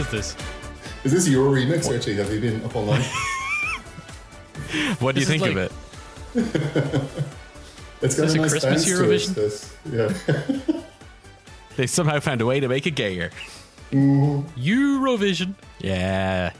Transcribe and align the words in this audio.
is 0.00 0.10
this? 0.10 0.36
Is 1.04 1.12
this 1.12 1.28
your 1.28 1.50
remix, 1.50 1.94
actually? 1.94 2.16
Have 2.16 2.32
you 2.32 2.40
been 2.40 2.64
up 2.64 2.74
online? 2.74 3.02
what 4.98 5.14
do 5.14 5.20
you 5.20 5.26
This 5.26 5.36
is 5.36 5.40
think 5.40 5.46
of 5.46 5.56
it? 5.56 5.72
It's 8.02 8.16
got 8.16 8.28
this 8.28 8.34
a 8.34 8.38
a 8.38 8.40
nice 8.40 8.50
Christmas 8.52 8.64
bounce 8.64 8.84
to 8.86 8.90
it, 8.90 8.96
Eurovision? 8.96 9.34
this. 9.34 9.76
Yeah. 9.92 10.80
They 11.76 11.86
somehow 11.86 12.18
found 12.20 12.40
a 12.40 12.46
way 12.46 12.60
to 12.60 12.68
make 12.68 12.86
it 12.86 12.90
gayer. 12.90 13.30
Mm-hmm. 13.92 14.60
Eurovision. 14.60 15.54
Yeah. 15.78 16.52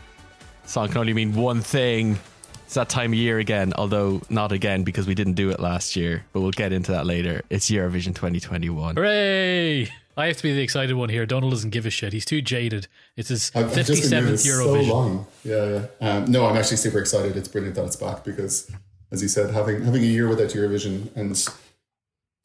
Song 0.65 0.89
can 0.89 0.99
only 0.99 1.13
mean 1.13 1.35
one 1.35 1.61
thing. 1.61 2.19
It's 2.65 2.75
that 2.75 2.89
time 2.89 3.13
of 3.13 3.19
year 3.19 3.39
again, 3.39 3.73
although 3.77 4.23
not 4.31 4.53
again 4.53 4.83
because 4.85 5.07
we 5.07 5.15
didn't 5.15 5.35
do 5.35 5.51
it 5.51 5.61
last 5.61 5.97
year, 5.97 6.25
but 6.33 6.41
we'll 6.41 6.53
get 6.53 6.73
into 6.73 6.93
that 6.93 7.05
later. 7.07 7.43
It's 7.51 7.69
Eurovision 7.71 8.15
2021. 8.15 8.97
Hooray! 8.97 9.91
I 10.21 10.27
have 10.29 10.37
to 10.37 10.43
be 10.43 10.53
the 10.53 10.63
excited 10.63 10.95
one 10.95 11.09
here. 11.09 11.27
Donald 11.27 11.53
doesn't 11.53 11.71
give 11.71 11.87
a 11.87 11.91
shit. 11.91 12.13
He's 12.13 12.25
too 12.25 12.43
jaded. 12.43 12.87
It's 13.17 13.29
his 13.29 13.51
I've, 13.55 13.77
I've 13.77 13.87
just 13.87 14.11
been 14.11 14.11
doing 14.11 14.25
57th 14.25 14.31
this 14.31 14.45
so 14.45 14.51
Eurovision. 14.51 14.89
long. 14.89 15.27
Yeah, 15.45 15.87
yeah. 16.01 16.09
Um, 16.09 16.31
no, 16.31 16.47
I'm 16.47 16.57
actually 16.57 16.77
super 16.77 16.99
excited. 16.99 17.37
It's 17.37 17.49
brilliant 17.49 17.77
that 17.77 17.85
it's 17.85 17.97
back 17.97 18.25
because, 18.25 18.71
as 19.11 19.23
you 19.23 19.29
said, 19.29 19.53
having 19.53 19.83
having 19.83 20.03
a 20.03 20.07
year 20.07 20.29
without 20.29 20.51
Eurovision 20.51 21.15
and 21.17 21.37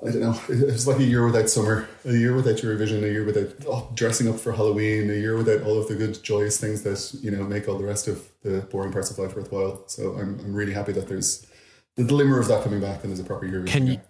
I 0.05 0.11
don't 0.11 0.21
know, 0.21 0.39
it 0.49 0.65
was 0.65 0.87
like 0.87 0.99
a 0.99 1.03
year 1.03 1.25
without 1.25 1.49
summer, 1.49 1.87
a 2.03 2.11
year 2.11 2.35
without 2.35 2.57
Eurovision, 2.57 3.03
a 3.03 3.11
year 3.11 3.23
without 3.23 3.53
oh, 3.67 3.89
dressing 3.93 4.27
up 4.27 4.39
for 4.39 4.51
Halloween, 4.51 5.09
a 5.09 5.13
year 5.13 5.37
without 5.37 5.61
all 5.61 5.79
of 5.79 5.87
the 5.87 5.95
good, 5.95 6.21
joyous 6.21 6.59
things 6.59 6.83
that 6.83 7.17
you 7.23 7.31
know 7.31 7.43
make 7.43 7.67
all 7.69 7.77
the 7.77 7.85
rest 7.85 8.07
of 8.07 8.27
the 8.43 8.61
boring 8.71 8.91
parts 8.91 9.09
of 9.09 9.17
life 9.17 9.35
worthwhile. 9.35 9.87
So 9.87 10.13
I'm 10.13 10.39
I'm 10.39 10.53
really 10.53 10.73
happy 10.73 10.91
that 10.93 11.07
there's 11.07 11.47
the 11.95 12.03
glimmer 12.03 12.39
of 12.39 12.47
that 12.49 12.63
coming 12.63 12.81
back 12.81 13.03
and 13.03 13.09
there's 13.09 13.19
a 13.19 13.23
proper 13.23 13.45
Eurovision. 13.45 13.67
Can 13.67 13.87
you 13.87 14.01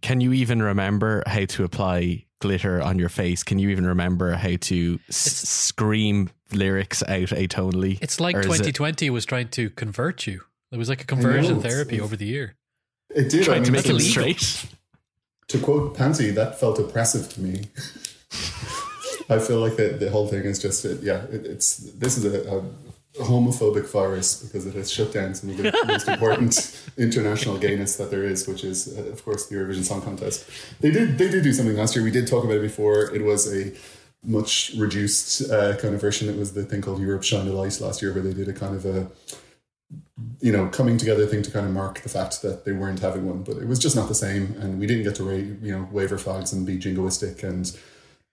can 0.00 0.20
you 0.20 0.32
even 0.32 0.62
remember 0.62 1.22
how 1.26 1.44
to 1.44 1.64
apply 1.64 2.24
glitter 2.40 2.80
on 2.82 2.98
your 2.98 3.08
face? 3.08 3.42
Can 3.42 3.58
you 3.58 3.68
even 3.70 3.86
remember 3.86 4.32
how 4.32 4.56
to 4.60 4.98
s- 5.08 5.48
scream 5.48 6.30
lyrics 6.52 7.02
out 7.02 7.28
atonally? 7.28 7.98
It's 8.00 8.20
like 8.20 8.36
Or 8.36 8.40
is 8.40 8.46
it 8.46 8.74
2020 8.74 9.10
was 9.10 9.24
trying 9.26 9.48
to 9.50 9.70
convert 9.70 10.26
you. 10.26 10.42
It 10.70 10.76
was 10.78 10.88
like 10.88 11.02
a 11.02 11.06
conversion 11.06 11.58
it's- 11.58 11.72
therapy 11.72 11.94
it's- 11.96 12.04
over 12.04 12.16
the 12.16 12.26
year. 12.26 12.54
It 13.10 13.30
did. 13.30 13.42
I 13.42 13.44
trying 13.44 13.64
to 13.64 13.72
make 13.72 13.86
it 13.86 13.90
illegal. 13.90 14.10
straight? 14.10 14.66
to 15.48 15.58
quote 15.58 15.96
Panti, 15.96 16.34
that 16.34 16.60
felt 16.60 16.78
oppressive 16.78 17.32
to 17.32 17.40
me. 17.40 17.64
I 19.30 19.38
feel 19.38 19.60
like 19.60 19.76
the, 19.76 19.96
the 19.98 20.10
whole 20.10 20.28
thing 20.28 20.42
is 20.44 20.58
just 20.60 20.84
it, 20.84 21.02
yeah. 21.02 21.24
It, 21.24 21.46
it's 21.46 21.76
this 21.76 22.18
is 22.18 22.24
a, 22.26 22.50
a 22.56 22.64
homophobic 23.18 23.90
virus 23.90 24.42
because 24.42 24.66
it 24.66 24.74
has 24.74 24.90
shut 24.90 25.12
down 25.12 25.34
some 25.34 25.50
of 25.50 25.56
the 25.56 25.72
most 25.86 26.08
important 26.08 26.90
international 26.96 27.58
gayness 27.58 27.96
that 27.96 28.10
there 28.10 28.24
is, 28.24 28.46
which 28.46 28.64
is 28.64 28.96
uh, 28.96 29.02
of 29.04 29.24
course 29.24 29.46
the 29.46 29.56
Eurovision 29.56 29.84
Song 29.84 30.02
Contest. 30.02 30.48
They 30.80 30.90
did 30.90 31.18
they 31.18 31.28
did 31.28 31.42
do 31.42 31.52
something 31.52 31.76
last 31.76 31.94
year. 31.94 32.04
We 32.04 32.10
did 32.10 32.26
talk 32.26 32.44
about 32.44 32.56
it 32.56 32.62
before. 32.62 33.14
It 33.14 33.24
was 33.24 33.52
a 33.52 33.72
much 34.24 34.72
reduced 34.76 35.50
uh, 35.50 35.76
kind 35.76 35.94
of 35.94 36.00
version. 36.00 36.28
It 36.28 36.36
was 36.36 36.54
the 36.54 36.64
thing 36.64 36.82
called 36.82 37.00
Europe 37.00 37.22
Shine 37.22 37.46
a 37.48 37.52
Light 37.52 37.80
last 37.80 38.02
year, 38.02 38.12
where 38.12 38.22
they 38.22 38.34
did 38.34 38.48
a 38.48 38.52
kind 38.52 38.74
of 38.74 38.84
a 38.84 39.08
you 40.40 40.52
know 40.52 40.68
coming 40.68 40.98
together 40.98 41.26
thing 41.26 41.42
to 41.42 41.50
kind 41.50 41.66
of 41.66 41.72
mark 41.72 42.00
the 42.00 42.08
fact 42.08 42.42
that 42.42 42.64
they 42.64 42.72
weren't 42.72 43.00
having 43.00 43.26
one, 43.26 43.42
but 43.42 43.56
it 43.56 43.66
was 43.66 43.78
just 43.78 43.96
not 43.96 44.08
the 44.08 44.14
same, 44.14 44.56
and 44.60 44.78
we 44.78 44.86
didn't 44.86 45.04
get 45.04 45.14
to 45.16 45.24
ra- 45.24 45.34
you 45.34 45.72
know 45.72 45.88
wave 45.90 46.12
our 46.12 46.18
flags 46.18 46.52
and 46.52 46.66
be 46.66 46.78
jingoistic 46.78 47.42
and 47.42 47.76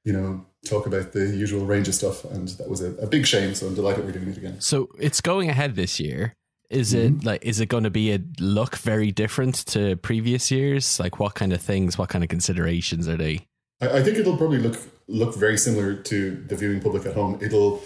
you 0.05 0.13
know 0.13 0.45
talk 0.65 0.87
about 0.87 1.11
the 1.11 1.27
usual 1.27 1.65
range 1.65 1.87
of 1.87 1.95
stuff, 1.95 2.23
and 2.25 2.47
that 2.49 2.69
was 2.69 2.81
a, 2.81 2.95
a 2.95 3.07
big 3.07 3.27
shame. 3.27 3.53
So 3.53 3.67
I'm 3.67 3.75
delighted 3.75 4.05
we're 4.05 4.11
doing 4.13 4.29
it 4.29 4.37
again. 4.37 4.61
So 4.61 4.89
it's 4.99 5.21
going 5.21 5.49
ahead 5.49 5.75
this 5.75 5.99
year. 5.99 6.33
Is 6.69 6.93
it 6.93 7.23
like 7.23 7.45
is 7.45 7.59
it 7.59 7.67
going 7.67 7.83
to 7.83 7.91
be 7.91 8.11
a 8.11 8.19
look 8.39 8.77
very 8.77 9.11
different 9.11 9.65
to 9.67 9.97
previous 9.97 10.49
years? 10.49 10.99
Like 10.99 11.19
what 11.19 11.35
kind 11.35 11.53
of 11.53 11.61
things, 11.61 11.97
what 11.97 12.09
kind 12.09 12.23
of 12.23 12.29
considerations 12.29 13.07
are 13.07 13.17
they? 13.17 13.45
I, 13.81 13.99
I 13.99 14.03
think 14.03 14.17
it'll 14.17 14.37
probably 14.37 14.57
look 14.57 14.77
look 15.07 15.35
very 15.35 15.57
similar 15.57 15.93
to 15.93 16.35
the 16.47 16.55
viewing 16.55 16.81
public 16.81 17.05
at 17.05 17.13
home. 17.13 17.39
It'll 17.41 17.83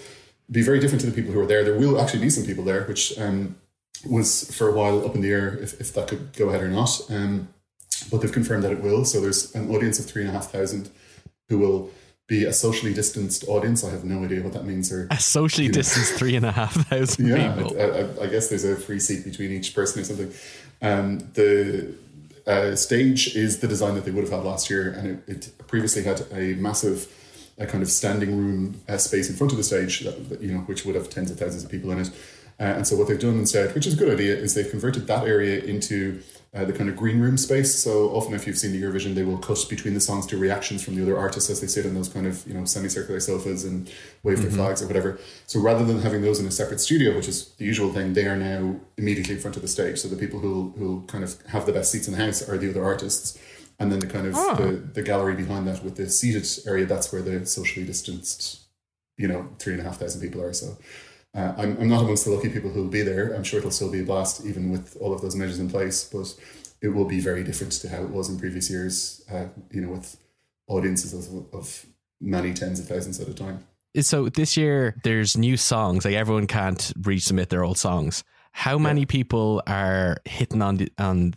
be 0.50 0.62
very 0.62 0.80
different 0.80 1.02
to 1.02 1.06
the 1.06 1.12
people 1.12 1.32
who 1.32 1.40
are 1.40 1.46
there. 1.46 1.62
There 1.62 1.78
will 1.78 2.00
actually 2.00 2.20
be 2.20 2.30
some 2.30 2.44
people 2.44 2.64
there, 2.64 2.84
which 2.84 3.18
um, 3.18 3.56
was 4.08 4.50
for 4.56 4.68
a 4.68 4.72
while 4.72 5.04
up 5.04 5.14
in 5.14 5.20
the 5.20 5.30
air 5.30 5.58
if, 5.58 5.78
if 5.80 5.92
that 5.94 6.08
could 6.08 6.32
go 6.32 6.48
ahead 6.48 6.62
or 6.62 6.68
not. 6.68 7.00
Um, 7.10 7.48
but 8.10 8.22
they've 8.22 8.32
confirmed 8.32 8.64
that 8.64 8.72
it 8.72 8.82
will. 8.82 9.04
So 9.04 9.20
there's 9.20 9.54
an 9.54 9.70
audience 9.70 9.98
of 9.98 10.06
three 10.06 10.22
and 10.22 10.30
a 10.30 10.32
half 10.32 10.50
thousand 10.50 10.90
who 11.48 11.58
will 11.58 11.90
be 12.30 12.44
a 12.44 12.52
socially 12.52 12.94
distanced 12.94 13.44
audience. 13.48 13.82
I 13.82 13.90
have 13.90 14.04
no 14.04 14.22
idea 14.22 14.40
what 14.40 14.52
that 14.52 14.64
means. 14.64 14.92
Or 14.92 15.08
A 15.10 15.18
socially 15.18 15.68
distanced 15.68 16.14
three 16.14 16.36
and 16.36 16.46
a 16.46 16.52
half 16.52 16.74
thousand 16.86 17.26
yeah, 17.26 17.52
people. 17.52 17.76
I, 17.76 17.82
I, 17.82 18.24
I 18.24 18.26
guess 18.28 18.48
there's 18.48 18.64
a 18.64 18.76
free 18.76 19.00
seat 19.00 19.24
between 19.24 19.50
each 19.50 19.74
person 19.74 20.00
or 20.00 20.04
something. 20.04 20.32
Um, 20.80 21.18
the 21.34 21.92
uh, 22.46 22.76
stage 22.76 23.34
is 23.34 23.58
the 23.58 23.66
design 23.66 23.96
that 23.96 24.04
they 24.04 24.12
would 24.12 24.22
have 24.22 24.32
had 24.32 24.44
last 24.44 24.70
year, 24.70 24.92
and 24.92 25.22
it, 25.26 25.28
it 25.28 25.66
previously 25.66 26.04
had 26.04 26.24
a 26.30 26.54
massive, 26.54 27.08
a 27.58 27.66
kind 27.66 27.82
of 27.82 27.90
standing 27.90 28.36
room 28.36 28.80
uh, 28.88 28.96
space 28.96 29.28
in 29.28 29.34
front 29.34 29.50
of 29.50 29.58
the 29.58 29.64
stage, 29.64 30.00
that, 30.00 30.28
that, 30.28 30.40
you 30.40 30.54
know, 30.54 30.60
which 30.60 30.84
would 30.84 30.94
have 30.94 31.10
tens 31.10 31.32
of 31.32 31.38
thousands 31.38 31.64
of 31.64 31.70
people 31.70 31.90
in 31.90 31.98
it. 31.98 32.10
Uh, 32.60 32.76
and 32.76 32.86
so 32.86 32.94
what 32.94 33.08
they've 33.08 33.18
done 33.18 33.38
instead, 33.38 33.74
which 33.74 33.88
is 33.88 33.94
a 33.94 33.96
good 33.96 34.12
idea, 34.12 34.36
is 34.36 34.54
they've 34.54 34.70
converted 34.70 35.08
that 35.08 35.26
area 35.26 35.64
into 35.64 36.20
uh, 36.52 36.64
the 36.64 36.72
kind 36.72 36.90
of 36.90 36.96
green 36.96 37.20
room 37.20 37.36
space. 37.36 37.76
So 37.76 38.10
often, 38.10 38.34
if 38.34 38.46
you've 38.46 38.58
seen 38.58 38.72
the 38.72 38.82
Eurovision, 38.82 39.14
they 39.14 39.22
will 39.22 39.38
cut 39.38 39.58
between 39.68 39.94
the 39.94 40.00
songs 40.00 40.26
to 40.26 40.36
reactions 40.36 40.82
from 40.82 40.96
the 40.96 41.02
other 41.02 41.16
artists 41.16 41.48
as 41.48 41.60
they 41.60 41.68
sit 41.68 41.86
on 41.86 41.94
those 41.94 42.08
kind 42.08 42.26
of 42.26 42.44
you 42.46 42.54
know 42.54 42.64
semicircular 42.64 43.20
sofas 43.20 43.64
and 43.64 43.90
wave 44.24 44.42
their 44.42 44.50
flags 44.50 44.82
or 44.82 44.88
whatever. 44.88 45.18
So 45.46 45.60
rather 45.60 45.84
than 45.84 46.02
having 46.02 46.22
those 46.22 46.40
in 46.40 46.46
a 46.46 46.50
separate 46.50 46.80
studio, 46.80 47.14
which 47.14 47.28
is 47.28 47.50
the 47.58 47.64
usual 47.64 47.92
thing, 47.92 48.14
they 48.14 48.26
are 48.26 48.36
now 48.36 48.80
immediately 48.96 49.34
in 49.36 49.40
front 49.40 49.56
of 49.56 49.62
the 49.62 49.68
stage. 49.68 49.98
So 49.98 50.08
the 50.08 50.16
people 50.16 50.40
who 50.40 50.74
who 50.76 51.04
kind 51.06 51.22
of 51.22 51.40
have 51.46 51.66
the 51.66 51.72
best 51.72 51.92
seats 51.92 52.08
in 52.08 52.14
the 52.14 52.24
house 52.24 52.46
are 52.48 52.58
the 52.58 52.70
other 52.70 52.84
artists. 52.84 53.38
And 53.78 53.90
then 53.90 54.00
the 54.00 54.06
kind 54.06 54.26
of 54.26 54.34
the, 54.58 54.72
the 54.92 55.02
gallery 55.02 55.34
behind 55.34 55.66
that 55.66 55.82
with 55.82 55.96
the 55.96 56.10
seated 56.10 56.46
area, 56.66 56.84
that's 56.84 57.10
where 57.10 57.22
the 57.22 57.46
socially 57.46 57.86
distanced, 57.86 58.60
you 59.16 59.26
know, 59.26 59.48
three 59.58 59.72
and 59.72 59.80
a 59.80 59.84
half 59.84 59.96
thousand 59.96 60.20
people 60.20 60.42
are. 60.42 60.52
So 60.52 60.76
uh, 61.34 61.54
I'm, 61.56 61.76
I'm 61.78 61.88
not 61.88 62.02
amongst 62.02 62.24
the 62.24 62.32
lucky 62.32 62.48
people 62.48 62.70
who 62.70 62.82
will 62.82 62.90
be 62.90 63.02
there. 63.02 63.34
I'm 63.34 63.44
sure 63.44 63.58
it'll 63.58 63.70
still 63.70 63.90
be 63.90 64.00
a 64.00 64.04
blast, 64.04 64.44
even 64.44 64.70
with 64.70 64.96
all 65.00 65.12
of 65.12 65.20
those 65.20 65.36
measures 65.36 65.58
in 65.58 65.70
place. 65.70 66.04
But 66.04 66.34
it 66.82 66.88
will 66.88 67.04
be 67.04 67.20
very 67.20 67.44
different 67.44 67.72
to 67.72 67.88
how 67.88 68.02
it 68.02 68.10
was 68.10 68.28
in 68.28 68.38
previous 68.38 68.70
years. 68.70 69.24
Uh, 69.30 69.46
you 69.70 69.80
know, 69.80 69.90
with 69.90 70.16
audiences 70.66 71.12
of, 71.12 71.54
of 71.54 71.86
many 72.20 72.52
tens 72.52 72.80
of 72.80 72.88
thousands 72.88 73.20
at 73.20 73.28
a 73.28 73.34
time. 73.34 73.64
So 73.96 74.28
this 74.28 74.56
year 74.56 74.96
there's 75.02 75.36
new 75.36 75.56
songs. 75.56 76.04
Like 76.04 76.14
everyone 76.14 76.46
can't 76.46 76.92
resubmit 77.00 77.48
their 77.48 77.64
old 77.64 77.78
songs. 77.78 78.22
How 78.52 78.78
many 78.78 79.06
people 79.06 79.62
are 79.66 80.18
hitting 80.24 80.62
on 80.62 80.76
the 80.76 80.92
on 80.98 81.34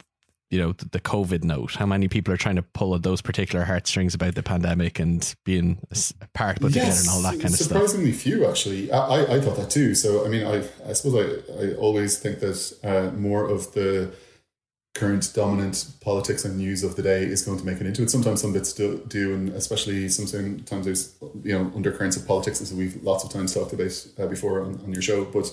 you 0.53 0.59
know 0.59 0.71
the 0.73 0.99
COVID 0.99 1.43
note? 1.43 1.75
How 1.75 1.87
many 1.87 2.07
people 2.07 2.31
are 2.31 2.37
trying 2.37 2.57
to 2.57 2.61
pull 2.61 2.93
at 2.93 3.01
those 3.01 3.21
particular 3.21 3.65
heartstrings 3.65 4.13
about 4.13 4.35
the 4.35 4.43
pandemic 4.43 4.99
and 4.99 5.33
being 5.43 5.79
apart 6.21 6.59
but 6.61 6.67
together 6.67 6.91
and 6.91 7.09
all 7.09 7.23
that 7.23 7.39
kind 7.41 7.45
of 7.45 7.59
stuff? 7.59 7.69
surprisingly 7.69 8.11
few 8.11 8.45
actually. 8.45 8.91
I, 8.91 8.99
I, 8.99 9.35
I 9.37 9.41
thought 9.41 9.57
that 9.57 9.71
too. 9.71 9.95
So 9.95 10.23
I 10.23 10.29
mean, 10.29 10.45
I 10.45 10.63
I 10.87 10.93
suppose 10.93 11.15
I, 11.15 11.63
I 11.63 11.73
always 11.73 12.19
think 12.19 12.39
that 12.39 12.73
uh, 12.83 13.17
more 13.17 13.47
of 13.49 13.73
the 13.73 14.13
current 14.93 15.31
dominant 15.33 15.87
politics 16.01 16.45
and 16.45 16.55
news 16.55 16.83
of 16.83 16.95
the 16.95 17.01
day 17.01 17.23
is 17.23 17.41
going 17.41 17.57
to 17.57 17.65
make 17.65 17.81
it 17.81 17.87
into 17.87 18.03
it. 18.03 18.11
Sometimes 18.11 18.41
some 18.41 18.53
bits 18.53 18.73
do, 18.73 19.03
do 19.07 19.33
and 19.33 19.49
especially 19.49 20.07
sometimes 20.07 20.85
there's 20.85 21.15
you 21.41 21.57
know 21.57 21.71
undercurrents 21.75 22.15
of 22.15 22.27
politics 22.27 22.61
as 22.61 22.71
we've 22.71 23.01
lots 23.01 23.23
of 23.23 23.31
times 23.31 23.55
talked 23.55 23.73
about 23.73 24.07
uh, 24.19 24.27
before 24.27 24.61
on, 24.61 24.79
on 24.83 24.93
your 24.93 25.01
show, 25.01 25.25
but. 25.25 25.51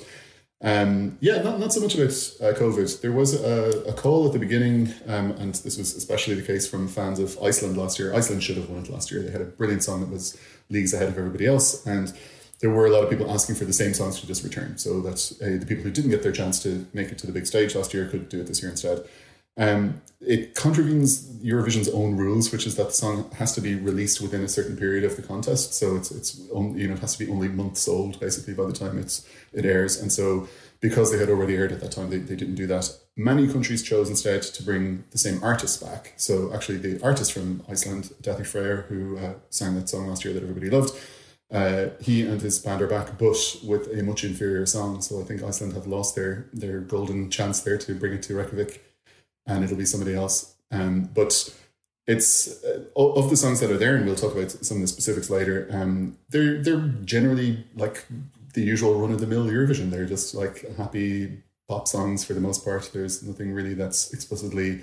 Um, 0.62 1.16
yeah, 1.20 1.40
not, 1.42 1.58
not 1.58 1.72
so 1.72 1.80
much 1.80 1.94
about 1.94 2.08
uh, 2.08 2.58
COVID. 2.58 3.00
There 3.00 3.12
was 3.12 3.40
a, 3.40 3.82
a 3.88 3.94
call 3.94 4.26
at 4.26 4.34
the 4.34 4.38
beginning, 4.38 4.92
um, 5.06 5.30
and 5.32 5.54
this 5.54 5.78
was 5.78 5.96
especially 5.96 6.34
the 6.34 6.42
case 6.42 6.68
from 6.68 6.86
fans 6.86 7.18
of 7.18 7.38
Iceland 7.42 7.78
last 7.78 7.98
year. 7.98 8.14
Iceland 8.14 8.42
should 8.42 8.56
have 8.56 8.68
won 8.68 8.84
it 8.84 8.90
last 8.90 9.10
year. 9.10 9.22
They 9.22 9.30
had 9.30 9.40
a 9.40 9.46
brilliant 9.46 9.82
song 9.82 10.00
that 10.00 10.10
was 10.10 10.38
leagues 10.68 10.92
ahead 10.92 11.08
of 11.08 11.16
everybody 11.16 11.46
else, 11.46 11.86
and 11.86 12.12
there 12.60 12.68
were 12.68 12.84
a 12.84 12.90
lot 12.90 13.02
of 13.02 13.08
people 13.08 13.30
asking 13.30 13.54
for 13.54 13.64
the 13.64 13.72
same 13.72 13.94
songs 13.94 14.20
to 14.20 14.26
just 14.26 14.44
return. 14.44 14.76
So 14.76 15.00
that 15.00 15.32
uh, 15.40 15.58
the 15.58 15.66
people 15.66 15.82
who 15.82 15.90
didn't 15.90 16.10
get 16.10 16.22
their 16.22 16.32
chance 16.32 16.62
to 16.64 16.86
make 16.92 17.08
it 17.08 17.16
to 17.18 17.26
the 17.26 17.32
big 17.32 17.46
stage 17.46 17.74
last 17.74 17.94
year 17.94 18.06
could 18.06 18.28
do 18.28 18.40
it 18.40 18.46
this 18.46 18.60
year 18.60 18.70
instead. 18.70 19.08
Um, 19.56 20.00
it 20.20 20.54
contravenes 20.54 21.26
Eurovision's 21.42 21.88
own 21.88 22.16
rules, 22.16 22.52
which 22.52 22.66
is 22.66 22.76
that 22.76 22.88
the 22.88 22.92
song 22.92 23.30
has 23.32 23.54
to 23.54 23.60
be 23.60 23.74
released 23.74 24.20
within 24.20 24.42
a 24.42 24.48
certain 24.48 24.76
period 24.76 25.04
of 25.04 25.16
the 25.16 25.22
contest. 25.22 25.74
So 25.74 25.96
it's 25.96 26.10
it's 26.10 26.40
only, 26.52 26.82
you 26.82 26.88
know 26.88 26.94
it 26.94 27.00
has 27.00 27.16
to 27.16 27.24
be 27.24 27.30
only 27.32 27.48
months 27.48 27.88
old 27.88 28.20
basically 28.20 28.54
by 28.54 28.66
the 28.66 28.72
time 28.72 28.98
it's 28.98 29.26
it 29.52 29.64
airs. 29.64 30.00
And 30.00 30.12
so 30.12 30.48
because 30.80 31.10
they 31.10 31.18
had 31.18 31.28
already 31.28 31.56
aired 31.56 31.72
at 31.72 31.80
that 31.80 31.92
time, 31.92 32.10
they, 32.10 32.18
they 32.18 32.36
didn't 32.36 32.54
do 32.54 32.66
that. 32.66 32.90
Many 33.16 33.46
countries 33.46 33.82
chose 33.82 34.08
instead 34.08 34.42
to 34.42 34.62
bring 34.62 35.04
the 35.10 35.18
same 35.18 35.42
artists 35.42 35.82
back. 35.82 36.14
So 36.16 36.52
actually, 36.54 36.78
the 36.78 37.02
artist 37.02 37.32
from 37.32 37.62
Iceland, 37.68 38.12
Daði 38.22 38.46
Freyr, 38.46 38.82
who 38.88 39.18
uh, 39.18 39.34
sang 39.50 39.74
that 39.74 39.88
song 39.88 40.06
last 40.08 40.24
year 40.24 40.32
that 40.32 40.42
everybody 40.42 40.70
loved, 40.70 40.98
uh, 41.50 41.90
he 42.00 42.22
and 42.22 42.40
his 42.40 42.58
band 42.58 42.80
are 42.80 42.86
back, 42.86 43.18
but 43.18 43.36
with 43.64 43.88
a 43.92 44.02
much 44.02 44.22
inferior 44.24 44.64
song. 44.66 45.02
So 45.02 45.20
I 45.20 45.24
think 45.24 45.42
Iceland 45.42 45.72
have 45.74 45.86
lost 45.86 46.14
their 46.14 46.46
their 46.52 46.80
golden 46.80 47.30
chance 47.30 47.60
there 47.60 47.78
to 47.78 47.94
bring 47.94 48.12
it 48.12 48.22
to 48.24 48.36
Reykjavik 48.36 48.89
and 49.50 49.64
it'll 49.64 49.76
be 49.76 49.86
somebody 49.86 50.14
else. 50.14 50.54
Um, 50.70 51.10
but 51.14 51.54
it's 52.06 52.64
uh, 52.64 52.84
of 52.96 53.30
the 53.30 53.36
songs 53.36 53.60
that 53.60 53.70
are 53.70 53.78
there, 53.78 53.96
and 53.96 54.06
we'll 54.06 54.14
talk 54.14 54.34
about 54.34 54.50
some 54.50 54.78
of 54.78 54.82
the 54.82 54.88
specifics 54.88 55.30
later. 55.30 55.68
Um, 55.70 56.18
they're 56.30 56.62
they're 56.62 56.88
generally 57.04 57.64
like 57.76 58.06
the 58.54 58.62
usual 58.62 58.98
run 58.98 59.12
of 59.12 59.20
the 59.20 59.26
mill 59.26 59.46
Eurovision. 59.46 59.90
They're 59.90 60.06
just 60.06 60.34
like 60.34 60.76
happy 60.76 61.42
pop 61.68 61.86
songs 61.86 62.24
for 62.24 62.34
the 62.34 62.40
most 62.40 62.64
part. 62.64 62.90
There's 62.92 63.22
nothing 63.22 63.52
really 63.52 63.74
that's 63.74 64.12
explicitly 64.12 64.82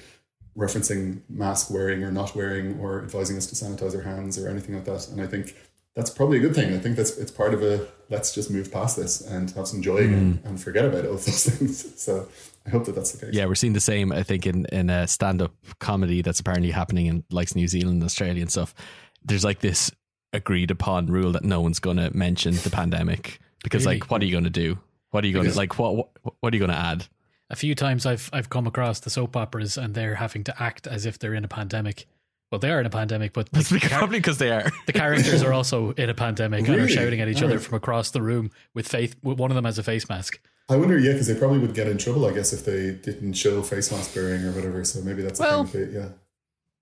referencing 0.58 1.22
mask 1.30 1.70
wearing 1.70 2.04
or 2.04 2.12
not 2.12 2.36
wearing 2.36 2.80
or 2.80 3.04
advising 3.04 3.38
us 3.38 3.46
to 3.48 3.56
sanitize 3.56 3.96
our 3.96 4.02
hands 4.02 4.38
or 4.38 4.50
anything 4.50 4.74
like 4.74 4.86
that. 4.86 5.08
And 5.10 5.22
I 5.22 5.28
think 5.28 5.56
that's 5.96 6.10
probably 6.10 6.38
a 6.38 6.42
good 6.42 6.56
thing. 6.56 6.74
I 6.74 6.80
think 6.80 6.96
that's 6.96 7.18
it's 7.18 7.32
part 7.32 7.54
of 7.54 7.62
a 7.62 7.88
let's 8.10 8.34
just 8.34 8.50
move 8.50 8.72
past 8.72 8.96
this 8.96 9.22
and 9.22 9.52
have 9.52 9.68
some 9.68 9.82
joy 9.82 9.98
again 9.98 10.42
and 10.46 10.62
forget 10.62 10.86
about 10.86 11.06
all 11.06 11.14
those 11.14 11.46
things. 11.46 11.94
So 11.98 12.30
I 12.68 12.70
hope 12.70 12.86
that 12.86 12.96
that's 12.96 13.12
the 13.14 13.26
case. 13.26 13.34
Yeah, 13.36 13.46
we're 13.46 13.56
seeing 13.56 13.74
the 13.74 13.80
same. 13.80 14.12
I 14.12 14.24
think 14.24 14.46
in 14.46 14.66
in 14.66 14.90
uh, 14.90 15.04
a 15.04 15.08
stand 15.08 15.42
up 15.42 15.54
comedy 15.80 16.22
that's 16.22 16.40
apparently 16.40 16.72
happening 16.72 17.06
in 17.06 17.24
like 17.32 17.56
New 17.56 17.68
Zealand, 17.68 18.04
Australia, 18.04 18.42
and 18.42 18.52
stuff. 18.52 18.76
There's 19.24 19.44
like 19.44 19.60
this 19.60 19.92
agreed 20.34 20.70
upon 20.72 21.08
rule 21.08 21.32
that 21.32 21.44
no 21.44 21.62
one's 21.62 21.80
going 21.80 21.98
to 21.98 22.16
mention 22.16 22.54
the 22.56 22.70
pandemic 22.70 23.40
because 23.64 23.86
Really? 23.86 24.00
like 24.00 24.12
what 24.12 24.22
are 24.22 24.26
you 24.26 24.32
going 24.32 24.44
to 24.44 24.50
do? 24.50 24.78
What 25.12 25.24
are 25.24 25.28
you 25.28 25.34
going 25.34 25.50
to 25.50 25.56
like? 25.58 25.80
What, 25.80 25.96
what 25.96 26.10
what 26.42 26.54
are 26.54 26.56
you 26.58 26.60
going 26.60 26.72
to 26.72 26.78
add? 26.78 27.06
A 27.50 27.56
few 27.56 27.74
times 27.76 28.06
I've 28.06 28.30
I've 28.34 28.50
come 28.50 28.68
across 28.68 29.00
the 29.00 29.10
soap 29.10 29.38
operas 29.38 29.78
and 29.78 29.96
they're 29.96 30.16
having 30.16 30.44
to 30.46 30.62
act 30.62 30.86
as 30.88 31.06
if 31.06 31.18
they're 31.18 31.34
in 31.34 31.46
a 31.46 31.48
pandemic. 31.48 32.06
Well, 32.52 32.60
they 32.60 32.72
are 32.72 32.80
in 32.80 32.86
a 32.86 32.90
pandemic, 32.90 33.34
but 33.34 33.48
the, 33.48 33.60
That's 33.60 33.72
because, 33.72 33.92
probably 33.92 34.20
because 34.20 34.38
they 34.38 34.52
are. 34.52 34.70
the 34.86 34.94
characters 34.94 35.44
are 35.44 35.52
also 35.52 35.92
in 35.92 36.10
a 36.10 36.14
pandemic 36.14 36.68
and 36.68 36.80
are 36.80 36.88
shouting 36.88 37.20
at 37.22 37.28
each 37.28 37.38
other 37.38 37.54
Alright. 37.54 37.62
from 37.62 37.76
across 37.76 38.12
the 38.12 38.22
room 38.22 38.52
with 38.74 38.88
faith. 38.88 39.16
One 39.22 39.52
of 39.52 39.56
them 39.56 39.66
has 39.66 39.78
a 39.78 39.84
face 39.84 40.08
mask. 40.08 40.40
I 40.70 40.76
wonder, 40.76 40.98
yeah, 40.98 41.14
because 41.14 41.28
they 41.28 41.36
probably 41.36 41.60
would 41.60 41.74
get 41.74 41.88
in 41.88 41.98
trouble, 41.98 42.26
I 42.26 42.34
guess, 42.34 42.52
if 42.52 42.66
they 42.66 42.92
didn't 42.92 43.34
show 43.34 43.62
face 43.62 43.92
mask 43.92 44.16
wearing 44.16 44.44
or 44.44 44.52
whatever. 44.52 44.84
So 44.84 45.02
maybe 45.02 45.22
that's 45.22 45.40
Well- 45.40 45.64
the 45.64 45.86
thing. 45.86 45.94
Yeah. 45.94 46.10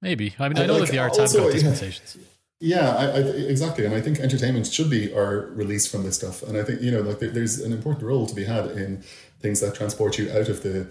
Maybe. 0.01 0.35
I 0.39 0.49
mean, 0.49 0.57
I 0.57 0.63
I 0.63 0.65
know 0.65 0.73
like- 0.73 0.87
that 0.87 0.91
the 0.91 0.97
arts 0.99 1.17
have 1.17 1.23
also, 1.27 1.39
got 1.39 1.47
yeah. 1.47 1.53
dispensations. 1.53 2.17
Yeah, 2.61 2.95
I, 2.95 3.05
I, 3.05 3.19
exactly, 3.19 3.85
and 3.85 3.93
I 3.93 3.99
think 4.01 4.19
entertainment 4.19 4.65
should 4.67 4.89
be 4.89 5.13
our 5.13 5.47
release 5.55 5.87
from 5.87 6.03
this 6.03 6.15
stuff. 6.15 6.41
And 6.41 6.57
I 6.57 6.63
think 6.63 6.81
you 6.81 6.89
know, 6.89 7.01
like 7.01 7.19
there, 7.19 7.29
there's 7.29 7.59
an 7.59 7.73
important 7.73 8.03
role 8.05 8.25
to 8.25 8.33
be 8.33 8.45
had 8.45 8.71
in 8.71 9.03
things 9.41 9.59
that 9.59 9.75
transport 9.75 10.17
you 10.17 10.31
out 10.31 10.47
of 10.47 10.63
the, 10.63 10.87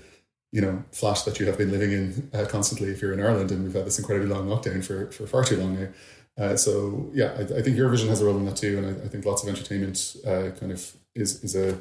you 0.52 0.60
know, 0.60 0.84
flash 0.92 1.22
that 1.22 1.40
you 1.40 1.46
have 1.46 1.56
been 1.56 1.70
living 1.72 1.90
in 1.92 2.30
uh, 2.34 2.44
constantly. 2.44 2.90
If 2.90 3.00
you're 3.00 3.14
in 3.14 3.20
Ireland, 3.20 3.50
and 3.50 3.64
we've 3.64 3.72
had 3.72 3.86
this 3.86 3.98
incredibly 3.98 4.28
long 4.28 4.46
lockdown 4.46 4.84
for 4.84 5.10
for 5.10 5.26
far 5.26 5.42
too 5.42 5.56
long 5.56 5.80
now. 5.80 5.88
Uh, 6.36 6.56
so 6.56 7.10
yeah, 7.14 7.32
I, 7.38 7.40
I 7.58 7.62
think 7.62 7.76
Eurovision 7.78 8.08
has 8.08 8.20
a 8.20 8.26
role 8.26 8.36
in 8.36 8.44
that 8.44 8.56
too, 8.56 8.76
and 8.78 8.86
I, 8.86 9.04
I 9.04 9.08
think 9.08 9.24
lots 9.24 9.42
of 9.42 9.48
entertainment 9.48 10.16
uh, 10.26 10.50
kind 10.60 10.70
of 10.70 10.92
is 11.14 11.42
is 11.42 11.56
a 11.56 11.78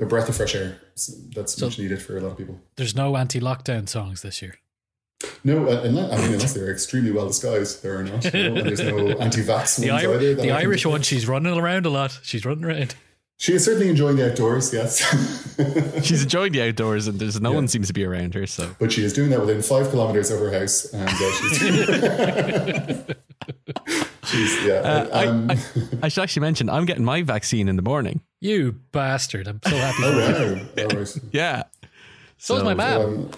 a 0.00 0.06
breath 0.06 0.28
of 0.28 0.36
fresh 0.36 0.54
air 0.54 0.80
that's 1.34 1.60
much 1.60 1.78
needed 1.78 2.00
for 2.02 2.16
a 2.16 2.20
lot 2.20 2.32
of 2.32 2.38
people. 2.38 2.60
There's 2.76 2.94
no 2.94 3.16
anti-lockdown 3.16 3.88
songs 3.88 4.22
this 4.22 4.40
year. 4.42 4.56
No, 5.42 5.66
uh, 5.66 5.80
unless, 5.82 6.12
I 6.12 6.16
mean, 6.22 6.32
unless 6.34 6.54
they're 6.54 6.70
extremely 6.70 7.10
well 7.10 7.26
disguised, 7.26 7.82
there 7.82 7.98
are 7.98 8.04
not. 8.04 8.32
No, 8.32 8.54
and 8.54 8.68
there's 8.68 8.80
no 8.80 9.08
anti-vax 9.20 9.80
The, 9.80 9.90
ones 9.90 10.04
Ir- 10.04 10.14
either. 10.14 10.34
the 10.36 10.52
I 10.52 10.60
Irish 10.60 10.86
one, 10.86 11.02
she's 11.02 11.26
running 11.26 11.56
around 11.58 11.86
a 11.86 11.90
lot. 11.90 12.20
She's 12.22 12.44
running 12.44 12.64
around. 12.64 12.94
She 13.40 13.52
is 13.54 13.64
certainly 13.64 13.88
enjoying 13.88 14.16
the 14.16 14.30
outdoors, 14.30 14.72
yes. 14.72 14.98
She's 16.04 16.24
enjoying 16.24 16.50
the 16.52 16.62
outdoors, 16.68 17.06
and 17.06 17.20
there's 17.20 17.40
no 17.40 17.52
one 17.52 17.68
seems 17.68 17.86
to 17.86 17.92
be 17.92 18.04
around 18.04 18.34
her. 18.34 18.48
So 18.48 18.74
but 18.80 18.90
she 18.90 19.04
is 19.04 19.12
doing 19.12 19.30
that 19.30 19.38
within 19.38 19.62
five 19.62 19.90
kilometers 19.90 20.32
of 20.32 20.40
her 20.40 20.50
house, 20.50 20.92
and 20.92 21.08
uh, 21.08 21.14
she's, 21.14 21.58
she's 24.24 24.64
yeah. 24.66 24.72
Uh, 24.74 25.08
I, 25.12 25.26
um, 25.26 25.50
I, 25.52 25.56
I 26.02 26.08
should 26.08 26.24
actually 26.24 26.40
mention 26.40 26.68
I'm 26.68 26.84
getting 26.84 27.04
my 27.04 27.22
vaccine 27.22 27.68
in 27.68 27.76
the 27.76 27.82
morning. 27.82 28.22
You 28.40 28.76
bastard. 28.92 29.48
I'm 29.48 29.60
so 29.64 29.76
happy 29.76 30.02
oh 30.04 30.10
you. 30.10 30.56
wow, 30.56 30.82
All 30.84 30.98
right. 30.98 31.18
Yeah, 31.32 31.62
So 32.36 32.56
is 32.56 32.62
my 32.62 32.74
mom. 32.74 33.02
Um, 33.02 33.30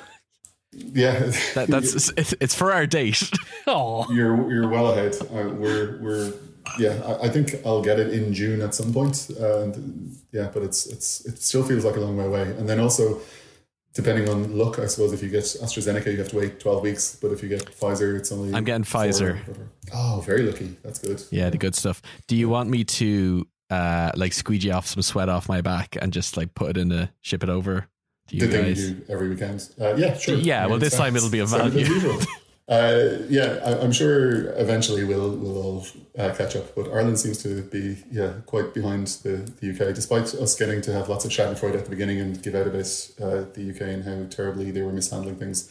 yeah, 0.73 1.19
that, 1.55 1.67
that's 1.69 2.11
it's, 2.17 2.35
it's 2.41 2.55
for 2.55 2.73
our 2.73 2.87
date. 2.87 3.31
Oh, 3.67 4.11
you're 4.11 4.51
you're 4.51 4.69
well 4.69 4.91
ahead. 4.91 5.15
Uh, 5.21 5.49
we're 5.51 5.99
we're 5.99 6.33
yeah. 6.79 7.01
I, 7.07 7.27
I 7.27 7.29
think 7.29 7.55
I'll 7.65 7.83
get 7.83 8.01
it 8.01 8.13
in 8.13 8.35
June 8.35 8.63
at 8.63 8.75
some 8.75 8.93
point. 8.93 9.29
And 9.31 10.17
yeah, 10.33 10.51
but 10.53 10.63
it's 10.63 10.87
it's 10.87 11.25
it 11.25 11.41
still 11.41 11.63
feels 11.63 11.85
like 11.85 11.95
a 11.95 12.01
long 12.01 12.17
way 12.17 12.25
away. 12.25 12.43
And 12.43 12.69
then 12.69 12.81
also, 12.81 13.21
depending 13.95 14.29
on 14.29 14.59
luck, 14.59 14.81
I 14.81 14.87
suppose 14.87 15.13
if 15.13 15.23
you 15.23 15.29
get 15.29 15.45
AstraZeneca, 15.45 16.07
you 16.11 16.19
have 16.19 16.31
to 16.31 16.37
wait 16.37 16.59
twelve 16.59 16.83
weeks. 16.83 17.17
But 17.21 17.31
if 17.31 17.45
you 17.45 17.49
get 17.49 17.65
Pfizer, 17.67 18.17
it's 18.19 18.33
only 18.33 18.53
I'm 18.53 18.65
getting 18.65 18.83
Pfizer. 18.83 19.39
Oh, 19.95 20.21
very 20.27 20.43
lucky. 20.43 20.77
That's 20.83 20.99
good. 20.99 21.23
Yeah, 21.31 21.51
the 21.51 21.59
good 21.59 21.77
stuff. 21.77 22.03
Do 22.27 22.35
you 22.35 22.49
want 22.49 22.71
me 22.71 22.83
to 22.85 23.47
uh 23.71 24.11
like 24.17 24.33
squeegee 24.33 24.71
off 24.71 24.87
some 24.87 25.03
sweat 25.03 25.29
off 25.29 25.49
my 25.49 25.61
back 25.61 25.97
and 26.01 26.13
just 26.13 26.37
like 26.37 26.55
put 26.55 26.71
it 26.71 26.77
in 26.77 26.93
a 26.93 27.13
ship 27.21 27.43
it 27.43 27.49
over 27.49 27.87
to 28.29 28.37
you 28.37 28.47
the 28.47 28.49
thing 28.49 28.65
guys? 28.65 28.89
you 28.91 28.95
do 28.97 29.05
every 29.13 29.29
weekend. 29.29 29.69
Uh, 29.81 29.95
yeah, 29.97 30.17
sure. 30.17 30.37
Yeah, 30.37 30.61
well, 30.61 30.69
I 30.69 30.73
mean, 30.73 30.81
this 30.81 30.97
time 30.97 31.17
it'll 31.17 31.31
be 31.31 31.41
a 31.41 31.47
value. 31.47 31.87
Uh, 32.71 33.19
yeah, 33.29 33.59
I, 33.65 33.81
I'm 33.81 33.91
sure 33.91 34.53
eventually 34.53 35.03
we'll 35.03 35.33
we'll 35.33 35.61
all 35.61 35.87
uh, 36.17 36.33
catch 36.33 36.55
up. 36.55 36.73
But 36.77 36.87
Ireland 36.87 37.19
seems 37.19 37.43
to 37.43 37.63
be 37.63 37.99
yeah 38.13 38.35
quite 38.47 38.73
behind 38.73 39.09
the, 39.25 39.39
the 39.61 39.71
UK, 39.71 39.93
despite 39.93 40.33
us 40.35 40.55
getting 40.55 40.81
to 40.83 40.93
have 40.93 41.09
lots 41.09 41.25
of 41.25 41.33
Schadenfreude 41.33 41.75
at 41.75 41.83
the 41.83 41.91
beginning 41.91 42.21
and 42.21 42.41
give 42.41 42.55
out 42.55 42.69
about 42.69 43.11
uh, 43.21 43.45
the 43.55 43.73
UK 43.75 43.81
and 43.81 44.05
how 44.05 44.25
terribly 44.31 44.71
they 44.71 44.83
were 44.83 44.93
mishandling 44.93 45.35
things. 45.35 45.69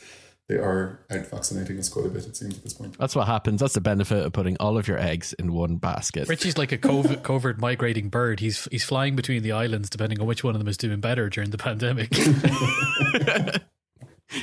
They 0.50 0.56
are 0.58 1.00
out 1.12 1.28
vaccinating 1.28 1.78
us 1.78 1.90
quite 1.90 2.08
a 2.08 2.10
bit. 2.10 2.26
It 2.26 2.36
seems 2.36 2.58
at 2.58 2.64
this 2.64 2.74
point. 2.74 2.98
That's 2.98 3.16
what 3.16 3.28
happens. 3.28 3.62
That's 3.62 3.76
the 3.76 3.82
benefit 3.82 4.26
of 4.26 4.34
putting 4.34 4.58
all 4.58 4.78
of 4.80 4.88
your 4.88 4.98
eggs 4.98 5.32
in 5.34 5.54
one 5.54 5.76
basket. 5.76 6.28
Richie's 6.28 6.58
like 6.58 6.72
a 6.72 6.78
covert, 6.80 7.22
covert 7.24 7.60
migrating 7.60 8.10
bird. 8.10 8.40
He's 8.40 8.68
he's 8.72 8.84
flying 8.84 9.16
between 9.16 9.44
the 9.44 9.52
islands 9.52 9.92
depending 9.92 10.20
on 10.20 10.26
which 10.26 10.44
one 10.44 10.56
of 10.56 10.60
them 10.60 10.68
is 10.68 10.76
doing 10.78 11.00
better 11.02 11.30
during 11.30 11.52
the 11.52 11.58
pandemic. 11.60 12.10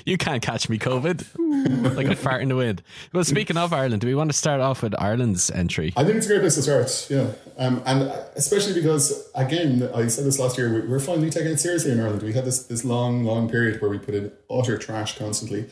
You 0.04 0.18
can't 0.18 0.42
catch 0.42 0.68
me, 0.68 0.78
COVID. 0.80 1.94
like 1.94 2.08
a 2.08 2.16
fart 2.16 2.42
in 2.42 2.48
the 2.48 2.56
wind. 2.56 2.82
Well, 3.12 3.22
speaking 3.22 3.56
of 3.56 3.72
Ireland, 3.72 4.00
do 4.00 4.08
we 4.08 4.16
want 4.16 4.32
to 4.32 4.36
start 4.36 4.60
off 4.60 4.82
with 4.82 5.00
Ireland's 5.00 5.48
entry? 5.48 5.92
I 5.96 6.02
think 6.02 6.16
it's 6.16 6.26
a 6.26 6.30
great 6.30 6.40
place 6.40 6.56
to 6.56 6.62
start. 6.62 7.06
Yeah, 7.08 7.30
um, 7.56 7.80
and 7.86 8.02
especially 8.34 8.74
because 8.74 9.30
again, 9.36 9.88
I 9.94 10.08
said 10.08 10.24
this 10.24 10.40
last 10.40 10.58
year. 10.58 10.74
we- 10.74 10.88
We're 10.88 10.98
finally 10.98 11.30
taking 11.30 11.52
it 11.52 11.60
seriously 11.60 11.92
in 11.92 12.00
Ireland. 12.00 12.24
We 12.24 12.32
had 12.32 12.44
this 12.44 12.64
this 12.64 12.84
long, 12.84 13.22
long 13.22 13.48
period 13.48 13.80
where 13.80 13.88
we 13.88 13.98
put 13.98 14.16
in 14.16 14.32
utter 14.50 14.76
trash 14.76 15.16
constantly, 15.16 15.66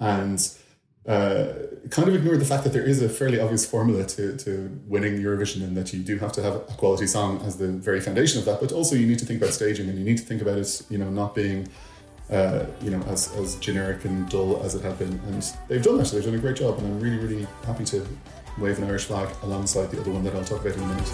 and 0.00 0.56
uh, 1.06 1.52
kind 1.90 2.08
of 2.08 2.14
ignored 2.16 2.40
the 2.40 2.44
fact 2.44 2.64
that 2.64 2.72
there 2.72 2.82
is 2.82 3.00
a 3.00 3.08
fairly 3.08 3.38
obvious 3.38 3.64
formula 3.64 4.04
to 4.04 4.36
to 4.36 4.80
winning 4.88 5.18
Eurovision, 5.18 5.62
and 5.62 5.76
that 5.76 5.92
you 5.92 6.02
do 6.02 6.18
have 6.18 6.32
to 6.32 6.42
have 6.42 6.56
a 6.56 6.60
quality 6.78 7.06
song 7.06 7.40
as 7.42 7.56
the 7.58 7.68
very 7.68 8.00
foundation 8.00 8.40
of 8.40 8.44
that. 8.46 8.60
But 8.60 8.72
also, 8.72 8.96
you 8.96 9.06
need 9.06 9.20
to 9.20 9.26
think 9.26 9.40
about 9.40 9.54
staging, 9.54 9.88
and 9.88 9.98
you 9.98 10.04
need 10.04 10.18
to 10.18 10.24
think 10.24 10.42
about 10.42 10.58
it, 10.58 10.82
you 10.90 10.98
know, 10.98 11.10
not 11.10 11.34
being. 11.34 11.68
Uh, 12.28 12.66
you 12.82 12.90
know, 12.90 13.00
as, 13.02 13.32
as 13.36 13.54
generic 13.60 14.04
and 14.04 14.28
dull 14.28 14.60
as 14.64 14.74
it 14.74 14.82
had 14.82 14.98
been, 14.98 15.12
and 15.28 15.44
they've 15.68 15.80
done 15.80 15.96
that. 15.96 16.08
They've 16.08 16.24
done 16.24 16.34
a 16.34 16.38
great 16.38 16.56
job, 16.56 16.76
and 16.78 16.84
I'm 16.84 16.98
really, 16.98 17.18
really 17.18 17.46
happy 17.64 17.84
to 17.84 18.04
wave 18.58 18.78
an 18.78 18.84
Irish 18.84 19.04
flag 19.04 19.28
alongside 19.44 19.92
the 19.92 20.00
other 20.00 20.10
one 20.10 20.24
that 20.24 20.34
I'll 20.34 20.42
talk 20.42 20.60
about 20.60 20.74
in 20.76 20.82
a 20.82 20.86
minute. 20.88 21.06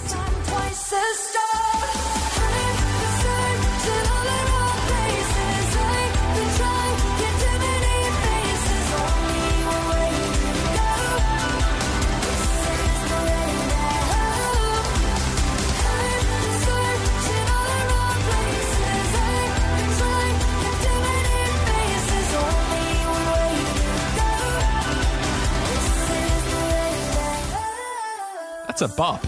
That's 28.82 28.94
a 28.94 28.96
bop. 28.96 29.24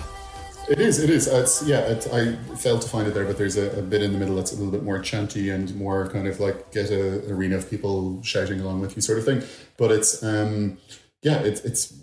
It 0.68 0.80
is, 0.80 0.98
it 0.98 1.10
is. 1.10 1.28
It's 1.28 1.62
yeah. 1.62 1.80
It, 1.80 2.08
I 2.12 2.34
failed 2.56 2.82
to 2.82 2.88
find 2.88 3.06
it 3.06 3.14
there, 3.14 3.24
but 3.24 3.38
there's 3.38 3.56
a, 3.56 3.78
a 3.78 3.82
bit 3.82 4.02
in 4.02 4.12
the 4.12 4.18
middle 4.18 4.34
that's 4.34 4.50
a 4.50 4.56
little 4.56 4.72
bit 4.72 4.82
more 4.82 4.98
chanty 4.98 5.50
and 5.50 5.72
more 5.76 6.08
kind 6.08 6.26
of 6.26 6.40
like 6.40 6.72
get 6.72 6.90
a 6.90 7.30
arena 7.30 7.56
of 7.56 7.70
people 7.70 8.20
shouting 8.22 8.60
along 8.60 8.80
with 8.80 8.96
you, 8.96 9.02
sort 9.02 9.18
of 9.18 9.24
thing. 9.24 9.42
But 9.76 9.92
it's 9.92 10.24
um, 10.24 10.78
yeah, 11.22 11.38
it's 11.40 11.60
it's 11.60 11.94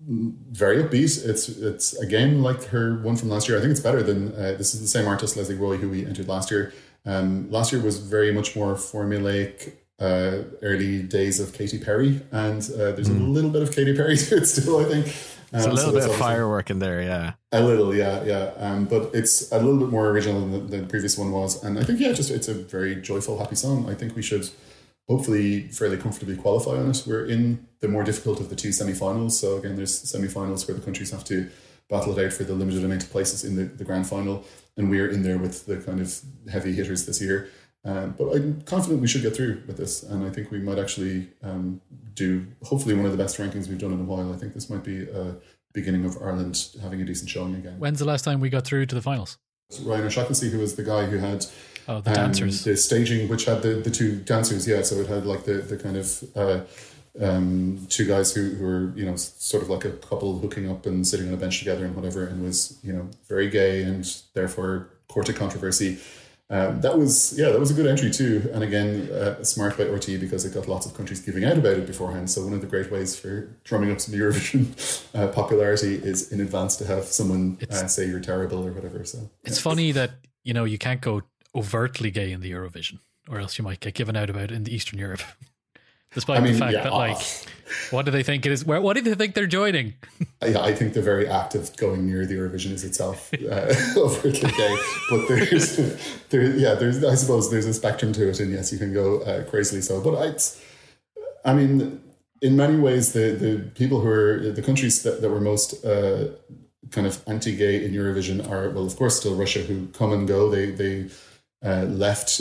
very 0.00 0.84
upbeat. 0.84 1.26
It's 1.26 1.48
it's 1.48 1.98
again 1.98 2.42
like 2.42 2.62
her 2.66 3.00
one 3.02 3.16
from 3.16 3.30
last 3.30 3.48
year. 3.48 3.58
I 3.58 3.60
think 3.60 3.72
it's 3.72 3.80
better 3.80 4.04
than 4.04 4.32
uh, 4.34 4.54
this 4.56 4.74
is 4.74 4.80
the 4.80 4.86
same 4.86 5.08
artist 5.08 5.36
Lesley 5.36 5.56
Roy 5.56 5.78
who 5.78 5.88
we 5.88 6.06
entered 6.06 6.28
last 6.28 6.50
year. 6.50 6.72
Um, 7.06 7.50
last 7.50 7.72
year 7.72 7.82
was 7.82 7.98
very 7.98 8.32
much 8.32 8.54
more 8.54 8.74
formulaic. 8.74 9.72
Uh, 9.98 10.44
early 10.62 11.02
days 11.02 11.40
of 11.40 11.52
Katy 11.52 11.78
Perry, 11.78 12.22
and 12.32 12.62
uh, 12.72 12.92
there's 12.92 13.10
a 13.10 13.12
little 13.12 13.50
bit 13.50 13.60
of 13.60 13.70
Katy 13.70 13.94
Perry 13.94 14.16
to 14.28 14.38
it 14.38 14.46
still. 14.46 14.80
I 14.80 14.84
think 14.84 15.14
It's 15.52 15.66
a 15.66 15.72
little 15.72 15.92
bit 15.92 16.04
of 16.04 16.14
firework 16.16 16.70
in 16.70 16.78
there, 16.78 17.02
yeah. 17.02 17.32
a 17.52 17.62
little, 17.62 17.94
yeah, 17.94 18.22
yeah. 18.22 18.52
Um, 18.56 18.84
but 18.84 19.10
it's 19.14 19.50
a 19.50 19.58
little 19.58 19.78
bit 19.80 19.88
more 19.88 20.08
original 20.08 20.40
than 20.40 20.68
the, 20.68 20.76
the 20.78 20.86
previous 20.86 21.18
one 21.18 21.32
was, 21.32 21.62
and 21.64 21.78
I 21.78 21.82
think 21.82 21.98
yeah, 22.00 22.12
just 22.12 22.30
it's 22.30 22.48
a 22.48 22.54
very 22.54 22.94
joyful, 22.96 23.38
happy 23.38 23.56
song. 23.56 23.90
I 23.90 23.94
think 23.94 24.14
we 24.14 24.22
should 24.22 24.48
hopefully 25.08 25.62
fairly 25.68 25.96
comfortably 25.96 26.36
qualify 26.36 26.76
on 26.78 26.90
it. 26.90 27.02
We're 27.04 27.26
in 27.26 27.66
the 27.80 27.88
more 27.88 28.04
difficult 28.04 28.38
of 28.38 28.48
the 28.48 28.54
two 28.54 28.70
semi-finals. 28.70 29.40
So 29.40 29.56
again, 29.56 29.74
there's 29.74 30.08
semi-finals 30.08 30.68
where 30.68 30.76
the 30.76 30.84
countries 30.84 31.10
have 31.10 31.24
to 31.24 31.50
battle 31.88 32.16
it 32.16 32.24
out 32.24 32.32
for 32.32 32.44
the 32.44 32.54
limited 32.54 32.84
amount 32.84 33.02
of 33.02 33.10
places 33.10 33.44
in 33.44 33.56
the, 33.56 33.64
the 33.64 33.84
grand 33.84 34.06
final, 34.06 34.44
and 34.76 34.88
we're 34.88 35.08
in 35.08 35.24
there 35.24 35.38
with 35.38 35.66
the 35.66 35.78
kind 35.78 36.00
of 36.00 36.20
heavy 36.50 36.72
hitters 36.72 37.06
this 37.06 37.20
year. 37.20 37.48
Um, 37.84 38.14
but 38.18 38.34
I'm 38.34 38.60
confident 38.62 39.00
we 39.00 39.08
should 39.08 39.22
get 39.22 39.34
through 39.34 39.62
with 39.66 39.76
this, 39.78 40.02
and 40.02 40.24
I 40.24 40.30
think 40.30 40.50
we 40.50 40.58
might 40.58 40.78
actually 40.78 41.28
um, 41.42 41.80
do 42.14 42.46
hopefully 42.62 42.94
one 42.94 43.06
of 43.06 43.12
the 43.12 43.18
best 43.18 43.38
rankings 43.38 43.68
we've 43.68 43.78
done 43.78 43.92
in 43.92 44.00
a 44.00 44.04
while. 44.04 44.32
I 44.32 44.36
think 44.36 44.52
this 44.52 44.68
might 44.68 44.84
be 44.84 45.08
a 45.08 45.36
beginning 45.72 46.04
of 46.04 46.18
Ireland 46.20 46.68
having 46.82 47.00
a 47.00 47.04
decent 47.04 47.30
showing 47.30 47.54
again. 47.54 47.78
When's 47.78 47.98
the 47.98 48.04
last 48.04 48.22
time 48.24 48.40
we 48.40 48.50
got 48.50 48.64
through 48.66 48.86
to 48.86 48.94
the 48.94 49.00
finals? 49.00 49.38
Ryan 49.82 50.04
O'Shaughnessy, 50.06 50.50
who 50.50 50.58
was 50.58 50.74
the 50.76 50.82
guy 50.82 51.06
who 51.06 51.18
had 51.18 51.46
Oh, 51.88 52.00
the 52.00 52.10
um, 52.10 52.16
dancers. 52.16 52.64
the 52.64 52.76
staging, 52.76 53.28
which 53.28 53.46
had 53.46 53.62
the, 53.62 53.74
the 53.76 53.90
two 53.90 54.16
dancers, 54.20 54.68
yeah. 54.68 54.82
So 54.82 54.96
it 54.96 55.06
had 55.06 55.24
like 55.24 55.44
the, 55.44 55.54
the 55.54 55.76
kind 55.76 55.96
of 55.96 56.24
uh, 56.36 56.60
um, 57.20 57.86
two 57.88 58.06
guys 58.06 58.32
who, 58.34 58.50
who 58.50 58.64
were 58.64 58.92
you 58.94 59.04
know 59.06 59.16
sort 59.16 59.62
of 59.62 59.70
like 59.70 59.84
a 59.84 59.90
couple 59.92 60.38
hooking 60.38 60.70
up 60.70 60.86
and 60.86 61.06
sitting 61.06 61.28
on 61.28 61.34
a 61.34 61.36
bench 61.36 61.58
together 61.58 61.84
and 61.84 61.94
whatever, 61.96 62.26
and 62.26 62.44
was 62.44 62.78
you 62.82 62.92
know 62.92 63.08
very 63.28 63.48
gay 63.48 63.82
and 63.82 64.04
therefore 64.34 64.90
courted 65.08 65.36
controversy. 65.36 65.98
Um, 66.50 66.80
that 66.80 66.98
was 66.98 67.38
yeah, 67.38 67.50
that 67.50 67.60
was 67.60 67.70
a 67.70 67.74
good 67.74 67.86
entry 67.86 68.10
too, 68.10 68.50
and 68.52 68.64
again, 68.64 69.08
uh, 69.12 69.42
smart 69.44 69.78
by 69.78 69.84
RTÉ 69.84 70.18
because 70.18 70.44
it 70.44 70.52
got 70.52 70.66
lots 70.66 70.84
of 70.84 70.94
countries 70.94 71.20
giving 71.20 71.44
out 71.44 71.56
about 71.56 71.74
it 71.74 71.86
beforehand. 71.86 72.28
So 72.28 72.42
one 72.42 72.52
of 72.52 72.60
the 72.60 72.66
great 72.66 72.90
ways 72.90 73.18
for 73.18 73.48
drumming 73.62 73.92
up 73.92 74.00
some 74.00 74.16
Eurovision 74.16 74.66
uh, 75.14 75.28
popularity 75.28 75.94
is 75.94 76.32
in 76.32 76.40
advance 76.40 76.76
to 76.78 76.86
have 76.86 77.04
someone 77.04 77.56
uh, 77.70 77.86
say 77.86 78.06
you're 78.06 78.18
terrible 78.18 78.66
or 78.66 78.72
whatever. 78.72 79.04
So 79.04 79.30
It's 79.44 79.60
funny 79.60 79.92
that 79.92 80.10
you 80.42 80.52
know 80.52 80.64
you 80.64 80.76
can't 80.76 81.00
go 81.00 81.22
overtly 81.54 82.10
gay 82.10 82.32
in 82.32 82.40
the 82.40 82.50
Eurovision, 82.50 82.98
or 83.28 83.38
else 83.38 83.56
you 83.56 83.62
might 83.62 83.78
get 83.78 83.94
given 83.94 84.16
out 84.16 84.28
about 84.28 84.50
in 84.50 84.64
the 84.64 84.74
Eastern 84.74 84.98
Europe. 84.98 85.22
Despite 86.12 86.38
I 86.38 86.40
mean, 86.40 86.54
the 86.54 86.58
fact 86.58 86.72
yeah, 86.72 86.82
that, 86.84 86.92
like, 86.92 87.18
what 87.90 88.04
do 88.04 88.10
they 88.10 88.24
think 88.24 88.44
it 88.44 88.52
is? 88.52 88.64
Where, 88.64 88.80
what 88.80 88.96
do 88.96 89.02
they 89.02 89.14
think 89.14 89.34
they're 89.34 89.46
joining? 89.46 89.94
Yeah, 90.42 90.62
I 90.62 90.74
think 90.74 90.94
the 90.94 91.02
very 91.02 91.28
act 91.28 91.54
of 91.54 91.76
going 91.76 92.06
near 92.06 92.24
the 92.24 92.34
Eurovision 92.34 92.72
is 92.72 92.82
itself 92.82 93.30
uh, 93.34 93.74
overtly 93.98 94.50
gay. 94.50 94.76
But 95.10 95.28
there's, 95.28 95.76
there, 96.30 96.56
yeah, 96.56 96.72
there's, 96.72 97.04
I 97.04 97.14
suppose 97.14 97.50
there's 97.50 97.66
a 97.66 97.74
spectrum 97.74 98.14
to 98.14 98.30
it, 98.30 98.40
and 98.40 98.50
yes, 98.50 98.72
you 98.72 98.78
can 98.78 98.94
go 98.94 99.20
uh, 99.20 99.44
crazily 99.44 99.82
so. 99.82 100.00
But 100.00 100.16
I, 101.44 101.50
I 101.50 101.52
mean, 101.52 102.00
in 102.40 102.56
many 102.56 102.78
ways, 102.78 103.12
the 103.12 103.32
the 103.32 103.70
people 103.74 104.00
who 104.00 104.08
are 104.08 104.50
the 104.50 104.62
countries 104.62 105.02
that, 105.02 105.20
that 105.20 105.28
were 105.28 105.42
most 105.42 105.84
uh, 105.84 106.28
kind 106.90 107.06
of 107.06 107.22
anti-gay 107.26 107.84
in 107.84 107.92
Eurovision 107.92 108.50
are 108.50 108.70
well, 108.70 108.86
of 108.86 108.96
course, 108.96 109.20
still 109.20 109.34
Russia, 109.34 109.60
who 109.60 109.88
come 109.88 110.12
and 110.12 110.26
go. 110.26 110.50
They 110.50 110.70
they 110.70 111.10
uh, 111.62 111.82
left 111.82 112.40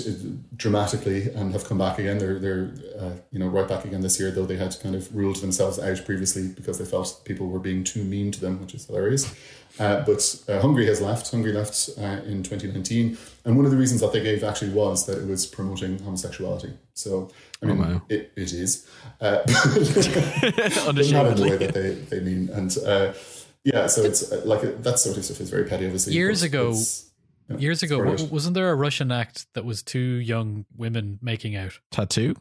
dramatically 0.55 1.29
and 1.33 1.51
have 1.51 1.65
come 1.65 1.77
back 1.77 1.99
again. 1.99 2.17
They're 2.19 2.39
they're 2.39 2.71
uh, 2.97 3.11
you 3.31 3.39
know 3.39 3.47
right 3.47 3.67
back 3.67 3.83
again 3.83 3.99
this 4.01 4.17
year, 4.19 4.31
though 4.31 4.45
they 4.45 4.55
had 4.55 4.77
kind 4.81 4.95
of 4.95 5.13
ruled 5.13 5.37
themselves 5.37 5.77
out 5.77 6.05
previously 6.05 6.47
because 6.47 6.77
they 6.79 6.85
felt 6.85 7.21
people 7.25 7.47
were 7.47 7.59
being 7.59 7.83
too 7.83 8.03
mean 8.03 8.31
to 8.31 8.39
them, 8.39 8.61
which 8.61 8.73
is 8.73 8.85
hilarious. 8.85 9.35
Uh, 9.77 10.03
but 10.05 10.41
uh, 10.47 10.61
Hungary 10.61 10.85
has 10.85 11.01
left. 11.01 11.29
Hungary 11.31 11.51
left 11.51 11.89
uh, 11.97 12.21
in 12.25 12.43
2019, 12.43 13.17
and 13.43 13.55
one 13.57 13.65
of 13.65 13.71
the 13.71 13.77
reasons 13.77 13.99
that 14.01 14.13
they 14.13 14.21
gave 14.23 14.43
actually 14.43 14.71
was 14.71 15.05
that 15.05 15.19
it 15.19 15.27
was 15.27 15.45
promoting 15.45 15.99
homosexuality. 15.99 16.71
So 16.93 17.29
I 17.61 17.65
mean, 17.65 17.77
wow. 17.77 18.01
it, 18.07 18.31
it 18.37 18.53
is, 18.53 18.87
uh, 19.19 19.39
but 19.45 20.95
not 21.11 21.27
in 21.27 21.35
the 21.35 21.47
way 21.49 21.57
that 21.57 21.73
they 21.73 21.89
they 21.89 22.19
mean. 22.21 22.49
And 22.49 22.77
uh, 22.85 23.13
yeah, 23.65 23.87
so 23.87 24.01
it's 24.01 24.31
uh, 24.31 24.41
like 24.45 24.81
that 24.83 24.97
sort 24.99 25.17
of 25.17 25.25
stuff 25.25 25.41
is 25.41 25.49
very 25.49 25.65
petty. 25.65 25.85
Obviously, 25.85 26.13
Years 26.13 26.41
ago, 26.41 26.69
it's- 26.69 27.08
yeah, 27.49 27.57
Years 27.57 27.83
ago, 27.83 27.97
part 27.97 28.07
of 28.07 28.19
wa- 28.21 28.25
it. 28.27 28.31
wasn't 28.31 28.53
there 28.55 28.69
a 28.69 28.75
Russian 28.75 29.11
act 29.11 29.47
that 29.53 29.65
was 29.65 29.81
two 29.83 29.99
young 29.99 30.65
women 30.75 31.19
making 31.21 31.55
out? 31.55 31.79
t.A.T.u.? 31.91 32.35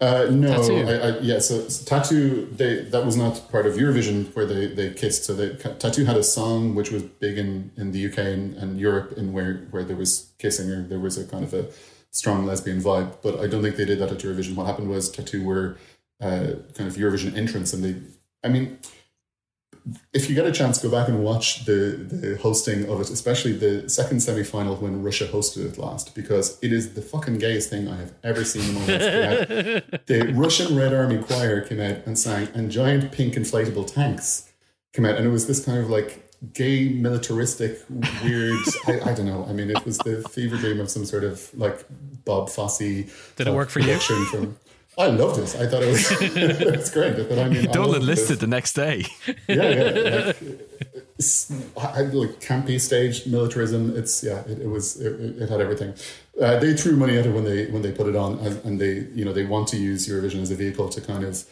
Uh, 0.00 0.26
no, 0.30 0.48
Tattoo. 0.48 0.86
I, 0.86 0.92
I, 0.92 1.18
yeah. 1.20 1.38
So, 1.38 1.68
so 1.68 1.84
t.A.T.u., 1.84 2.46
they 2.52 2.82
that 2.84 3.06
was 3.06 3.16
not 3.16 3.50
part 3.50 3.66
of 3.66 3.74
Eurovision 3.76 4.34
where 4.36 4.44
they, 4.44 4.66
they 4.66 4.90
kissed. 4.92 5.24
So 5.24 5.34
they, 5.34 5.54
t.A.T.u. 5.54 6.04
had 6.04 6.16
a 6.16 6.22
song 6.22 6.74
which 6.74 6.90
was 6.90 7.02
big 7.02 7.38
in, 7.38 7.70
in 7.76 7.92
the 7.92 8.06
UK 8.06 8.18
and, 8.18 8.54
and 8.56 8.78
Europe, 8.78 9.14
in 9.16 9.32
where 9.32 9.66
where 9.70 9.82
there 9.84 9.96
was 9.96 10.32
kissing 10.38 10.70
or 10.70 10.82
there 10.82 10.98
was 11.00 11.16
a 11.16 11.24
kind 11.24 11.42
of 11.44 11.54
a 11.54 11.68
strong 12.10 12.44
lesbian 12.44 12.82
vibe. 12.82 13.16
But 13.22 13.40
I 13.40 13.46
don't 13.46 13.62
think 13.62 13.76
they 13.76 13.86
did 13.86 13.98
that 14.00 14.10
at 14.12 14.18
Eurovision. 14.18 14.56
What 14.56 14.66
happened 14.66 14.90
was 14.90 15.10
t.A.T.u. 15.10 15.42
were 15.42 15.78
uh, 16.20 16.52
kind 16.74 16.88
of 16.88 16.96
Eurovision 16.96 17.36
entrance, 17.36 17.72
and 17.72 17.82
they. 17.82 17.96
I 18.44 18.48
mean, 18.48 18.78
if 20.12 20.28
you 20.28 20.34
get 20.34 20.46
a 20.46 20.52
chance, 20.52 20.78
go 20.78 20.90
back 20.90 21.08
and 21.08 21.24
watch 21.24 21.64
the 21.64 21.96
the 21.98 22.36
hosting 22.38 22.88
of 22.88 23.00
it, 23.00 23.10
especially 23.10 23.52
the 23.52 23.88
second 23.88 24.20
semi 24.20 24.44
final 24.44 24.76
when 24.76 25.02
Russia 25.02 25.26
hosted 25.26 25.64
it 25.66 25.78
last, 25.78 26.14
because 26.14 26.58
it 26.62 26.72
is 26.72 26.94
the 26.94 27.02
fucking 27.02 27.38
gayest 27.38 27.70
thing 27.70 27.88
I 27.88 27.96
have 27.96 28.12
ever 28.22 28.44
seen 28.44 28.62
in 28.68 28.74
my 28.74 28.80
life. 28.80 29.48
the 30.06 30.32
Russian 30.34 30.76
Red 30.76 30.94
Army 30.94 31.18
Choir 31.18 31.60
came 31.62 31.80
out 31.80 32.06
and 32.06 32.18
sang, 32.18 32.48
and 32.54 32.70
giant 32.70 33.12
pink 33.12 33.34
inflatable 33.34 33.92
tanks 33.92 34.52
came 34.92 35.04
out, 35.04 35.16
and 35.16 35.26
it 35.26 35.30
was 35.30 35.46
this 35.46 35.64
kind 35.64 35.78
of 35.78 35.90
like 35.90 36.30
gay, 36.52 36.88
militaristic, 36.88 37.80
weird. 38.22 38.58
I, 38.86 39.10
I 39.10 39.14
don't 39.14 39.26
know. 39.26 39.46
I 39.48 39.52
mean, 39.52 39.70
it 39.70 39.84
was 39.84 39.98
the 39.98 40.26
fever 40.30 40.56
dream 40.56 40.80
of 40.80 40.90
some 40.90 41.04
sort 41.04 41.24
of 41.24 41.50
like 41.54 41.84
Bob 42.24 42.50
Fosse. 42.50 42.78
Did 42.78 43.46
it 43.46 43.52
work 43.52 43.70
for 43.70 43.80
you? 43.80 43.98
From, 43.98 44.56
I 44.98 45.06
loved 45.06 45.38
it. 45.38 45.56
I 45.58 45.66
thought 45.66 45.82
it 45.82 45.88
was, 45.88 46.10
it's 46.20 46.90
great. 46.90 47.16
But 47.16 47.38
I 47.38 47.48
mean, 47.48 47.68
I 47.68 47.72
Don't 47.72 47.88
loved 47.88 48.02
enlist 48.02 48.30
it 48.30 48.40
the 48.40 48.46
next 48.46 48.74
day. 48.74 49.06
yeah, 49.48 49.70
yeah. 49.70 50.32
Like, 51.76 52.12
like 52.12 52.40
campy 52.40 52.78
staged 52.78 53.26
militarism. 53.30 53.96
It's 53.96 54.22
yeah. 54.22 54.40
It, 54.40 54.60
it 54.60 54.68
was. 54.68 55.00
It, 55.00 55.42
it 55.42 55.48
had 55.48 55.60
everything. 55.60 55.94
Uh, 56.40 56.58
they 56.58 56.74
threw 56.74 56.96
money 56.96 57.16
at 57.16 57.26
it 57.26 57.32
when 57.32 57.44
they 57.44 57.66
when 57.66 57.82
they 57.82 57.92
put 57.92 58.06
it 58.06 58.16
on, 58.16 58.38
and, 58.40 58.62
and 58.64 58.80
they 58.80 59.06
you 59.14 59.24
know 59.24 59.32
they 59.32 59.46
want 59.46 59.68
to 59.68 59.78
use 59.78 60.06
Eurovision 60.06 60.42
as 60.42 60.50
a 60.50 60.56
vehicle 60.56 60.88
to 60.90 61.00
kind 61.00 61.24
of. 61.24 61.44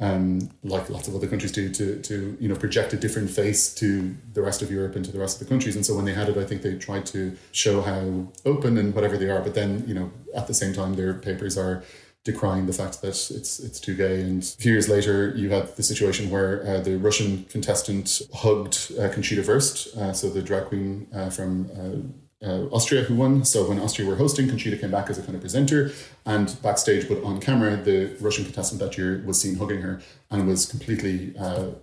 Um, 0.00 0.50
like 0.64 0.90
lots 0.90 1.06
of 1.06 1.14
other 1.14 1.28
countries 1.28 1.52
do, 1.52 1.68
to 1.68 2.00
to 2.00 2.36
you 2.40 2.48
know 2.48 2.56
project 2.56 2.92
a 2.92 2.96
different 2.96 3.30
face 3.30 3.72
to 3.74 4.16
the 4.32 4.42
rest 4.42 4.60
of 4.60 4.68
Europe 4.68 4.96
and 4.96 5.04
to 5.04 5.12
the 5.12 5.18
rest 5.20 5.40
of 5.40 5.46
the 5.46 5.52
countries. 5.52 5.76
And 5.76 5.86
so 5.86 5.94
when 5.94 6.04
they 6.04 6.14
had 6.14 6.28
it, 6.28 6.36
I 6.36 6.44
think 6.44 6.62
they 6.62 6.74
tried 6.74 7.06
to 7.06 7.36
show 7.52 7.82
how 7.82 8.26
open 8.44 8.78
and 8.78 8.92
whatever 8.96 9.16
they 9.16 9.30
are. 9.30 9.40
But 9.40 9.54
then 9.54 9.84
you 9.86 9.94
know 9.94 10.10
at 10.34 10.48
the 10.48 10.54
same 10.54 10.72
time, 10.72 10.94
their 10.94 11.14
papers 11.14 11.56
are 11.56 11.84
decrying 12.24 12.66
the 12.66 12.72
fact 12.72 13.02
that 13.02 13.08
it's 13.08 13.60
it's 13.60 13.80
too 13.80 13.94
gay. 13.94 14.20
And 14.20 14.42
a 14.42 14.62
few 14.62 14.72
years 14.72 14.88
later, 14.88 15.32
you 15.36 15.50
had 15.50 15.76
the 15.76 15.82
situation 15.82 16.30
where 16.30 16.66
uh, 16.66 16.80
the 16.80 16.96
Russian 16.96 17.44
contestant 17.44 18.22
hugged 18.34 18.92
uh, 18.98 19.08
Conchita 19.08 19.42
Wurst, 19.42 19.96
uh, 19.96 20.12
so 20.12 20.30
the 20.30 20.42
drag 20.42 20.66
queen 20.66 21.08
uh, 21.14 21.30
from. 21.30 21.70
Uh, 21.76 22.18
uh, 22.44 22.66
Austria 22.72 23.02
who 23.04 23.14
won. 23.14 23.44
So 23.44 23.68
when 23.68 23.78
Austria 23.78 24.08
were 24.08 24.16
hosting, 24.16 24.48
Conchita 24.48 24.76
came 24.76 24.90
back 24.90 25.08
as 25.08 25.16
a 25.16 25.22
kind 25.22 25.36
of 25.36 25.40
presenter, 25.40 25.92
and 26.26 26.52
backstage, 26.60 27.08
but 27.08 27.22
on 27.22 27.40
camera, 27.40 27.76
the 27.76 28.16
Russian 28.20 28.44
contestant 28.44 28.80
that 28.80 28.98
year 28.98 29.22
was 29.24 29.40
seen 29.40 29.54
hugging 29.54 29.80
her 29.82 30.02
and 30.28 30.48
was 30.48 30.66
completely 30.66 31.36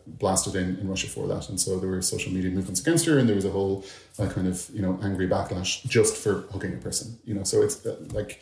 blasted 0.06 0.58
in, 0.58 0.78
in 0.80 0.90
Russia 0.90 1.08
for 1.08 1.28
that. 1.28 1.48
And 1.48 1.62
so 1.62 1.80
there 1.80 1.90
were 1.90 2.02
social 2.02 2.34
media 2.34 2.52
movements 2.52 2.82
against 2.82 3.06
her, 3.06 3.18
and 3.18 3.30
there 3.30 3.38
was 3.38 3.46
a 3.46 3.52
whole 3.52 3.86
kind 4.18 4.50
of 4.50 4.70
you 4.74 4.82
know 4.82 5.00
angry 5.02 5.30
backlash 5.30 5.82
just 5.88 6.18
for 6.18 6.44
hugging 6.52 6.74
a 6.74 6.78
person. 6.78 7.18
You 7.24 7.36
know, 7.36 7.46
so 7.46 7.62
it's 7.62 7.86
like 8.12 8.42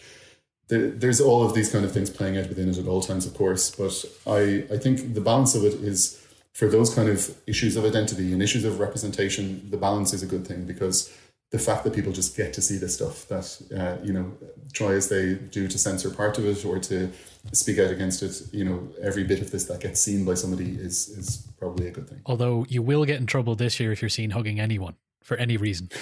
there, 0.67 0.89
there's 0.89 1.21
all 1.21 1.43
of 1.43 1.53
these 1.53 1.71
kind 1.71 1.85
of 1.85 1.91
things 1.91 2.09
playing 2.09 2.37
out 2.37 2.49
within 2.49 2.69
it 2.69 2.77
at 2.77 2.87
all 2.87 3.01
times, 3.01 3.25
of 3.25 3.33
course. 3.33 3.73
But 3.73 4.03
I, 4.25 4.65
I 4.71 4.77
think 4.77 5.13
the 5.13 5.21
balance 5.21 5.55
of 5.55 5.63
it 5.63 5.75
is 5.75 6.21
for 6.53 6.67
those 6.67 6.93
kind 6.93 7.09
of 7.09 7.35
issues 7.45 7.75
of 7.75 7.85
identity 7.85 8.33
and 8.33 8.41
issues 8.41 8.65
of 8.65 8.79
representation, 8.79 9.69
the 9.69 9.77
balance 9.77 10.13
is 10.13 10.23
a 10.23 10.25
good 10.25 10.47
thing 10.47 10.65
because 10.65 11.15
the 11.51 11.59
fact 11.59 11.85
that 11.85 11.93
people 11.93 12.11
just 12.11 12.35
get 12.35 12.51
to 12.53 12.61
see 12.61 12.77
this 12.77 12.95
stuff 12.95 13.25
that, 13.29 13.61
uh, 13.77 14.03
you 14.03 14.11
know, 14.11 14.33
try 14.73 14.91
as 14.93 15.07
they 15.07 15.35
do 15.35 15.67
to 15.67 15.77
censor 15.77 16.09
part 16.09 16.37
of 16.37 16.45
it 16.45 16.65
or 16.65 16.77
to 16.79 17.09
speak 17.53 17.79
out 17.79 17.89
against 17.89 18.21
it, 18.21 18.41
you 18.51 18.65
know, 18.65 18.85
every 19.01 19.23
bit 19.23 19.39
of 19.39 19.51
this 19.51 19.63
that 19.65 19.79
gets 19.79 20.01
seen 20.01 20.25
by 20.25 20.33
somebody 20.33 20.71
is, 20.71 21.07
is 21.09 21.47
probably 21.57 21.87
a 21.87 21.91
good 21.91 22.09
thing. 22.09 22.21
Although 22.25 22.65
you 22.67 22.81
will 22.81 23.05
get 23.05 23.21
in 23.21 23.27
trouble 23.27 23.55
this 23.55 23.79
year 23.79 23.93
if 23.93 24.01
you're 24.01 24.09
seen 24.09 24.31
hugging 24.31 24.59
anyone 24.59 24.95
for 25.27 25.35
any 25.37 25.57
reason. 25.57 25.89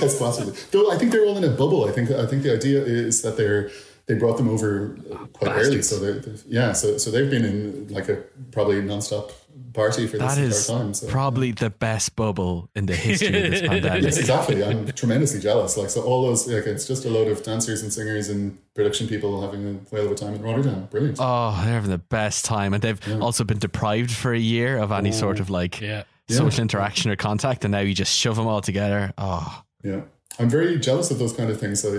yes, 0.00 0.18
possibly. 0.18 0.54
Though 0.70 0.90
I 0.90 0.96
think 0.98 1.12
they're 1.12 1.26
all 1.26 1.36
in 1.36 1.44
a 1.44 1.50
bubble. 1.62 1.84
I 1.88 1.92
think 1.92 2.10
I 2.10 2.26
think 2.26 2.42
the 2.42 2.52
idea 2.54 2.82
is 2.82 3.20
that 3.22 3.36
they're 3.36 3.70
they 4.06 4.14
brought 4.14 4.36
them 4.38 4.48
over 4.48 4.96
quite 5.34 5.52
early, 5.62 5.82
so 5.82 5.98
they're, 5.98 6.20
they're- 6.20 6.38
yeah, 6.48 6.72
so 6.72 6.96
so 6.96 7.10
they've 7.10 7.30
been 7.30 7.44
in 7.44 7.88
like 7.88 8.08
a 8.08 8.16
probably 8.52 8.76
nonstop 8.80 9.32
party 9.72 10.06
for 10.06 10.16
this 10.16 10.34
That 10.36 10.42
entire 10.44 10.78
time. 10.84 10.94
So. 10.94 11.06
probably 11.08 11.52
the 11.52 11.68
best 11.70 12.16
bubble 12.16 12.70
in 12.74 12.86
the 12.86 12.96
history 12.96 13.44
of 13.44 13.50
this 13.50 13.60
pandemic. 13.72 14.02
Yes, 14.04 14.16
exactly. 14.18 14.64
I'm 14.64 14.86
tremendously 14.92 15.40
jealous. 15.40 15.76
Like, 15.76 15.90
so 15.90 16.00
all 16.02 16.22
those, 16.26 16.46
like, 16.48 16.66
it's 16.66 16.86
just 16.86 17.04
a 17.04 17.10
load 17.10 17.28
of 17.28 17.42
dancers 17.42 17.82
and 17.82 17.92
singers 17.92 18.30
and 18.30 18.56
production 18.74 19.06
people 19.06 19.42
having 19.42 19.62
a 19.90 19.94
whale 19.94 20.06
of 20.06 20.12
a 20.12 20.14
time 20.14 20.34
in 20.34 20.40
Rotterdam. 20.42 20.88
Brilliant. 20.90 21.18
Oh, 21.20 21.50
they're 21.62 21.74
having 21.74 21.90
the 21.90 21.98
best 21.98 22.44
time. 22.46 22.72
And 22.72 22.82
they've 22.82 23.00
also 23.22 23.44
been 23.44 23.58
deprived 23.58 24.12
for 24.12 24.32
a 24.32 24.38
year 24.38 24.78
of 24.78 24.92
any 24.92 25.12
sort 25.12 25.40
of 25.40 25.50
like 25.50 25.80
Yeah. 25.82 26.04
Social 26.28 26.62
interaction 26.62 27.10
or 27.10 27.16
contact. 27.16 27.64
And 27.64 27.72
now 27.72 27.80
you 27.80 27.94
just 27.94 28.16
shove 28.16 28.36
them 28.36 28.46
all 28.46 28.60
together. 28.60 29.12
Oh, 29.18 29.62
Yeah, 29.82 30.02
I'm 30.38 30.50
very 30.50 30.78
jealous 30.78 31.10
of 31.10 31.18
those 31.18 31.32
kind 31.32 31.50
of 31.50 31.58
things. 31.60 31.80
So 31.82 31.92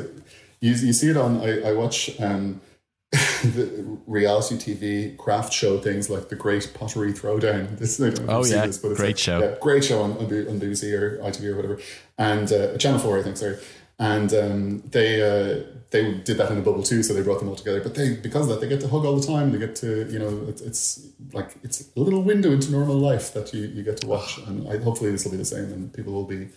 you 0.60 0.72
you 0.74 0.94
see 0.94 1.10
it 1.10 1.18
on. 1.18 1.42
I, 1.42 1.70
I 1.70 1.74
watch 1.74 2.20
um, 2.20 2.62
the 3.12 3.98
reality 4.06 4.56
TV 4.58 5.16
craft 5.18 5.54
show 5.54 5.80
things 5.80 6.10
like 6.10 6.28
the 6.30 6.36
Great 6.36 6.72
Pottery 6.74 7.14
Throwdown. 7.14 7.78
This 7.80 8.02
I 8.02 8.10
don't 8.10 8.30
Oh, 8.30 8.44
yeah. 8.44 8.66
this, 8.66 8.78
but 8.80 8.90
it's 8.92 9.00
Great 9.00 9.10
like- 9.10 9.18
show. 9.18 9.40
yeah, 9.40 9.56
great 9.62 9.84
show 9.86 10.02
on, 10.02 10.12
on, 10.18 10.26
BBC 10.28 10.92
or 10.94 11.18
ITV 11.20 11.46
or 11.46 11.56
whatever, 11.56 11.80
and 12.18 12.52
uh, 12.52 12.78
Channel 12.78 13.00
Four, 13.00 13.20
I 13.20 13.24
think. 13.24 13.38
Sorry, 13.38 13.56
and 14.00 14.34
um, 14.34 14.80
they. 14.92 15.22
Uh, 15.22 15.74
they 15.90 16.16
did 16.16 16.38
that 16.38 16.52
in 16.52 16.58
a 16.58 16.62
bubble 16.62 16.84
too, 16.84 17.02
so 17.02 17.14
they 17.14 17.22
brought 17.22 17.40
them 17.40 17.48
all 17.48 17.56
together. 17.56 17.80
But 17.80 17.96
they, 17.96 18.16
because 18.16 18.50
of 18.50 18.50
that, 18.50 18.60
they 18.60 18.68
get 18.68 18.82
to 18.82 18.90
hug 18.90 19.06
all 19.06 19.16
the 19.16 19.26
time. 19.26 19.54
They 19.54 19.58
get 19.58 19.74
to, 19.78 20.06
you 20.12 20.20
know, 20.20 20.46
it's, 20.50 20.62
it's 20.62 21.08
like 21.32 21.56
it's 21.64 21.90
a 21.96 22.00
little 22.00 22.22
window 22.24 22.52
into 22.52 22.72
normal 22.72 22.98
life 22.98 23.34
that 23.34 23.54
you, 23.54 23.68
you 23.68 23.84
get 23.84 24.02
to 24.02 24.08
watch. 24.08 24.38
And 24.40 24.68
I, 24.68 24.80
hopefully 24.80 25.12
this 25.12 25.24
will 25.24 25.32
be 25.32 25.38
the 25.38 25.46
same, 25.46 25.72
and 25.72 25.94
people 25.94 26.12
will 26.12 26.26
be 26.26 26.50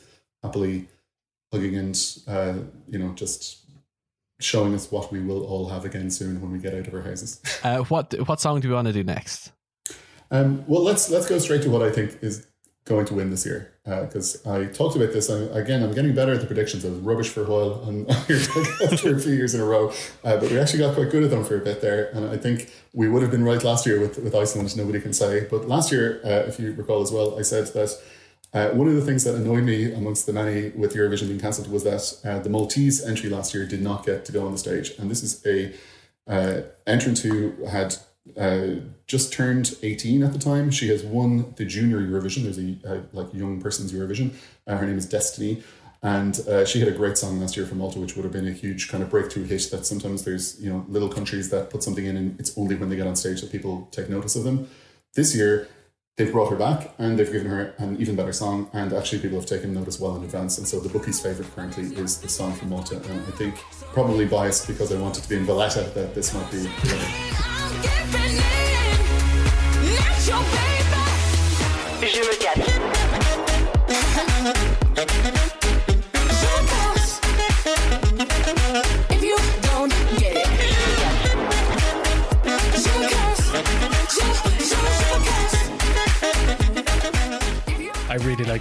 happily 0.43 0.89
hugging 1.53 1.77
and 1.77 2.19
uh, 2.29 2.55
you 2.89 2.99
know 2.99 3.13
just 3.15 3.59
showing 4.41 4.75
us 4.75 4.91
what 4.91 5.13
we 5.13 5.21
will 5.21 5.45
all 5.45 5.69
have 5.69 5.85
again 5.85 6.11
soon 6.11 6.41
when 6.41 6.51
we 6.51 6.59
get 6.59 6.75
out 6.75 6.87
of 6.87 6.95
our 6.95 7.03
houses. 7.03 7.41
uh, 7.63 7.79
what 7.85 8.13
what 8.27 8.41
song 8.41 8.61
do 8.61 8.69
we 8.69 8.75
want 8.75 8.87
to 8.87 8.93
do 8.93 9.05
next? 9.05 9.53
Um, 10.31 10.65
well, 10.67 10.83
let's 10.83 11.11
let's 11.11 11.29
go 11.29 11.39
straight 11.39 11.63
to 11.63 11.71
what 11.71 11.83
I 11.83 11.91
think 11.91 12.19
is 12.23 12.47
going 12.85 13.07
to 13.07 13.15
win 13.15 13.31
this 13.31 13.47
year 13.47 13.73
because 13.85 14.45
I 14.47 14.67
talked 14.67 14.97
about 14.97 15.13
this. 15.13 15.31
I, 15.31 15.39
again, 15.59 15.83
I'm 15.83 15.93
getting 15.93 16.15
better 16.15 16.33
at 16.33 16.41
the 16.41 16.47
predictions. 16.47 16.85
I 16.85 16.89
was 16.89 16.99
rubbish 16.99 17.29
for 17.29 17.43
a 17.43 17.51
while 17.51 18.07
a 18.09 19.19
few 19.19 19.33
years 19.33 19.55
in 19.55 19.61
a 19.61 19.65
row, 19.65 19.91
uh, 20.25 20.37
but 20.37 20.51
we 20.51 20.59
actually 20.59 20.81
got 20.81 20.95
quite 20.95 21.11
good 21.11 21.23
at 21.23 21.31
them 21.31 21.45
for 21.45 21.57
a 21.57 21.61
bit 21.61 21.81
there. 21.81 22.11
And 22.11 22.31
I 22.31 22.37
think 22.37 22.71
we 22.93 23.09
would 23.09 23.23
have 23.23 23.31
been 23.31 23.45
right 23.45 23.63
last 23.63 23.87
year 23.87 24.01
with, 24.01 24.19
with 24.19 24.35
Iceland, 24.35 24.77
nobody 24.77 25.01
can 25.01 25.13
say. 25.13 25.47
But 25.51 25.69
last 25.69 25.93
year, 25.93 26.21
uh, 26.25 26.49
if 26.49 26.59
you 26.59 26.73
recall 26.73 27.03
as 27.03 27.13
well, 27.13 27.39
I 27.39 27.43
said 27.43 27.67
that 27.69 28.01
uh, 28.53 28.71
one 28.71 28.89
of 28.89 28.95
the 28.95 29.03
things 29.03 29.25
that 29.25 29.35
annoyed 29.35 29.65
me 29.65 29.93
amongst 29.93 30.27
the 30.27 30.33
many 30.33 30.71
with 30.71 30.95
Eurovision 30.95 31.29
being 31.29 31.41
cancelled 31.41 31.71
was 31.71 31.85
that 31.85 32.29
uh, 32.29 32.41
the 32.41 32.49
Maltese 32.49 33.05
entry 33.05 33.31
last 33.31 33.55
year 33.55 33.65
did 33.65 33.81
not 33.81 34.05
get 34.05 34.25
to 34.25 34.33
go 34.33 34.45
on 34.45 34.53
the 34.53 34.59
stage. 34.59 34.93
And 34.99 35.11
this 35.11 35.23
is 35.23 35.45
a 35.47 35.73
uh, 36.27 36.63
entrant 36.87 37.21
who 37.21 37.65
had 37.67 37.97
uh, 38.39 38.81
just 39.07 39.33
turned 39.33 39.77
18 39.83 40.23
at 40.23 40.33
the 40.33 40.39
time. 40.39 40.71
She 40.71 40.89
has 40.89 41.03
won 41.03 41.55
the 41.57 41.65
junior 41.65 42.01
Eurovision. 42.01 42.45
There's 42.45 42.59
a 42.59 43.05
like 43.13 43.33
young 43.35 43.61
person's 43.61 43.93
Eurovision. 43.93 44.33
Uh, 44.67 44.77
her 44.77 44.87
name 44.87 44.99
is 44.99 45.07
Destiny. 45.07 45.63
And 46.03 46.41
uh, 46.49 46.65
she 46.65 46.81
had 46.81 46.89
a 46.89 46.93
great 46.93 47.19
song 47.19 47.41
last 47.41 47.57
year 47.57 47.67
from 47.67 47.79
Malta, 47.79 47.99
which 47.99 48.17
would 48.17 48.25
have 48.25 48.33
been 48.33 48.49
a 48.49 48.53
huge 48.53 48.89
kind 48.89 49.03
of 49.03 49.11
breakthrough 49.11 49.45
hit. 49.45 49.71
That 49.71 49.85
sometimes 49.85 50.25
there's 50.25 50.61
you 50.61 50.71
know 50.71 50.85
little 50.89 51.11
countries 51.11 51.51
that 51.51 51.71
put 51.71 51.83
something 51.83 52.07
in, 52.07 52.17
and 52.17 52.41
it's 52.41 52.57
only 52.57 52.75
when 52.75 52.89
they 52.89 52.97
get 52.97 53.07
on 53.07 53.17
stage 53.17 53.43
that 53.43 53.53
people 53.53 53.89
take 53.91 54.09
notice 54.09 54.35
of 54.35 54.45
them. 54.45 54.69
This 55.15 55.37
year, 55.37 55.69
they've 56.17 56.33
brought 56.33 56.51
her 56.51 56.57
back, 56.57 56.95
and 56.99 57.19
they've 57.19 57.31
given 57.31 57.49
her 57.49 57.75
an 57.77 58.01
even 58.01 58.17
better 58.17 58.33
song. 58.33 58.71
And 58.73 58.95
actually, 58.95 59.21
people 59.21 59.39
have 59.39 59.49
taken 59.49 59.75
notice 59.75 60.01
well 60.01 60.17
in 60.17 60.25
advance. 60.25 60.57
And 60.57 60.67
so 60.67 60.81
the 60.81 60.89
bookie's 60.89 61.21
favorite 61.21 61.55
currently 61.55 61.95
is 61.97 62.19
the 62.19 62.29
song 62.29 62.55
from 62.55 62.71
Malta. 62.71 62.97
And 62.97 63.21
I 63.21 63.33
think 63.33 63.57
probably 63.93 64.25
biased 64.25 64.69
because 64.69 64.91
I 64.93 64.99
wanted 64.99 65.23
to 65.25 65.29
be 65.29 65.37
in 65.37 65.45
Valletta 65.45 65.83
that 65.95 66.15
this 66.15 66.33
might 66.33 66.51
be. 66.51 67.60
I'm 67.73 67.83
giving 67.83 68.40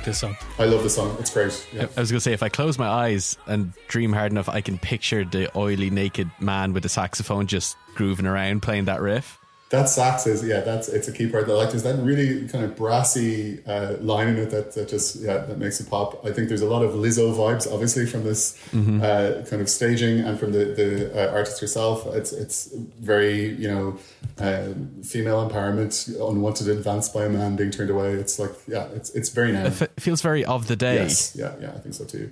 this 0.09 0.19
song. 0.19 0.35
I 0.57 0.65
love 0.65 0.83
the 0.83 0.89
song. 0.89 1.15
It's 1.19 1.33
great. 1.33 1.67
Yeah. 1.71 1.87
I 1.95 2.01
was 2.01 2.11
going 2.11 2.17
to 2.17 2.21
say, 2.21 2.33
if 2.33 2.43
I 2.43 2.49
close 2.49 2.77
my 2.77 2.87
eyes 2.87 3.37
and 3.47 3.73
dream 3.87 4.11
hard 4.11 4.31
enough, 4.31 4.49
I 4.49 4.61
can 4.61 4.77
picture 4.77 5.23
the 5.23 5.55
oily, 5.57 5.89
naked 5.89 6.29
man 6.39 6.73
with 6.73 6.83
the 6.83 6.89
saxophone 6.89 7.47
just 7.47 7.77
grooving 7.95 8.25
around 8.25 8.61
playing 8.61 8.85
that 8.85 9.01
riff. 9.01 9.38
That 9.69 9.87
sax 9.87 10.25
is 10.25 10.43
yeah, 10.43 10.61
that's 10.61 10.87
it's 10.87 11.07
a 11.07 11.11
key 11.11 11.27
part. 11.27 11.45
That 11.45 11.53
like 11.53 11.69
there's 11.69 11.83
that 11.83 12.01
really 12.01 12.47
kind 12.47 12.65
of 12.65 12.75
brassy 12.75 13.63
uh, 13.67 13.97
line 14.01 14.27
in 14.27 14.37
it 14.37 14.49
that, 14.49 14.73
that 14.73 14.89
just 14.89 15.17
yeah 15.17 15.37
that 15.37 15.59
makes 15.59 15.79
it 15.79 15.87
pop. 15.87 16.25
I 16.25 16.31
think 16.31 16.49
there's 16.49 16.63
a 16.63 16.67
lot 16.67 16.81
of 16.81 16.93
Lizzo 16.93 17.31
vibes, 17.35 17.71
obviously 17.71 18.07
from 18.07 18.23
this 18.23 18.57
uh, 18.73 19.45
kind 19.47 19.61
of 19.61 19.69
staging 19.69 20.21
and 20.21 20.39
from 20.39 20.53
the 20.53 20.65
the 20.65 21.29
uh, 21.29 21.31
artist 21.31 21.61
herself. 21.61 22.07
It's 22.15 22.31
it's 22.31 22.73
very 22.99 23.49
you 23.55 23.67
know 23.67 23.97
uh, 24.39 24.73
female 25.03 25.47
empowerment, 25.47 26.07
unwanted 26.15 26.67
advance 26.67 27.09
by 27.09 27.25
a 27.25 27.29
man 27.29 27.55
being 27.55 27.69
turned 27.69 27.91
away. 27.91 28.13
It's 28.13 28.39
like 28.39 28.51
yeah, 28.67 28.87
it's 28.95 29.11
it's 29.11 29.29
very 29.29 29.51
now. 29.51 29.67
It 29.67 29.91
feels 29.99 30.21
very 30.23 30.43
of 30.45 30.67
the 30.67 30.75
day. 30.75 30.95
Yes, 30.95 31.35
yeah, 31.35 31.53
yeah, 31.61 31.73
I 31.75 31.77
think 31.77 31.93
so 31.93 32.05
too. 32.05 32.31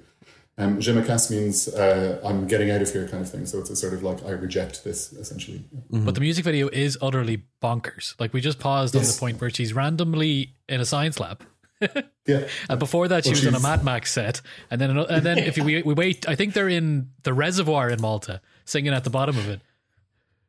Um, 0.60 0.82
je 0.82 0.92
me 0.92 1.04
casse 1.04 1.30
means 1.30 1.68
uh, 1.68 2.20
I'm 2.26 2.48
getting 2.48 2.72
out 2.72 2.82
of 2.82 2.92
here 2.92 3.08
kind 3.08 3.22
of 3.22 3.30
thing. 3.30 3.46
So 3.46 3.60
it's 3.60 3.70
a 3.70 3.76
sort 3.76 3.94
of 3.94 4.02
like 4.02 4.26
I 4.26 4.32
reject 4.32 4.84
this 4.84 5.14
essentially. 5.14 5.64
But 5.92 6.16
the 6.16 6.22
music 6.22 6.46
video 6.46 6.68
is 6.70 6.98
utterly 7.02 7.44
bonkers. 7.62 8.16
Like 8.20 8.34
we 8.34 8.42
just 8.42 8.58
paused 8.60 8.96
on 8.96 9.04
the 9.04 9.18
point 9.20 9.40
where 9.40 9.52
she's 9.52 9.74
randomly 9.74 10.56
in 10.68 10.82
a 10.82 10.86
science 10.86 11.20
lab. 11.20 11.44
Yeah, 12.26 12.48
And 12.70 12.80
before 12.80 13.08
that, 13.08 13.24
she 13.24 13.30
Well, 13.30 13.40
was 13.40 13.48
on 13.48 13.54
a 13.56 13.60
Mad 13.60 13.84
Max 13.86 14.12
set, 14.12 14.42
and 14.72 14.82
then 14.82 14.98
and 14.98 15.24
then 15.24 15.38
if 15.38 15.58
we 15.58 15.84
we 15.84 15.94
wait, 15.94 16.28
I 16.28 16.36
think 16.36 16.54
they're 16.54 16.68
in 16.68 17.12
the 17.24 17.34
reservoir 17.34 17.90
in 17.90 18.02
Malta, 18.02 18.42
singing 18.66 18.94
at 18.94 19.04
the 19.04 19.10
bottom 19.12 19.38
of 19.38 19.48
it. 19.48 19.62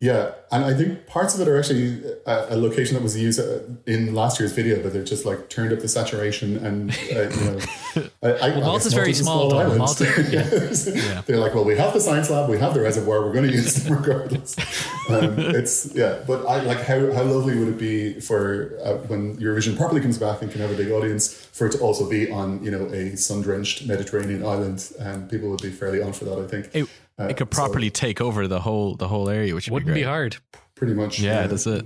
Yeah, 0.00 0.31
and 0.52 0.64
I 0.64 0.75
think 0.75 1.07
parts 1.09 1.35
of 1.35 1.40
it 1.40 1.49
are 1.49 1.59
actually 1.59 2.00
a, 2.25 2.55
a 2.55 2.57
location 2.57 2.94
that 2.94 3.03
was 3.03 3.18
used 3.20 3.40
uh, 3.40 3.59
in 3.85 4.14
last 4.14 4.38
year's 4.38 4.53
video, 4.53 4.81
but 4.81 4.92
they've 4.92 5.05
just 5.05 5.25
like 5.25 5.49
turned 5.51 5.72
up 5.72 5.81
the 5.81 5.88
saturation 5.88 6.64
and 6.64 6.92
uh, 7.12 7.29
you 7.29 7.44
know. 7.44 7.59
I, 8.22 8.29
I, 8.31 8.53
I 8.53 8.61
Malta's 8.61 8.85
guess 8.85 8.92
very 8.94 9.07
Malta's 9.09 9.20
a 9.20 9.25
small, 9.25 9.49
though. 9.51 9.59
island. 9.59 9.79
Malta- 9.79 10.05
Yeah. 10.31 11.22
They're 11.27 11.38
like, 11.38 11.53
well, 11.53 11.64
we 11.64 11.77
have 11.77 11.92
the 11.94 12.01
science 12.01 12.31
lab, 12.31 12.49
we 12.49 12.59
have 12.59 12.75
the 12.75 12.81
reservoir, 12.81 13.22
we're 13.27 13.33
going 13.33 13.49
to 13.49 13.53
use 13.53 13.75
them 13.75 13.96
regardless. 13.99 14.57
um, 15.09 15.35
it's 15.37 15.92
yeah, 15.96 16.22
but 16.29 16.46
I 16.46 16.62
like 16.62 16.79
how 16.83 17.12
how 17.12 17.25
lovely 17.25 17.59
would 17.59 17.68
it 17.68 17.79
be 17.79 18.20
for 18.20 18.79
uh, 18.85 18.94
when 19.09 19.37
Eurovision 19.38 19.77
properly 19.77 20.01
comes 20.01 20.16
back 20.16 20.42
and 20.42 20.51
can 20.53 20.61
have 20.61 20.70
a 20.70 20.77
big 20.77 20.92
audience 20.92 21.35
for 21.35 21.66
it 21.66 21.72
to 21.72 21.79
also 21.81 22.09
be 22.09 22.31
on 22.31 22.62
you 22.62 22.70
know 22.70 22.87
a 22.94 23.16
sun 23.16 23.42
drenched 23.42 23.85
Mediterranean 23.88 24.44
island, 24.46 24.92
and 25.01 25.29
people 25.29 25.49
would 25.51 25.61
be 25.62 25.70
fairly 25.70 26.01
on 26.01 26.12
for 26.12 26.25
that. 26.27 26.38
I 26.38 26.46
think 26.46 26.70
It, 26.72 26.88
Uh, 27.18 27.24
it 27.24 27.37
could 27.37 27.52
so- 27.52 27.61
properly 27.62 27.90
take 27.90 28.20
over 28.20 28.46
the 28.46 28.61
whole 28.61 28.94
the 28.94 29.09
whole 29.09 29.28
area, 29.28 29.54
which 29.54 29.68
would 29.68 29.85
Wouldn't 29.85 29.94
be, 29.94 30.00
be 30.00 30.04
hard. 30.07 30.37
pretty 30.74 30.94
much. 30.94 31.18
Yeah, 31.20 31.46
that's 31.46 31.66
it. 31.66 31.85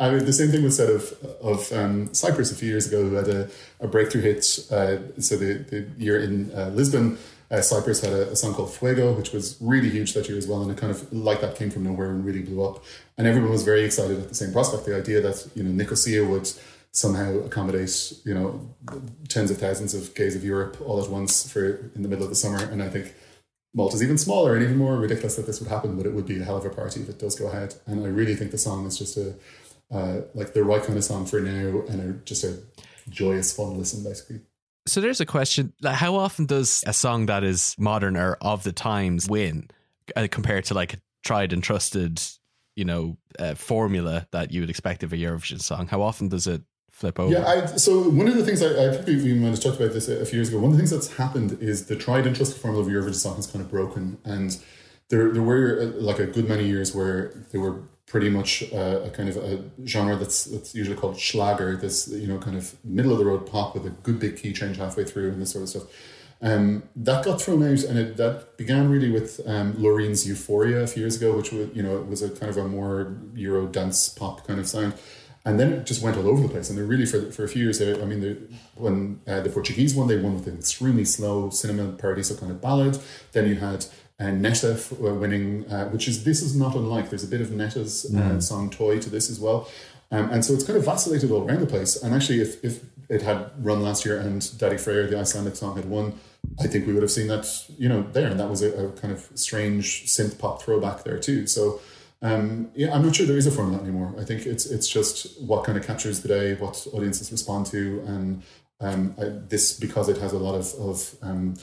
I 0.00 0.10
mean, 0.10 0.24
the 0.26 0.32
same 0.32 0.50
thing 0.50 0.62
was 0.62 0.76
said 0.76 0.90
of 0.90 1.12
of 1.40 1.72
um, 1.72 2.12
Cyprus 2.14 2.52
a 2.52 2.54
few 2.54 2.68
years 2.68 2.86
ago, 2.86 3.02
who 3.08 3.14
had 3.16 3.28
a, 3.28 3.48
a 3.80 3.88
breakthrough 3.88 4.20
hit. 4.22 4.44
Uh, 4.70 4.98
so 5.20 5.36
the, 5.36 5.54
the 5.70 5.86
year 5.98 6.18
in 6.20 6.52
uh, 6.54 6.68
Lisbon, 6.68 7.18
uh, 7.50 7.60
Cyprus 7.60 8.00
had 8.02 8.12
a, 8.12 8.30
a 8.30 8.36
song 8.36 8.54
called 8.54 8.72
Fuego, 8.72 9.12
which 9.14 9.32
was 9.32 9.56
really 9.60 9.88
huge 9.90 10.12
that 10.14 10.28
year 10.28 10.38
as 10.38 10.46
well, 10.46 10.62
and 10.62 10.70
it 10.70 10.76
kind 10.76 10.92
of 10.92 11.12
like 11.12 11.40
that 11.40 11.56
came 11.56 11.70
from 11.70 11.82
nowhere 11.82 12.10
and 12.10 12.24
really 12.24 12.42
blew 12.42 12.62
up. 12.62 12.84
And 13.16 13.26
everyone 13.26 13.50
was 13.50 13.64
very 13.64 13.82
excited 13.82 14.20
at 14.20 14.28
the 14.28 14.34
same 14.36 14.52
prospect. 14.52 14.84
The 14.86 14.94
idea 14.96 15.20
that 15.20 15.48
you 15.56 15.64
know 15.64 15.70
Nicosia 15.72 16.24
would 16.24 16.48
somehow 16.92 17.38
accommodate 17.40 18.12
you 18.24 18.34
know 18.34 18.60
tens 19.28 19.50
of 19.50 19.58
thousands 19.58 19.94
of 19.94 20.14
gays 20.14 20.36
of 20.36 20.44
Europe 20.44 20.76
all 20.86 21.02
at 21.02 21.10
once 21.10 21.50
for 21.50 21.90
in 21.96 22.02
the 22.02 22.08
middle 22.08 22.24
of 22.24 22.30
the 22.30 22.36
summer, 22.36 22.62
and 22.70 22.82
I 22.82 22.88
think. 22.90 23.14
Malta's 23.74 24.02
even 24.02 24.18
smaller 24.18 24.54
and 24.54 24.62
even 24.62 24.76
more 24.76 24.96
ridiculous 24.96 25.36
that 25.36 25.46
this 25.46 25.60
would 25.60 25.68
happen, 25.68 25.96
but 25.96 26.06
it 26.06 26.14
would 26.14 26.26
be 26.26 26.40
a 26.40 26.44
hell 26.44 26.56
of 26.56 26.64
a 26.64 26.70
party 26.70 27.00
if 27.00 27.08
it 27.08 27.18
does 27.18 27.38
go 27.38 27.48
ahead. 27.48 27.74
And 27.86 28.04
I 28.04 28.08
really 28.08 28.34
think 28.34 28.50
the 28.50 28.58
song 28.58 28.86
is 28.86 28.98
just 28.98 29.16
a 29.16 29.34
uh, 29.90 30.20
like 30.34 30.52
the 30.52 30.64
right 30.64 30.82
kind 30.82 30.98
of 30.98 31.04
song 31.04 31.24
for 31.24 31.40
now 31.40 31.82
and 31.88 32.00
a, 32.00 32.12
just 32.24 32.44
a 32.44 32.58
joyous, 33.08 33.54
fun 33.54 33.78
listen, 33.78 34.04
basically. 34.04 34.40
So 34.86 35.00
there's 35.00 35.20
a 35.20 35.26
question: 35.26 35.72
like, 35.82 35.94
How 35.94 36.14
often 36.14 36.46
does 36.46 36.84
a 36.86 36.92
song 36.92 37.26
that 37.26 37.44
is 37.44 37.74
modern 37.78 38.16
or 38.16 38.36
of 38.40 38.64
the 38.64 38.72
times 38.72 39.28
win 39.28 39.68
uh, 40.16 40.28
compared 40.30 40.64
to 40.66 40.74
like 40.74 40.94
a 40.94 40.98
tried 41.24 41.52
and 41.52 41.62
trusted, 41.62 42.22
you 42.76 42.84
know, 42.84 43.16
uh, 43.38 43.54
formula 43.54 44.26
that 44.32 44.52
you 44.52 44.60
would 44.60 44.70
expect 44.70 45.02
of 45.02 45.12
a 45.12 45.16
Eurovision 45.16 45.60
song? 45.60 45.86
How 45.86 46.02
often 46.02 46.28
does 46.28 46.46
it 46.46 46.62
flip 46.98 47.20
over? 47.20 47.32
Yeah, 47.32 47.46
I, 47.46 47.66
so 47.76 48.08
one 48.08 48.26
of 48.26 48.34
the 48.34 48.44
things 48.44 48.60
I, 48.62 48.88
I 48.88 48.92
think 48.92 49.06
we, 49.06 49.22
we 49.22 49.34
might 49.34 49.50
have 49.50 49.60
talked 49.60 49.80
about 49.80 49.92
this 49.92 50.08
a, 50.08 50.20
a 50.20 50.24
few 50.24 50.38
years 50.38 50.48
ago. 50.48 50.58
One 50.58 50.70
of 50.70 50.72
the 50.72 50.78
things 50.78 50.90
that's 50.90 51.16
happened 51.16 51.58
is 51.60 51.86
the 51.86 51.96
tried 51.96 52.26
and 52.26 52.34
trusted 52.34 52.60
formula 52.60 52.84
of 52.84 52.92
Eurovision 52.92 53.14
song 53.14 53.36
has 53.36 53.46
kind 53.46 53.64
of 53.64 53.70
broken, 53.70 54.18
and 54.24 54.58
there 55.08 55.32
there 55.32 55.42
were 55.42 55.80
uh, 55.80 56.00
like 56.00 56.18
a 56.18 56.26
good 56.26 56.48
many 56.48 56.66
years 56.66 56.94
where 56.94 57.32
they 57.52 57.58
were 57.58 57.82
pretty 58.06 58.30
much 58.30 58.64
uh, 58.72 59.02
a 59.04 59.10
kind 59.10 59.28
of 59.28 59.36
a 59.36 59.62
genre 59.86 60.16
that's 60.16 60.44
that's 60.44 60.74
usually 60.74 60.96
called 60.96 61.18
Schlager. 61.18 61.76
This 61.76 62.08
you 62.08 62.26
know 62.26 62.38
kind 62.38 62.56
of 62.56 62.74
middle 62.84 63.12
of 63.12 63.18
the 63.18 63.24
road 63.24 63.46
pop 63.46 63.74
with 63.74 63.86
a 63.86 63.90
good 63.90 64.18
big 64.18 64.36
key 64.36 64.52
change 64.52 64.76
halfway 64.76 65.04
through 65.04 65.30
and 65.30 65.40
this 65.40 65.52
sort 65.52 65.62
of 65.62 65.68
stuff. 65.68 65.84
Um, 66.40 66.84
that 66.94 67.24
got 67.24 67.40
thrown 67.40 67.64
out, 67.64 67.82
and 67.82 67.98
it, 67.98 68.16
that 68.16 68.56
began 68.56 68.88
really 68.88 69.10
with 69.10 69.40
um, 69.44 69.74
Loreen's 69.74 70.26
Euphoria 70.26 70.82
a 70.82 70.86
few 70.86 71.02
years 71.02 71.16
ago, 71.16 71.36
which 71.36 71.52
was 71.52 71.68
you 71.74 71.82
know 71.82 71.96
it 71.96 72.06
was 72.06 72.22
a 72.22 72.30
kind 72.30 72.50
of 72.50 72.56
a 72.56 72.68
more 72.68 73.16
Euro 73.34 73.66
dance 73.66 74.08
pop 74.08 74.46
kind 74.46 74.60
of 74.60 74.68
sound, 74.68 74.94
and 75.44 75.58
then 75.58 75.72
it 75.72 75.86
just 75.86 76.02
went 76.02 76.16
all 76.16 76.28
over 76.28 76.42
the 76.42 76.48
place. 76.48 76.68
And 76.68 76.78
they 76.78 76.82
really 76.82 77.06
for 77.06 77.30
for 77.32 77.44
a 77.44 77.48
few 77.48 77.62
years, 77.64 77.78
they, 77.78 78.00
I 78.00 78.04
mean, 78.04 78.58
when 78.74 79.20
uh, 79.26 79.40
the 79.40 79.50
Portuguese 79.50 79.94
won, 79.94 80.08
they 80.08 80.16
won 80.16 80.34
with 80.34 80.46
an 80.46 80.58
extremely 80.58 81.04
slow 81.04 81.50
cinema 81.50 81.92
parody, 81.92 82.22
so 82.22 82.36
kind 82.36 82.52
of 82.52 82.60
ballad. 82.60 82.98
Then 83.32 83.48
you 83.48 83.56
had 83.56 83.86
uh, 84.20 84.30
Netta 84.30 84.72
f- 84.72 84.92
uh, 84.92 85.14
winning, 85.14 85.64
uh, 85.70 85.88
which 85.90 86.08
is 86.08 86.24
this 86.24 86.42
is 86.42 86.56
not 86.56 86.74
unlike. 86.74 87.10
There's 87.10 87.24
a 87.24 87.28
bit 87.28 87.40
of 87.40 87.52
Netta's 87.52 88.14
uh, 88.14 88.40
song 88.40 88.68
"Toy" 88.70 88.98
to 88.98 89.08
this 89.08 89.30
as 89.30 89.38
well, 89.38 89.68
um, 90.10 90.30
and 90.30 90.44
so 90.44 90.54
it's 90.54 90.64
kind 90.64 90.76
of 90.76 90.84
vacillated 90.84 91.30
all 91.30 91.46
around 91.46 91.60
the 91.60 91.66
place. 91.66 91.96
And 92.02 92.14
actually, 92.14 92.40
if 92.40 92.62
if 92.64 92.84
it 93.08 93.22
had 93.22 93.50
run 93.64 93.82
last 93.82 94.04
year 94.04 94.18
and 94.18 94.42
Daði 94.42 94.78
Freyr, 94.78 95.08
the 95.08 95.18
Icelandic 95.18 95.56
song, 95.56 95.76
had 95.76 95.86
won, 95.86 96.18
I 96.60 96.66
think 96.66 96.86
we 96.86 96.92
would 96.92 97.02
have 97.02 97.12
seen 97.12 97.28
that 97.28 97.46
you 97.78 97.88
know 97.88 98.02
there, 98.12 98.28
and 98.28 98.40
that 98.40 98.50
was 98.50 98.60
a, 98.62 98.70
a 98.86 98.92
kind 98.92 99.12
of 99.12 99.28
strange 99.34 100.06
synth 100.06 100.38
pop 100.38 100.62
throwback 100.62 101.04
there 101.04 101.18
too. 101.18 101.46
So. 101.46 101.80
Um, 102.20 102.70
yeah, 102.74 102.92
I'm 102.94 103.04
not 103.04 103.14
sure 103.14 103.26
there 103.26 103.36
is 103.36 103.46
a 103.46 103.50
formula 103.50 103.82
anymore. 103.82 104.14
I 104.18 104.24
think 104.24 104.44
it's 104.46 104.66
it's 104.66 104.88
just 104.88 105.40
what 105.40 105.64
kind 105.64 105.78
of 105.78 105.86
captures 105.86 106.20
the 106.20 106.28
day, 106.28 106.54
what 106.54 106.86
audiences 106.92 107.30
respond 107.30 107.66
to, 107.66 108.02
and 108.06 108.42
um, 108.80 109.14
I, 109.18 109.24
this 109.48 109.78
because 109.78 110.08
it 110.08 110.18
has 110.18 110.32
a 110.32 110.38
lot 110.38 110.54
of 110.54 110.74
of 110.74 111.14
um, 111.22 111.54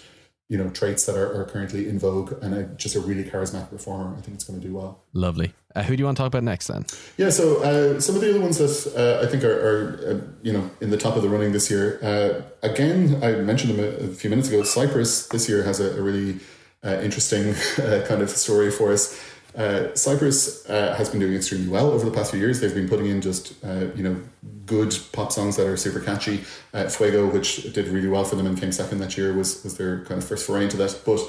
you 0.47 0.57
know 0.57 0.69
traits 0.69 1.05
that 1.07 1.17
are, 1.17 1.41
are 1.41 1.45
currently 1.45 1.89
in 1.89 1.99
vogue, 1.99 2.33
and 2.41 2.53
a, 2.53 2.63
just 2.63 2.95
a 2.95 3.01
really 3.01 3.23
charismatic 3.23 3.69
performer. 3.69 4.15
I 4.17 4.21
think 4.21 4.35
it's 4.35 4.45
going 4.45 4.61
to 4.61 4.65
do 4.65 4.73
well. 4.73 5.03
Lovely. 5.13 5.53
Uh, 5.75 5.83
who 5.83 5.97
do 5.97 6.01
you 6.01 6.05
want 6.05 6.15
to 6.17 6.21
talk 6.21 6.27
about 6.27 6.43
next 6.43 6.67
then? 6.67 6.85
Yeah, 7.17 7.31
so 7.31 7.61
uh, 7.61 7.99
some 7.99 8.15
of 8.15 8.21
the 8.21 8.29
other 8.29 8.39
ones 8.39 8.57
that 8.59 8.93
uh, 8.95 9.25
I 9.25 9.29
think 9.29 9.43
are, 9.43 9.59
are 9.59 10.09
uh, 10.09 10.21
you 10.41 10.53
know 10.53 10.69
in 10.79 10.89
the 10.89 10.97
top 10.97 11.17
of 11.17 11.21
the 11.21 11.29
running 11.29 11.51
this 11.51 11.69
year. 11.69 11.99
Uh, 12.01 12.41
again, 12.65 13.21
I 13.21 13.33
mentioned 13.41 13.77
them 13.77 13.83
a, 13.83 14.05
a 14.05 14.07
few 14.13 14.29
minutes 14.29 14.47
ago. 14.47 14.63
Cyprus 14.63 15.27
this 15.27 15.49
year 15.49 15.63
has 15.63 15.81
a, 15.81 15.97
a 15.97 16.01
really 16.01 16.39
uh, 16.83 16.99
interesting 17.01 17.49
uh, 17.83 18.05
kind 18.07 18.21
of 18.21 18.29
story 18.29 18.71
for 18.71 18.93
us. 18.93 19.19
Uh, 19.55 19.95
Cyprus 19.95 20.69
uh, 20.69 20.95
has 20.97 21.09
been 21.09 21.19
doing 21.19 21.33
extremely 21.33 21.69
well 21.69 21.91
over 21.91 22.03
the 22.03 22.11
past 22.11 22.31
few 22.31 22.39
years. 22.39 22.59
They've 22.59 22.73
been 22.73 22.89
putting 22.89 23.07
in 23.07 23.21
just 23.21 23.53
uh, 23.63 23.87
you 23.95 24.03
know 24.03 24.21
good 24.65 24.97
pop 25.13 25.31
songs 25.31 25.55
that 25.55 25.67
are 25.67 25.77
super 25.77 25.99
catchy. 25.99 26.43
Uh, 26.73 26.89
Fuego, 26.89 27.27
which 27.27 27.71
did 27.73 27.87
really 27.87 28.09
well 28.09 28.25
for 28.25 28.35
them 28.35 28.47
and 28.47 28.59
came 28.59 28.71
second 28.71 28.99
that 28.99 29.17
year, 29.17 29.33
was 29.33 29.63
was 29.63 29.77
their 29.77 30.03
kind 30.05 30.21
of 30.21 30.27
first 30.27 30.45
foray 30.45 30.63
into 30.63 30.77
that. 30.77 31.01
But 31.05 31.21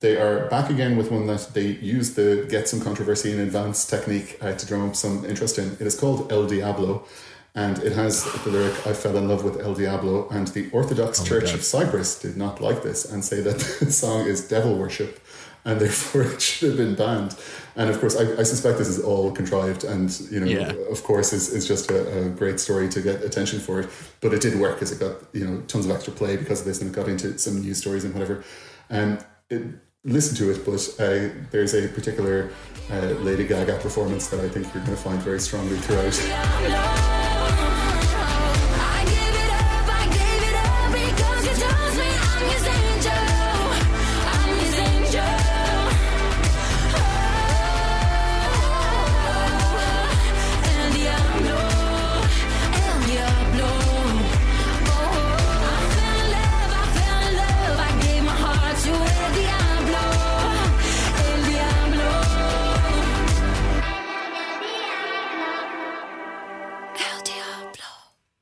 they 0.00 0.16
are 0.16 0.46
back 0.48 0.70
again 0.70 0.96
with 0.96 1.10
one 1.10 1.26
that 1.26 1.50
they 1.54 1.66
use 1.66 2.14
the 2.14 2.46
get 2.50 2.68
some 2.68 2.80
controversy 2.80 3.32
in 3.32 3.38
advance 3.38 3.86
technique 3.86 4.38
uh, 4.40 4.54
to 4.54 4.66
drum 4.66 4.88
up 4.88 4.96
some 4.96 5.24
interest 5.24 5.58
in. 5.58 5.72
It 5.72 5.82
is 5.82 5.98
called 5.98 6.32
El 6.32 6.46
Diablo. 6.46 7.04
And 7.52 7.80
it 7.80 7.94
has 7.94 8.22
the 8.44 8.50
lyric, 8.50 8.86
I 8.86 8.92
fell 8.92 9.16
in 9.16 9.26
love 9.26 9.42
with 9.42 9.60
El 9.60 9.74
Diablo. 9.74 10.28
And 10.28 10.46
the 10.46 10.70
Orthodox 10.70 11.24
Church 11.24 11.52
of 11.52 11.64
Cyprus 11.64 12.16
did 12.16 12.36
not 12.36 12.60
like 12.60 12.84
this 12.84 13.04
and 13.04 13.24
say 13.24 13.40
that 13.40 13.58
the 13.80 13.90
song 13.90 14.28
is 14.28 14.46
devil 14.46 14.78
worship 14.78 15.20
and 15.64 15.80
therefore 15.80 16.22
it 16.34 16.40
should 16.40 16.68
have 16.70 16.78
been 16.78 16.94
banned. 16.94 17.36
And 17.76 17.88
of 17.88 18.00
course, 18.00 18.16
I, 18.16 18.22
I 18.38 18.42
suspect 18.42 18.78
this 18.78 18.88
is 18.88 19.00
all 19.00 19.30
contrived 19.32 19.84
and, 19.84 20.10
you 20.30 20.40
know, 20.40 20.46
Yeah. 20.46 20.72
of 20.90 21.02
course, 21.04 21.32
is, 21.32 21.52
is 21.52 21.66
just 21.66 21.90
a, 21.90 22.26
a 22.26 22.28
great 22.28 22.58
story 22.60 22.88
to 22.90 23.00
get 23.00 23.22
attention 23.22 23.60
for 23.60 23.80
it. 23.80 23.88
But 24.20 24.34
it 24.34 24.40
did 24.42 24.58
work 24.58 24.74
because 24.74 24.92
it 24.92 24.98
got, 25.00 25.16
you 25.32 25.46
know, 25.46 25.60
tons 25.62 25.86
of 25.86 25.90
extra 25.92 26.12
play 26.12 26.36
because 26.36 26.60
of 26.60 26.66
this 26.66 26.80
and 26.80 26.90
it 26.90 26.94
got 26.94 27.08
into 27.08 27.38
some 27.38 27.60
news 27.62 27.78
stories 27.78 28.04
and 28.04 28.12
whatever. 28.12 28.44
Um, 28.90 29.18
it, 29.48 29.62
listen 30.04 30.34
to 30.36 30.50
it, 30.50 30.64
but 30.64 30.80
uh, 30.98 31.28
there's 31.50 31.74
a 31.74 31.88
particular 31.88 32.50
uh, 32.90 33.06
Lady 33.20 33.46
Gaga 33.46 33.78
performance 33.78 34.28
that 34.28 34.40
I 34.40 34.48
think 34.48 34.72
you're 34.74 34.82
going 34.84 34.96
to 34.96 35.02
find 35.02 35.20
very 35.20 35.40
strongly 35.40 35.76
throughout. 35.76 36.99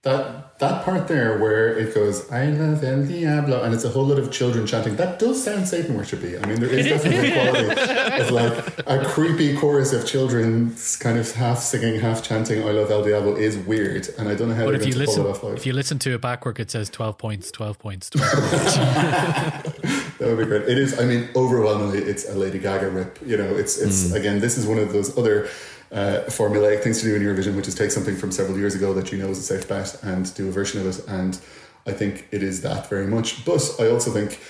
That 0.08 0.58
that 0.58 0.84
part 0.84 1.06
there 1.06 1.38
where 1.38 1.76
it 1.76 1.94
goes, 1.94 2.28
I 2.32 2.46
love 2.46 2.82
El 2.82 3.04
Diablo, 3.04 3.62
and 3.62 3.74
it's 3.74 3.84
a 3.84 3.90
whole 3.90 4.06
lot 4.06 4.18
of 4.18 4.32
children 4.32 4.66
chanting, 4.66 4.96
that 4.96 5.18
does 5.18 5.44
sound 5.44 5.68
Satan 5.68 5.96
worshipy. 5.96 6.42
I 6.42 6.46
mean, 6.46 6.60
there 6.60 6.70
is 6.70 6.86
definitely 6.92 7.30
a 7.30 7.34
quality 7.34 8.22
of 8.22 8.30
like 8.30 8.86
a 8.86 9.04
creepy 9.04 9.56
chorus 9.56 9.92
of 9.92 10.06
children 10.06 10.74
kind 10.98 11.18
of 11.18 11.30
half 11.32 11.58
singing, 11.58 12.00
half 12.00 12.22
chanting, 12.22 12.66
I 12.66 12.70
love 12.72 12.90
El 12.90 13.04
Diablo 13.04 13.36
is 13.36 13.58
weird, 13.58 14.08
and 14.18 14.28
I 14.28 14.34
don't 14.34 14.48
know 14.48 14.54
how 14.54 14.64
But 14.64 14.76
if 14.76 14.86
you 14.86 14.92
to 14.92 14.98
pull 14.98 15.06
listen, 15.06 15.26
it 15.26 15.28
off 15.28 15.42
live. 15.44 15.56
if 15.58 15.66
you 15.66 15.74
listen 15.74 15.98
to 16.00 16.14
it 16.14 16.20
backward, 16.22 16.58
it 16.58 16.70
says 16.70 16.88
twelve 16.88 17.18
points, 17.18 17.50
twelve 17.50 17.78
points, 17.78 18.08
twelve 18.10 18.32
points. 18.32 18.78
That 20.18 20.30
would 20.30 20.38
be 20.38 20.46
great. 20.46 20.62
It 20.62 20.78
is. 20.78 20.98
I 20.98 21.04
mean, 21.04 21.28
overwhelmingly, 21.36 21.98
it's 21.98 22.28
a 22.28 22.34
Lady 22.34 22.58
Gaga 22.58 22.90
rip. 22.90 23.20
You 23.24 23.36
know, 23.36 23.54
it's 23.54 23.78
it's 23.78 24.08
mm. 24.08 24.16
again. 24.16 24.40
This 24.40 24.58
is 24.58 24.66
one 24.66 24.78
of 24.78 24.92
those 24.92 25.16
other 25.16 25.48
uh, 25.92 26.24
formulaic 26.26 26.82
things 26.82 27.00
to 27.00 27.06
do 27.06 27.16
in 27.16 27.22
Eurovision, 27.22 27.56
which 27.56 27.68
is 27.68 27.74
take 27.74 27.90
something 27.90 28.16
from 28.16 28.30
several 28.30 28.58
years 28.58 28.74
ago 28.74 28.92
that 28.94 29.10
you 29.12 29.18
know 29.18 29.28
is 29.28 29.38
a 29.38 29.42
safe 29.42 29.68
bet 29.68 29.98
and 30.02 30.34
do 30.34 30.48
a 30.48 30.50
version 30.50 30.80
of 30.80 30.86
it. 30.86 31.06
And 31.08 31.40
I 31.86 31.92
think 31.92 32.28
it 32.30 32.42
is 32.42 32.60
that 32.62 32.88
very 32.88 33.06
much. 33.06 33.44
But 33.44 33.62
I 33.80 33.88
also 33.88 34.10
think 34.10 34.40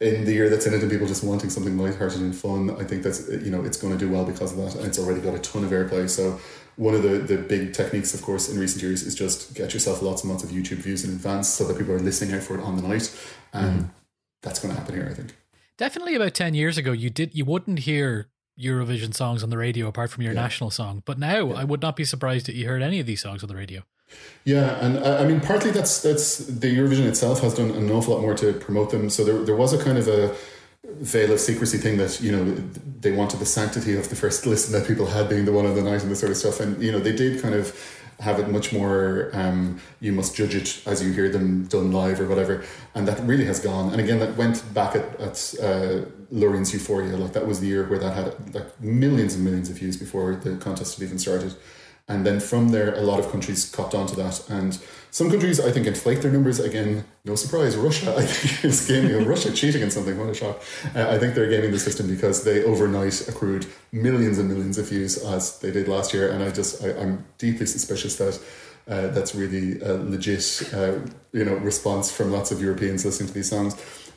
in 0.00 0.24
the 0.24 0.32
year 0.32 0.48
that's 0.50 0.66
in 0.66 0.74
it 0.74 0.82
and 0.82 0.90
people 0.90 1.06
just 1.06 1.24
wanting 1.24 1.50
something 1.50 1.76
lighthearted 1.78 2.20
and 2.20 2.34
fun, 2.34 2.70
I 2.78 2.84
think 2.84 3.02
that's 3.02 3.28
you 3.28 3.50
know 3.50 3.64
it's 3.64 3.76
going 3.76 3.92
to 3.92 3.98
do 3.98 4.10
well 4.12 4.24
because 4.24 4.52
of 4.52 4.58
that, 4.58 4.74
and 4.76 4.86
it's 4.86 4.98
already 4.98 5.20
got 5.20 5.34
a 5.34 5.40
ton 5.40 5.64
of 5.64 5.70
airplay. 5.70 6.08
So. 6.08 6.38
One 6.76 6.96
of 6.96 7.04
the, 7.04 7.18
the 7.18 7.36
big 7.36 7.72
techniques, 7.72 8.14
of 8.14 8.22
course, 8.22 8.48
in 8.48 8.58
recent 8.58 8.82
years 8.82 9.04
is 9.04 9.14
just 9.14 9.54
get 9.54 9.72
yourself 9.72 10.02
lots 10.02 10.24
and 10.24 10.32
lots 10.32 10.42
of 10.42 10.50
YouTube 10.50 10.78
views 10.78 11.04
in 11.04 11.10
advance 11.10 11.48
so 11.48 11.68
that 11.68 11.78
people 11.78 11.94
are 11.94 12.00
listening 12.00 12.34
out 12.34 12.42
for 12.42 12.58
it 12.58 12.64
on 12.64 12.74
the 12.74 12.82
night. 12.82 13.16
And 13.52 13.90
that's 14.42 14.58
going 14.58 14.74
to 14.74 14.80
happen 14.80 14.96
here, 14.96 15.08
I 15.08 15.14
think. 15.14 15.36
Definitely 15.78 16.16
about 16.16 16.34
ten 16.34 16.52
years 16.52 16.76
ago, 16.76 16.90
you 16.90 17.10
did 17.10 17.32
you 17.32 17.44
wouldn't 17.44 17.78
hear 17.78 18.28
Eurovision 18.58 19.14
songs 19.14 19.42
on 19.42 19.50
the 19.50 19.58
radio 19.58 19.88
apart 19.88 20.10
from 20.10 20.22
your 20.22 20.32
Yeah. 20.32 20.42
national 20.42 20.70
song. 20.70 21.02
But 21.04 21.18
now, 21.18 21.52
I 21.52 21.64
would 21.64 21.82
not 21.82 21.96
be 21.96 22.04
surprised 22.04 22.46
that 22.46 22.54
you 22.54 22.66
heard 22.68 22.82
any 22.82 23.00
of 23.00 23.06
these 23.06 23.20
songs 23.20 23.42
on 23.42 23.48
the 23.48 23.56
radio. 23.56 23.82
Yeah, 24.44 24.78
and 24.84 24.98
I 24.98 25.22
I 25.24 25.26
mean, 25.26 25.40
partly 25.40 25.70
that's 25.70 26.00
that's 26.02 26.38
the 26.38 26.68
Eurovision 26.76 27.06
itself 27.06 27.40
has 27.40 27.54
done 27.54 27.70
an 27.70 27.90
awful 27.90 28.14
lot 28.14 28.22
more 28.22 28.34
to 28.34 28.52
promote 28.52 28.90
them. 28.90 29.10
So 29.10 29.24
there 29.24 29.38
there 29.44 29.56
was 29.56 29.72
a 29.72 29.82
kind 29.82 29.98
of 29.98 30.06
a 30.06 30.34
veil 31.00 31.32
of 31.32 31.40
secrecy 31.40 31.78
thing 31.78 31.96
that 31.96 32.20
you 32.20 32.30
know 32.30 32.44
they 33.00 33.10
wanted 33.10 33.40
the 33.40 33.46
sanctity 33.46 33.96
of 33.96 34.08
the 34.10 34.16
first 34.16 34.46
listen 34.46 34.72
that 34.72 34.86
people 34.86 35.06
had 35.06 35.28
being 35.28 35.46
the 35.46 35.52
one 35.52 35.66
of 35.66 35.74
the 35.74 35.82
night 35.82 36.02
and 36.02 36.10
this 36.10 36.20
sort 36.20 36.30
of 36.30 36.36
stuff, 36.36 36.60
and 36.60 36.80
you 36.82 36.92
know 36.92 37.00
they 37.00 37.12
did 37.16 37.42
kind 37.42 37.54
of 37.54 37.74
have 38.20 38.38
it 38.38 38.48
much 38.48 38.72
more. 38.72 39.30
Um, 39.32 39.80
you 40.00 40.12
must 40.12 40.34
judge 40.36 40.54
it 40.54 40.82
as 40.86 41.02
you 41.02 41.12
hear 41.12 41.28
them 41.28 41.66
done 41.66 41.92
live 41.92 42.20
or 42.20 42.28
whatever, 42.28 42.64
and 42.94 43.06
that 43.08 43.20
really 43.20 43.44
has 43.44 43.60
gone. 43.60 43.92
And 43.92 44.00
again, 44.00 44.18
that 44.20 44.36
went 44.36 44.62
back 44.74 44.94
at 44.96 45.20
at 45.20 45.54
uh, 45.62 46.04
Loreen's 46.30 46.72
Euphoria, 46.72 47.16
like 47.16 47.32
that 47.32 47.46
was 47.46 47.60
the 47.60 47.66
year 47.66 47.88
where 47.88 47.98
that 47.98 48.14
had 48.14 48.54
like 48.54 48.80
millions 48.80 49.34
and 49.34 49.44
millions 49.44 49.70
of 49.70 49.78
views 49.78 49.96
before 49.96 50.34
the 50.34 50.56
contest 50.56 50.98
had 50.98 51.06
even 51.06 51.18
started. 51.18 51.54
And 52.06 52.26
then 52.26 52.38
from 52.38 52.68
there, 52.68 52.94
a 52.94 53.00
lot 53.00 53.18
of 53.18 53.30
countries 53.30 53.70
copped 53.70 53.94
onto 53.94 54.14
that. 54.16 54.48
And 54.50 54.78
some 55.10 55.30
countries, 55.30 55.58
I 55.58 55.70
think, 55.70 55.86
inflate 55.86 56.20
their 56.20 56.30
numbers. 56.30 56.60
Again, 56.60 57.04
no 57.24 57.34
surprise, 57.34 57.76
Russia, 57.76 58.14
I 58.14 58.26
think, 58.26 58.64
is 58.72 58.86
gaming. 58.86 59.24
Russia 59.24 59.50
cheating 59.52 59.80
in 59.80 59.90
something. 59.90 60.18
What 60.18 60.28
a 60.28 60.34
shock. 60.34 60.62
Uh, 60.94 61.08
I 61.08 61.18
think 61.18 61.34
they're 61.34 61.48
gaming 61.48 61.70
the 61.70 61.78
system 61.78 62.06
because 62.06 62.44
they 62.44 62.62
overnight 62.64 63.26
accrued 63.26 63.66
millions 63.90 64.38
and 64.38 64.48
millions 64.48 64.76
of 64.76 64.88
views 64.88 65.16
as 65.24 65.58
they 65.60 65.70
did 65.70 65.88
last 65.88 66.12
year. 66.12 66.30
And 66.30 66.42
I 66.42 66.50
just, 66.50 66.84
I, 66.84 66.90
I'm 67.00 67.24
deeply 67.38 67.64
suspicious 67.64 68.16
that 68.16 68.38
uh, 68.86 69.08
that's 69.08 69.34
really 69.34 69.80
a 69.80 69.94
legit, 69.94 70.68
uh, 70.74 70.98
you 71.32 71.44
know, 71.44 71.54
response 71.54 72.12
from 72.12 72.30
lots 72.30 72.52
of 72.52 72.60
Europeans 72.60 73.04
listening 73.06 73.28
to 73.28 73.34
these 73.34 73.48
songs. 73.48 73.74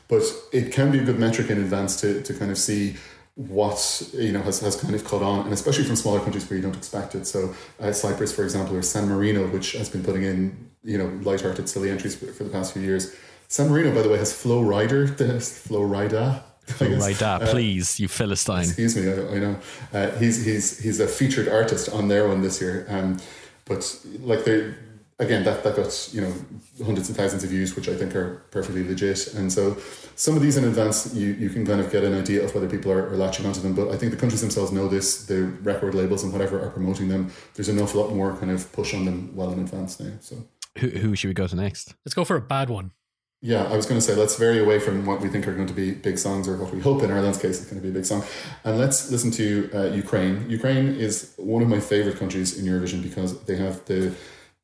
But 0.08 0.22
it 0.52 0.72
can 0.72 0.90
be 0.90 0.98
a 0.98 1.04
good 1.04 1.18
metric 1.18 1.48
in 1.48 1.58
advance 1.58 2.00
to, 2.02 2.22
to 2.22 2.34
kind 2.34 2.50
of 2.50 2.58
see 2.58 2.96
what 3.38 4.02
you 4.14 4.32
know 4.32 4.42
has, 4.42 4.58
has 4.58 4.74
kind 4.74 4.96
of 4.96 5.04
caught 5.04 5.22
on, 5.22 5.44
and 5.44 5.52
especially 5.52 5.84
from 5.84 5.94
smaller 5.94 6.18
countries 6.18 6.48
where 6.50 6.56
you 6.56 6.62
don't 6.62 6.76
expect 6.76 7.14
it. 7.14 7.24
So 7.24 7.54
uh, 7.78 7.92
Cyprus, 7.92 8.34
for 8.34 8.42
example, 8.42 8.74
or 8.76 8.82
San 8.82 9.08
Marino, 9.08 9.46
which 9.46 9.72
has 9.72 9.88
been 9.88 10.02
putting 10.02 10.24
in 10.24 10.70
you 10.82 10.98
know 10.98 11.06
light-hearted, 11.22 11.68
silly 11.68 11.88
entries 11.88 12.16
for, 12.16 12.26
for 12.32 12.42
the 12.42 12.50
past 12.50 12.72
few 12.72 12.82
years. 12.82 13.14
San 13.46 13.68
Marino, 13.70 13.94
by 13.94 14.02
the 14.02 14.08
way, 14.08 14.18
has 14.18 14.32
Flo 14.32 14.60
Rida, 14.62 15.16
the 15.16 15.40
Flo 15.66 15.80
Rida. 15.80 16.42
Guess. 16.80 17.20
Right, 17.22 17.40
please, 17.48 17.98
you 17.98 18.08
Philistine. 18.08 18.64
Excuse 18.64 18.94
me, 18.94 19.08
I, 19.08 19.36
I 19.36 19.38
know. 19.38 19.56
Uh, 19.94 20.10
he's 20.18 20.44
he's 20.44 20.78
he's 20.78 21.00
a 21.00 21.06
featured 21.06 21.48
artist 21.48 21.88
on 21.88 22.08
their 22.08 22.28
one 22.28 22.42
this 22.42 22.60
year. 22.60 22.84
Um, 22.88 23.18
but 23.64 23.98
like 24.20 24.44
they 24.44 24.74
again 25.18 25.44
that 25.44 25.64
that 25.64 25.76
got 25.76 26.08
you 26.12 26.20
know 26.20 26.32
hundreds 26.84 27.08
and 27.08 27.16
thousands 27.16 27.44
of 27.44 27.50
views, 27.50 27.74
which 27.74 27.88
I 27.88 27.94
think 27.94 28.14
are 28.14 28.42
perfectly 28.50 28.86
legit. 28.86 29.34
And 29.34 29.52
so 29.52 29.76
some 30.14 30.36
of 30.36 30.42
these 30.42 30.56
in 30.56 30.64
advance, 30.64 31.14
you 31.14 31.28
you 31.32 31.50
can 31.50 31.66
kind 31.66 31.80
of 31.80 31.90
get 31.90 32.04
an 32.04 32.14
idea 32.14 32.44
of 32.44 32.54
whether 32.54 32.68
people 32.68 32.92
are, 32.92 33.08
are 33.08 33.16
latching 33.16 33.46
onto 33.46 33.60
them. 33.60 33.74
But 33.74 33.88
I 33.88 33.96
think 33.96 34.12
the 34.12 34.18
countries 34.18 34.40
themselves 34.40 34.72
know 34.72 34.88
this. 34.88 35.26
The 35.26 35.44
record 35.62 35.94
labels 35.94 36.22
and 36.22 36.32
whatever 36.32 36.62
are 36.62 36.70
promoting 36.70 37.08
them. 37.08 37.32
There's 37.54 37.68
an 37.68 37.80
awful 37.80 38.02
lot 38.02 38.14
more 38.14 38.36
kind 38.36 38.50
of 38.50 38.70
push 38.72 38.94
on 38.94 39.04
them 39.04 39.34
well 39.34 39.52
in 39.52 39.58
advance 39.60 40.00
now. 40.00 40.12
So. 40.20 40.36
Who, 40.78 40.88
who 40.88 41.16
should 41.16 41.28
we 41.28 41.34
go 41.34 41.48
to 41.48 41.56
next? 41.56 41.94
Let's 42.04 42.14
go 42.14 42.24
for 42.24 42.36
a 42.36 42.40
bad 42.40 42.70
one. 42.70 42.92
Yeah, 43.40 43.64
I 43.64 43.76
was 43.76 43.86
going 43.86 44.00
to 44.00 44.04
say 44.04 44.16
let's 44.16 44.36
vary 44.36 44.58
away 44.58 44.80
from 44.80 45.06
what 45.06 45.20
we 45.20 45.28
think 45.28 45.46
are 45.46 45.54
going 45.54 45.68
to 45.68 45.74
be 45.74 45.92
big 45.92 46.18
songs 46.18 46.48
or 46.48 46.56
what 46.56 46.74
we 46.74 46.80
hope 46.80 47.04
in 47.04 47.10
Ireland's 47.12 47.38
case 47.38 47.60
is 47.60 47.66
going 47.66 47.76
to 47.76 47.82
be 47.82 47.90
a 47.90 47.92
big 47.92 48.04
song, 48.04 48.24
and 48.64 48.78
let's 48.78 49.12
listen 49.12 49.30
to 49.32 49.70
uh, 49.72 49.84
Ukraine. 49.94 50.50
Ukraine 50.50 50.88
is 50.88 51.34
one 51.36 51.62
of 51.62 51.68
my 51.68 51.78
favorite 51.78 52.16
countries 52.16 52.58
in 52.58 52.64
Eurovision 52.64 53.00
because 53.00 53.40
they 53.44 53.54
have 53.54 53.84
the 53.84 54.12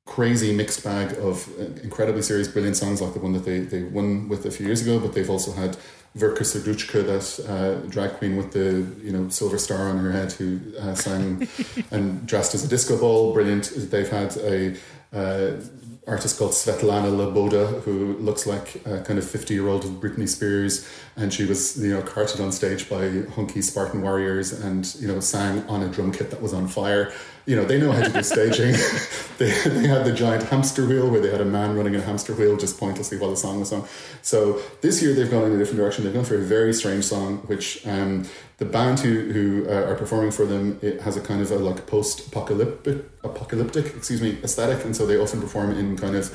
crazy 0.06 0.52
mixed 0.52 0.84
bag 0.84 1.16
of 1.18 1.48
uh, 1.58 1.64
incredibly 1.82 2.22
serious, 2.22 2.48
brilliant 2.48 2.76
songs 2.76 3.00
like 3.00 3.14
the 3.14 3.20
one 3.20 3.32
that 3.32 3.44
they, 3.44 3.60
they 3.60 3.82
won 3.82 4.28
with 4.28 4.44
a 4.44 4.50
few 4.50 4.66
years 4.66 4.82
ago, 4.82 4.98
but 4.98 5.14
they've 5.14 5.30
also 5.30 5.52
had 5.52 5.76
Verka 6.16 6.44
Serduchka, 6.44 7.04
that 7.04 7.50
uh, 7.50 7.88
drag 7.88 8.12
queen 8.18 8.36
with 8.36 8.52
the 8.52 8.86
you 9.04 9.10
know 9.10 9.28
silver 9.28 9.58
star 9.58 9.88
on 9.88 9.98
her 9.98 10.12
head, 10.12 10.30
who 10.32 10.60
uh, 10.78 10.94
sang 10.94 11.48
and 11.90 12.24
dressed 12.26 12.54
as 12.54 12.64
a 12.64 12.68
disco 12.68 12.96
ball, 12.98 13.32
brilliant. 13.32 13.72
They've 13.74 14.08
had 14.08 14.36
a 14.36 14.76
uh, 15.12 15.60
artist 16.06 16.38
called 16.38 16.52
Svetlana 16.52 17.10
Loboda, 17.10 17.82
who 17.82 18.14
looks 18.18 18.46
like 18.46 18.76
a 18.86 19.00
kind 19.00 19.18
of 19.18 19.28
50 19.28 19.54
year 19.54 19.68
old 19.68 19.84
Britney 20.00 20.28
Spears. 20.28 20.88
And 21.16 21.32
she 21.32 21.44
was, 21.44 21.82
you 21.82 21.94
know, 21.94 22.02
carted 22.02 22.40
on 22.40 22.52
stage 22.52 22.88
by 22.88 23.22
hunky 23.34 23.62
Spartan 23.62 24.02
warriors 24.02 24.52
and, 24.52 24.92
you 24.96 25.08
know, 25.08 25.20
sang 25.20 25.66
on 25.68 25.82
a 25.82 25.88
drum 25.88 26.12
kit 26.12 26.30
that 26.30 26.42
was 26.42 26.52
on 26.52 26.68
fire. 26.68 27.12
You 27.46 27.56
know, 27.56 27.64
they 27.64 27.78
know 27.78 27.92
how 27.92 28.02
to 28.02 28.10
do 28.10 28.22
staging. 28.22 28.72
they, 29.38 29.50
they 29.68 29.86
had 29.86 30.06
the 30.06 30.12
giant 30.12 30.44
hamster 30.44 30.86
wheel 30.86 31.10
where 31.10 31.20
they 31.20 31.30
had 31.30 31.40
a 31.40 31.44
man 31.44 31.76
running 31.76 31.94
a 31.94 32.00
hamster 32.00 32.32
wheel 32.32 32.56
just 32.56 32.78
pointlessly 32.78 33.18
while 33.18 33.30
the 33.30 33.36
song 33.36 33.60
was 33.60 33.72
on. 33.72 33.86
So 34.22 34.60
this 34.80 35.02
year 35.02 35.12
they've 35.12 35.30
gone 35.30 35.44
in 35.44 35.52
a 35.52 35.58
different 35.58 35.78
direction. 35.78 36.04
They've 36.04 36.14
gone 36.14 36.24
for 36.24 36.36
a 36.36 36.42
very 36.42 36.72
strange 36.72 37.04
song, 37.04 37.38
which 37.46 37.86
um, 37.86 38.26
the 38.58 38.64
band 38.64 39.00
who, 39.00 39.32
who 39.32 39.68
uh, 39.68 39.90
are 39.90 39.94
performing 39.94 40.30
for 40.30 40.46
them 40.46 40.78
it 40.80 41.00
has 41.02 41.16
a 41.16 41.20
kind 41.20 41.42
of 41.42 41.50
a 41.50 41.56
like 41.56 41.86
post 41.86 42.28
apocalyptic 42.28 43.04
apocalyptic 43.22 43.86
excuse 43.96 44.22
me 44.22 44.38
aesthetic, 44.42 44.84
and 44.84 44.96
so 44.96 45.06
they 45.06 45.18
often 45.18 45.40
perform 45.40 45.72
in 45.72 45.96
kind 45.96 46.16
of 46.16 46.34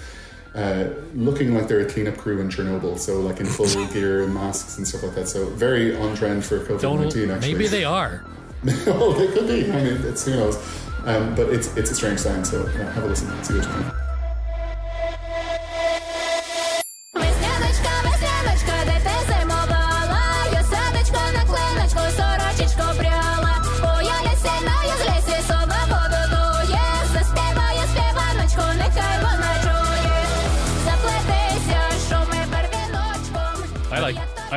uh, 0.56 0.90
looking 1.14 1.54
like 1.54 1.68
they're 1.68 1.80
a 1.82 1.90
cleanup 1.90 2.18
crew 2.18 2.42
in 2.42 2.50
Chernobyl, 2.50 2.98
so 2.98 3.20
like 3.22 3.40
in 3.40 3.46
full 3.46 3.86
gear 3.94 4.24
and 4.24 4.34
masks 4.34 4.78
and 4.78 4.88
stuff 4.88 5.04
like 5.04 5.16
that. 5.16 5.28
So 5.28 5.46
very 5.52 5.96
on 5.96 6.16
trend 6.16 6.44
for 6.44 6.60
COVID 6.60 7.00
nineteen. 7.00 7.32
Actually, 7.32 7.54
maybe 7.54 7.68
they 7.68 7.84
are. 7.84 8.26
oh, 8.88 9.14
they 9.14 9.28
could 9.34 9.48
be. 9.48 9.72
I 9.72 9.84
mean, 9.84 10.02
it's 10.06 10.26
who 10.26 10.32
knows. 10.32 10.58
Um, 11.06 11.36
but 11.36 11.50
it's 11.50 11.76
it's 11.78 11.92
a 11.92 11.96
strange 11.96 12.20
sound. 12.20 12.46
So 12.46 12.66
have 12.66 13.04
a 13.04 13.08
listen. 13.08 13.28
See 13.44 13.56
what 13.56 13.66
you 13.66 13.72
think. 13.72 13.99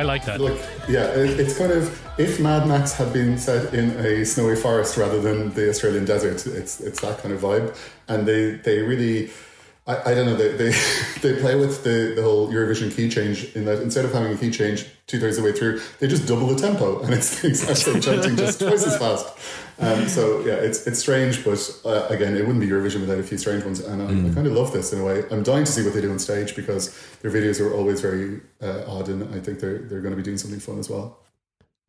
I 0.03 0.05
like 0.05 0.25
that. 0.25 0.41
Look, 0.41 0.59
yeah, 0.89 1.05
it, 1.21 1.39
it's 1.39 1.57
kind 1.57 1.71
of 1.71 1.83
if 2.19 2.39
Mad 2.39 2.67
Max 2.67 2.93
had 2.93 3.13
been 3.13 3.37
set 3.37 3.73
in 3.73 3.91
a 4.05 4.25
snowy 4.25 4.57
forest 4.57 4.97
rather 4.97 5.21
than 5.21 5.53
the 5.53 5.69
Australian 5.69 6.05
desert, 6.05 6.45
it's 6.45 6.81
it's 6.81 6.99
that 7.01 7.19
kind 7.19 7.33
of 7.33 7.39
vibe, 7.41 7.75
and 8.07 8.27
they 8.27 8.55
they 8.67 8.79
really. 8.81 9.31
I, 9.85 10.11
I 10.11 10.13
don't 10.15 10.25
know. 10.25 10.35
They, 10.35 10.49
they 10.49 10.71
they 11.21 11.39
play 11.41 11.55
with 11.55 11.83
the, 11.83 12.13
the 12.15 12.21
whole 12.21 12.47
Eurovision 12.47 12.95
key 12.95 13.09
change 13.09 13.55
in 13.55 13.65
that 13.65 13.81
instead 13.81 14.05
of 14.05 14.13
having 14.13 14.33
a 14.33 14.37
key 14.37 14.51
change 14.51 14.85
two 15.07 15.19
thirds 15.19 15.37
of 15.37 15.43
the 15.43 15.51
way 15.51 15.57
through, 15.57 15.81
they 15.99 16.07
just 16.07 16.27
double 16.27 16.47
the 16.47 16.55
tempo 16.55 17.01
and 17.01 17.13
it's 17.13 17.39
the 17.41 17.49
exact 17.49 17.79
same 17.79 18.01
chanting 18.01 18.37
just 18.37 18.59
twice 18.59 18.85
as 18.85 18.97
fast. 18.97 19.27
Um, 19.79 20.07
so 20.07 20.39
yeah, 20.45 20.53
it's 20.53 20.87
it's 20.87 20.99
strange, 20.99 21.43
but 21.43 21.59
uh, 21.83 22.07
again, 22.09 22.35
it 22.37 22.41
wouldn't 22.41 22.61
be 22.61 22.67
Eurovision 22.67 23.01
without 23.01 23.19
a 23.19 23.23
few 23.23 23.37
strange 23.37 23.65
ones. 23.65 23.79
And 23.79 24.01
I, 24.01 24.05
I 24.05 24.33
kind 24.33 24.47
of 24.47 24.53
love 24.53 24.71
this 24.71 24.93
in 24.93 24.99
a 24.99 25.03
way. 25.03 25.23
I'm 25.31 25.43
dying 25.43 25.65
to 25.65 25.71
see 25.71 25.83
what 25.83 25.93
they 25.93 26.01
do 26.01 26.11
on 26.11 26.19
stage 26.19 26.55
because 26.55 26.95
their 27.21 27.31
videos 27.31 27.59
are 27.59 27.73
always 27.73 27.99
very 27.99 28.39
uh, 28.61 28.83
odd, 28.87 29.09
and 29.09 29.33
I 29.35 29.39
think 29.39 29.59
they're 29.59 29.79
they're 29.79 30.01
going 30.01 30.11
to 30.11 30.17
be 30.17 30.23
doing 30.23 30.37
something 30.37 30.59
fun 30.59 30.79
as 30.79 30.89
well. 30.89 31.19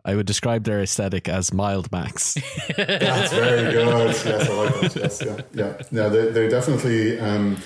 I 0.07 0.17
would 0.17 0.27
describe 0.27 0.65
their 0.65 0.83
aesthetic 0.83 1.29
as 1.29 1.53
mild 1.53 1.91
max. 1.93 2.35
That's 2.77 3.33
very 3.33 3.73
good. 3.73 3.87
Yes, 3.87 4.27
I 4.27 4.55
like 4.55 4.81
that. 4.81 4.97
Yes, 4.97 5.23
yeah, 5.25 5.41
yeah. 5.55 5.83
No, 5.93 6.11
they 6.11 6.31
they're 6.31 6.51
definitely. 6.51 7.21
Um, 7.21 7.59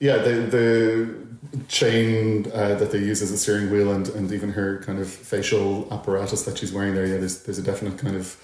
yeah, 0.00 0.18
the 0.18 0.30
the 0.56 1.26
chain 1.68 2.50
uh, 2.52 2.74
that 2.74 2.90
they 2.92 2.98
use 2.98 3.22
as 3.22 3.30
a 3.30 3.38
steering 3.38 3.70
wheel, 3.70 3.92
and, 3.92 4.08
and 4.10 4.32
even 4.32 4.50
her 4.52 4.78
kind 4.82 4.98
of 4.98 5.08
facial 5.08 5.88
apparatus 5.92 6.42
that 6.44 6.58
she's 6.58 6.72
wearing 6.72 6.94
there. 6.94 7.06
Yeah, 7.06 7.18
there's 7.18 7.42
there's 7.44 7.58
a 7.58 7.62
definite 7.62 7.98
kind 7.98 8.16
of 8.16 8.36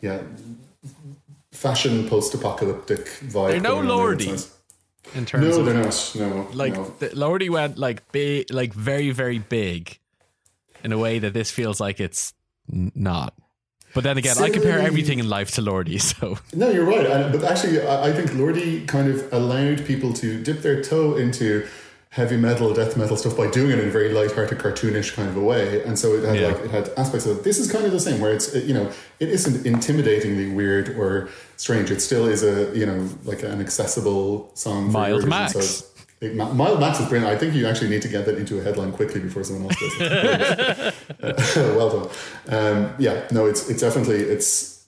yeah 0.00 0.22
fashion 1.52 2.08
post 2.08 2.34
apocalyptic 2.34 3.06
vibe. 3.22 3.50
They're 3.50 3.60
no 3.60 3.76
going 3.82 3.90
on 3.90 4.18
there. 4.18 4.34
Lordi. 4.36 4.50
In 5.14 5.26
terms 5.26 5.44
No, 5.56 5.60
of 5.60 5.66
they're 5.66 5.74
not. 5.74 6.12
No, 6.16 6.48
like 6.52 6.74
no. 6.74 6.84
the, 6.98 7.08
Lordi 7.10 7.50
went 7.50 7.78
like 7.78 8.10
big, 8.12 8.52
like 8.52 8.72
very 8.72 9.10
very 9.10 9.38
big, 9.38 9.98
in 10.82 10.92
a 10.92 10.98
way 10.98 11.18
that 11.18 11.34
this 11.34 11.50
feels 11.50 11.80
like 11.80 12.00
it's 12.00 12.32
not. 12.68 13.34
But 13.94 14.02
then 14.04 14.18
again, 14.18 14.36
I 14.38 14.50
compare 14.50 14.80
um, 14.80 14.86
everything 14.86 15.18
in 15.20 15.28
life 15.28 15.52
to 15.52 15.62
Lordi, 15.62 16.00
so 16.10 16.38
No, 16.52 16.68
you're 16.70 16.84
right. 16.84 17.06
And, 17.06 17.32
but 17.32 17.44
actually, 17.44 17.80
I, 17.80 18.08
I 18.08 18.12
think 18.12 18.30
Lordi 18.32 18.86
kind 18.86 19.08
of 19.08 19.32
allowed 19.32 19.86
people 19.86 20.12
to 20.14 20.42
dip 20.42 20.62
their 20.62 20.82
toe 20.82 21.16
into 21.16 21.66
heavy 22.10 22.36
metal, 22.36 22.72
death 22.72 22.96
metal 22.96 23.16
stuff 23.16 23.36
by 23.36 23.50
doing 23.50 23.72
it 23.72 23.78
in 23.80 23.88
a 23.88 23.90
very 23.90 24.12
light-hearted, 24.12 24.56
cartoonish 24.58 25.14
kind 25.14 25.28
of 25.28 25.36
a 25.36 25.40
way. 25.40 25.82
And 25.84 25.98
so 25.98 26.14
it 26.14 26.22
had 26.24 26.36
Yeah. 26.38 26.46
like 26.48 26.60
it 26.64 26.70
had 26.70 26.90
aspects 26.96 27.26
of 27.26 27.38
it. 27.38 27.44
this 27.44 27.58
is 27.58 27.70
kind 27.72 27.84
of 27.84 27.90
the 27.92 27.98
same, 27.98 28.20
where 28.20 28.32
it's 28.32 28.52
it, 28.54 28.64
you 28.66 28.74
know 28.74 28.90
it 29.18 29.28
isn't 29.30 29.64
intimidatingly 29.64 30.54
weird 30.54 30.90
or 30.90 31.28
strange. 31.56 31.90
It 31.90 32.00
still 32.00 32.26
is 32.26 32.42
a 32.44 32.76
you 32.76 32.86
know 32.86 33.08
like 33.24 33.42
an 33.42 33.60
accessible 33.60 34.50
song. 34.54 34.92
Mild. 34.92 35.26
Max. 35.26 35.52
So 35.54 35.86
it- 36.24 36.34
Ma- 36.34 36.52
Mild 36.52 36.80
Max 36.80 37.00
is 37.00 37.08
brilliant. 37.08 37.34
I 37.34 37.38
think 37.38 37.54
you 37.54 37.66
actually 37.66 37.90
need 37.90 38.02
to 38.02 38.08
get 38.08 38.24
that 38.26 38.36
into 38.38 38.58
a 38.58 38.62
headline 38.62 38.92
quickly 38.92 39.20
before 39.20 39.44
someone 39.44 39.64
else 39.70 39.78
does 39.80 39.92
it. 40.00 41.56
well 41.76 41.90
done. 41.90 42.08
Um, 42.48 42.94
yeah, 42.98 43.26
no, 43.30 43.46
it's 43.46 43.68
it's 43.70 43.80
definitely 43.80 44.20
it's 44.34 44.86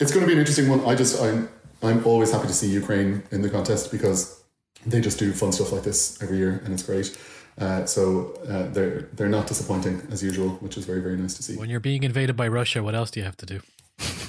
it's 0.00 0.12
going 0.12 0.22
to 0.22 0.26
be 0.26 0.32
an 0.32 0.38
interesting 0.38 0.68
one. 0.68 0.80
I 0.84 0.94
just 0.94 1.20
I'm 1.22 1.48
I'm 1.82 2.04
always 2.06 2.30
happy 2.32 2.46
to 2.48 2.54
see 2.54 2.68
Ukraine 2.68 3.22
in 3.30 3.42
the 3.42 3.50
contest 3.50 3.90
because 3.90 4.42
they 4.86 5.00
just 5.00 5.18
do 5.18 5.32
fun 5.32 5.52
stuff 5.52 5.72
like 5.72 5.82
this 5.82 6.20
every 6.22 6.38
year, 6.38 6.62
and 6.64 6.72
it's 6.74 6.82
great. 6.82 7.16
Uh, 7.58 7.84
so 7.86 8.34
uh, 8.48 8.68
they're 8.74 9.08
they're 9.14 9.28
not 9.28 9.46
disappointing 9.46 10.06
as 10.10 10.22
usual, 10.22 10.50
which 10.64 10.76
is 10.76 10.84
very 10.84 11.00
very 11.00 11.16
nice 11.16 11.34
to 11.34 11.42
see. 11.42 11.56
When 11.56 11.70
you're 11.70 11.80
being 11.80 12.02
invaded 12.02 12.36
by 12.36 12.48
Russia, 12.48 12.82
what 12.82 12.94
else 12.94 13.10
do 13.10 13.20
you 13.20 13.24
have 13.24 13.36
to 13.38 13.46
do? 13.46 13.60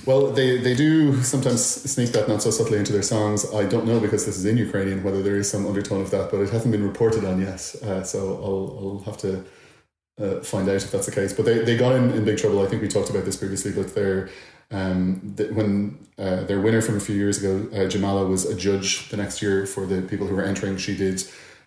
Well, 0.08 0.32
they, 0.32 0.58
they 0.58 0.73
do 0.73 1.21
sometimes 1.21 1.65
sneak 1.65 2.13
that 2.13 2.30
not 2.30 2.41
so 2.41 2.49
subtly 2.49 2.77
into 2.77 2.93
their 2.93 3.03
songs. 3.03 3.45
I 3.53 3.65
don't 3.65 3.86
know 3.86 3.99
because 3.99 4.25
this 4.25 4.38
is 4.38 4.45
in 4.45 4.56
Ukrainian 4.56 5.03
whether 5.03 5.21
there 5.21 5.36
is 5.36 5.51
some 5.51 5.67
undertone 5.67 5.99
of 5.99 6.12
that, 6.12 6.32
but 6.32 6.39
it 6.39 6.49
hasn't 6.49 6.71
been 6.71 6.88
reported 6.88 7.25
on 7.25 7.41
yet. 7.41 7.75
Uh, 7.84 8.03
so 8.03 8.19
I'll, 8.41 8.67
I'll 8.80 9.03
have 9.03 9.17
to 9.17 9.43
uh, 10.17 10.39
find 10.39 10.69
out 10.69 10.77
if 10.77 10.91
that's 10.91 11.08
the 11.08 11.12
case. 11.12 11.34
But 11.34 11.43
they, 11.43 11.60
they 11.60 11.75
got 11.75 11.93
in, 11.93 12.12
in 12.12 12.23
big 12.23 12.38
trouble. 12.38 12.63
I 12.65 12.67
think 12.67 12.82
we 12.82 12.88
talked 12.88 13.10
about 13.10 13.25
this 13.25 13.36
previously, 13.36 13.73
but 13.73 13.93
they're, 13.93 14.30
um, 14.71 15.34
th- 15.36 15.51
when 15.51 16.08
uh, 16.17 16.43
their 16.45 16.62
winner 16.62 16.82
from 16.82 16.95
a 16.95 17.01
few 17.01 17.15
years 17.15 17.43
ago, 17.43 17.67
uh, 17.73 17.89
Jamala, 17.89 18.30
was 18.30 18.45
a 18.45 18.56
judge 18.56 19.10
the 19.10 19.17
next 19.17 19.41
year 19.41 19.65
for 19.65 19.86
the 19.86 20.01
people 20.03 20.25
who 20.25 20.36
were 20.36 20.43
entering, 20.43 20.77
she 20.77 20.95
did 20.95 21.21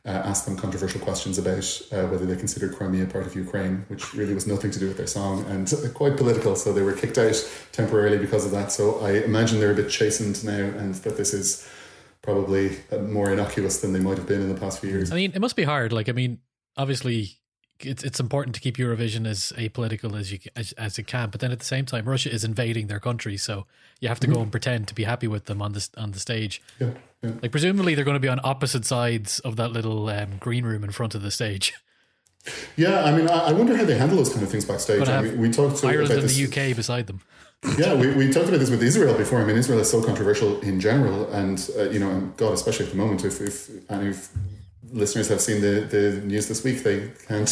uh, 0.07 0.09
ask 0.09 0.47
them 0.47 0.57
controversial 0.57 1.01
questions 1.01 1.37
about 1.37 1.83
uh, 1.93 2.07
whether 2.09 2.25
they 2.25 2.37
considered 2.37 2.75
Crimea 2.75 3.07
part 3.07 3.27
of 3.27 3.35
Ukraine, 3.35 3.85
which 3.89 4.15
really 4.15 4.33
was 4.33 4.47
nothing 4.47 4.71
to 4.71 4.79
do 4.79 4.89
with 4.89 4.97
their 4.97 5.07
song 5.07 5.45
and 5.47 5.73
quite 5.95 6.17
political. 6.17 6.57
So 6.57 6.73
they 6.73 6.83
were 6.83 6.95
kicked 6.95 7.19
out 7.19 7.37
temporarily 7.73 8.19
because 8.19 8.47
of 8.47 8.53
that. 8.53 8.73
So 8.73 9.01
I 9.01 9.13
imagine 9.25 9.61
they're 9.61 9.73
a 9.73 9.75
bit 9.75 9.91
chastened 9.91 10.43
now, 10.45 10.53
and 10.53 10.95
that 10.95 11.17
this 11.17 11.35
is 11.35 11.69
probably 12.23 12.79
uh, 12.93 12.99
more 12.99 13.31
innocuous 13.33 13.81
than 13.81 13.93
they 13.93 14.01
might 14.01 14.17
have 14.17 14.27
been 14.27 14.41
in 14.41 14.53
the 14.53 14.61
past 14.61 14.81
few 14.81 14.91
years. 14.91 15.13
I 15.13 15.17
mean, 15.17 15.33
it 15.35 15.41
must 15.41 15.57
be 15.57 15.65
hard. 15.65 15.93
Like, 15.93 16.09
I 16.09 16.13
mean, 16.13 16.39
obviously, 16.77 17.40
it's 17.85 18.03
it's 18.03 18.21
important 18.21 18.55
to 18.55 18.61
keep 18.61 18.77
Eurovision 18.77 19.27
as 19.27 19.53
apolitical 19.57 20.19
as 20.19 20.33
you 20.33 20.39
as, 20.57 20.73
as 20.73 20.99
it 20.99 21.07
can, 21.07 21.31
but 21.31 21.41
then 21.41 21.53
at 21.53 21.59
the 21.59 21.65
same 21.65 21.87
time, 21.87 22.09
Russia 22.09 22.31
is 22.33 22.45
invading 22.45 22.87
their 22.87 23.01
country, 23.01 23.37
so 23.37 23.67
you 24.01 24.09
have 24.09 24.21
to 24.21 24.27
go 24.27 24.41
and 24.41 24.51
pretend 24.51 24.89
to 24.89 24.95
be 24.95 25.05
happy 25.05 25.27
with 25.27 25.47
them 25.47 25.61
on 25.61 25.73
this 25.73 25.91
on 25.97 26.13
the 26.13 26.21
stage. 26.21 26.63
Yeah, 26.79 26.91
yeah. 27.23 27.33
Like, 27.43 27.51
presumably, 27.51 27.95
they're 27.95 28.05
going 28.05 28.17
to 28.17 28.21
be 28.21 28.29
on 28.29 28.41
opposite 28.45 28.85
sides 28.85 29.41
of 29.41 29.57
that 29.57 29.73
little 29.73 30.09
um, 30.09 30.39
green 30.39 30.65
room 30.65 30.85
in 30.85 30.91
front 30.91 31.15
of 31.15 31.23
the 31.23 31.31
stage. 31.31 31.73
Yeah, 32.75 33.05
I 33.05 33.15
mean, 33.15 33.29
I, 33.29 33.53
wonder 33.53 33.77
how 33.77 33.85
they 33.85 33.99
handle 33.99 34.17
those 34.17 34.31
kind 34.31 34.43
of 34.43 34.51
things 34.51 34.65
backstage. 34.65 35.07
I 35.07 35.21
mean, 35.21 35.39
we 35.39 35.51
talked 35.51 35.77
to 35.79 35.87
Ireland 35.87 36.07
about 36.07 36.21
and 36.21 36.29
this. 36.31 36.39
the 36.39 36.71
UK 36.71 36.75
beside 36.75 37.07
them. 37.07 37.21
yeah, 37.79 37.93
we, 37.93 38.15
we 38.15 38.33
talked 38.33 38.49
about 38.49 38.61
this 38.61 38.71
with 38.71 38.83
Israel 38.83 39.15
before. 39.15 39.43
I 39.43 39.45
mean, 39.45 39.57
Israel 39.57 39.81
is 39.81 39.91
so 39.91 40.03
controversial 40.03 40.59
in 40.61 40.81
general, 40.81 41.31
and 41.33 41.69
uh, 41.77 41.91
you 41.91 41.99
know, 41.99 42.11
and 42.11 42.35
God, 42.39 42.55
especially 42.55 42.87
at 42.87 42.93
the 42.93 42.97
moment, 42.97 43.27
if 43.27 43.43
if 43.43 43.69
any 43.91 44.09
of 44.09 44.31
listeners 44.93 45.29
have 45.29 45.41
seen 45.41 45.61
the 45.61 45.87
the 45.91 46.21
news 46.25 46.49
this 46.49 46.65
week, 46.65 46.83
they 46.83 47.11
can't 47.29 47.51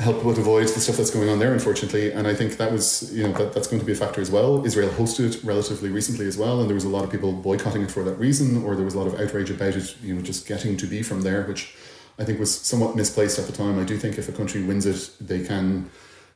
help 0.00 0.22
but 0.22 0.38
avoid 0.38 0.68
the 0.68 0.80
stuff 0.80 0.96
that's 0.96 1.10
going 1.10 1.28
on 1.28 1.38
there, 1.38 1.52
unfortunately. 1.52 2.12
And 2.12 2.26
I 2.26 2.34
think 2.34 2.56
that 2.56 2.72
was, 2.72 3.12
you 3.14 3.24
know, 3.24 3.32
that, 3.32 3.52
that's 3.52 3.66
going 3.66 3.80
to 3.80 3.86
be 3.86 3.92
a 3.92 3.96
factor 3.96 4.20
as 4.20 4.30
well. 4.30 4.64
Israel 4.64 4.88
hosted 4.88 5.34
it 5.34 5.44
relatively 5.44 5.90
recently 5.90 6.26
as 6.26 6.38
well, 6.38 6.60
and 6.60 6.68
there 6.68 6.74
was 6.74 6.84
a 6.84 6.88
lot 6.88 7.04
of 7.04 7.10
people 7.10 7.32
boycotting 7.32 7.82
it 7.82 7.90
for 7.90 8.02
that 8.04 8.18
reason, 8.18 8.64
or 8.64 8.74
there 8.74 8.84
was 8.84 8.94
a 8.94 8.98
lot 8.98 9.06
of 9.06 9.20
outrage 9.20 9.50
about 9.50 9.74
it, 9.74 9.96
you 10.02 10.14
know, 10.14 10.22
just 10.22 10.46
getting 10.46 10.76
to 10.76 10.86
be 10.86 11.02
from 11.02 11.22
there, 11.22 11.42
which 11.44 11.74
I 12.18 12.24
think 12.24 12.38
was 12.38 12.54
somewhat 12.54 12.96
misplaced 12.96 13.38
at 13.38 13.46
the 13.46 13.52
time. 13.52 13.78
I 13.78 13.84
do 13.84 13.96
think 13.96 14.18
if 14.18 14.28
a 14.28 14.32
country 14.32 14.62
wins 14.62 14.86
it, 14.86 15.10
they 15.20 15.44
can 15.44 15.90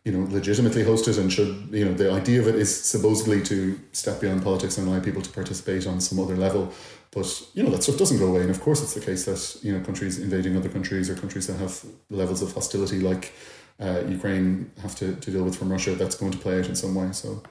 you 0.07 0.13
know, 0.13 0.25
legitimately 0.33 0.85
host 0.85 1.09
it 1.09 1.19
and 1.19 1.33
should, 1.33 1.69
you 1.73 1.85
know, 1.85 1.93
the 1.93 2.13
idea 2.13 2.39
of 2.39 2.47
it 2.47 2.55
is 2.55 2.71
supposedly 2.85 3.43
to 3.43 3.77
step 3.91 4.21
beyond 4.21 4.41
politics 4.41 4.79
and 4.79 4.87
allow 4.87 5.01
people 5.01 5.21
to 5.21 5.31
participate 5.31 5.85
on 5.85 6.01
some 6.01 6.21
other 6.21 6.37
level. 6.37 6.73
But, 7.11 7.27
you 7.55 7.65
know, 7.65 7.71
that 7.71 7.83
stuff 7.83 7.99
doesn't 7.99 8.19
go 8.19 8.29
away. 8.29 8.43
And 8.43 8.51
of 8.51 8.61
course, 8.61 8.81
it's 8.85 8.95
the 8.95 9.01
case 9.01 9.25
that, 9.25 9.65
you 9.65 9.77
know, 9.77 9.85
countries 9.85 10.21
invading 10.21 10.57
other 10.57 10.69
countries 10.69 11.11
or 11.11 11.17
countries 11.17 11.49
that 11.49 11.59
have 11.59 11.85
levels 12.09 12.41
of 12.41 12.53
hostility 12.53 13.01
like 13.01 13.33
uh, 13.81 14.03
Ukraine 14.07 14.71
have 14.81 14.95
to, 14.95 15.17
to 15.17 15.31
deal 15.33 15.43
with 15.43 15.57
from 15.57 15.73
Russia, 15.73 15.97
that's 15.97 16.15
going 16.15 16.31
to 16.31 16.39
play 16.39 16.61
out 16.61 16.69
in 16.69 16.77
some 16.77 16.95
way. 16.95 17.09
So, 17.11 17.43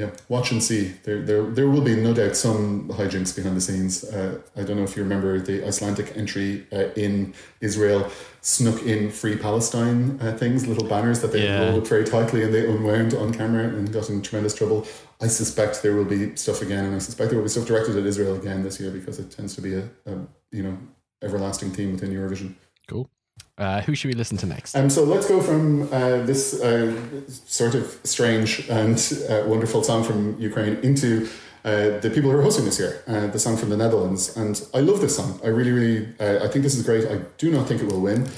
yeah, 0.00 0.10
watch 0.28 0.52
and 0.52 0.62
see. 0.62 0.82
There, 1.04 1.20
there, 1.28 1.42
there 1.56 1.68
will 1.68 1.80
be 1.92 1.96
no 1.96 2.12
doubt 2.14 2.36
some 2.36 2.88
hijinks 2.98 3.34
behind 3.34 3.56
the 3.56 3.60
scenes. 3.68 4.04
Uh, 4.04 4.40
I 4.56 4.62
don't 4.62 4.76
know 4.78 4.84
if 4.84 4.94
you 4.96 5.02
remember 5.02 5.40
the 5.40 5.56
Icelandic 5.66 6.16
entry 6.16 6.50
uh, 6.72 6.88
in 7.06 7.34
Israel 7.68 8.00
snuck 8.40 8.78
in 8.92 9.10
free 9.10 9.36
Palestine 9.36 10.00
uh, 10.22 10.32
things, 10.42 10.66
little 10.72 10.88
banners 10.94 11.18
that 11.22 11.32
they 11.32 11.42
Yeah. 11.44 11.60
rolled 11.64 11.82
up 11.82 11.88
very 11.88 12.04
tightly 12.04 12.40
and 12.44 12.54
they 12.54 12.64
unwound 12.74 13.12
on 13.22 13.28
camera 13.40 13.64
and 13.76 13.92
got 13.92 14.08
in 14.08 14.22
tremendous 14.22 14.54
trouble. 14.54 14.86
I 15.20 15.26
suspect 15.26 15.82
there 15.82 15.96
will 15.98 16.10
be 16.18 16.36
stuff 16.36 16.62
again, 16.62 16.84
and 16.86 16.94
I 16.94 17.00
suspect 17.00 17.26
there 17.30 17.38
will 17.38 17.48
be 17.50 17.54
stuff 17.56 17.66
directed 17.66 17.96
at 17.96 18.06
Israel 18.12 18.34
again 18.42 18.62
this 18.62 18.78
year 18.80 18.92
because 18.98 19.18
it 19.18 19.28
tends 19.36 19.52
to 19.56 19.60
be 19.60 19.74
a, 19.74 19.84
a 20.06 20.12
you 20.52 20.62
know 20.62 20.78
everlasting 21.26 21.70
theme 21.76 21.90
within 21.94 22.10
Eurovision. 22.18 22.54
cool. 22.86 23.10
Uh, 23.58 23.80
who 23.80 23.94
should 23.94 24.08
we 24.08 24.14
listen 24.14 24.36
to 24.38 24.46
next? 24.46 24.76
Um, 24.76 24.88
so 24.88 25.02
let's 25.02 25.28
go 25.28 25.40
from 25.40 25.92
uh, 25.92 26.22
this 26.24 26.60
uh, 26.62 26.94
sort 27.26 27.74
of 27.74 27.98
strange 28.04 28.68
and 28.68 28.96
uh, 29.28 29.42
wonderful 29.46 29.82
song 29.82 30.04
from 30.04 30.40
Ukraine 30.40 30.76
into 30.84 31.28
uh, 31.64 31.98
the 31.98 32.10
people 32.14 32.30
who 32.30 32.38
are 32.38 32.42
hosting 32.42 32.64
this 32.64 32.78
year, 32.78 33.02
uh, 33.08 33.26
the 33.26 33.38
song 33.38 33.56
from 33.56 33.70
the 33.70 33.76
Netherlands. 33.76 34.36
And 34.36 34.64
I 34.72 34.78
love 34.78 35.00
this 35.00 35.16
song. 35.16 35.40
I 35.42 35.48
really, 35.48 35.72
really, 35.72 36.06
I 36.20 36.46
think 36.46 36.62
this 36.62 36.76
is 36.76 36.84
great. 36.84 37.08
I 37.08 37.18
do 37.36 37.50
not 37.50 37.66
think 37.66 37.82
it 37.82 37.86
will 37.86 38.00
win, 38.00 38.28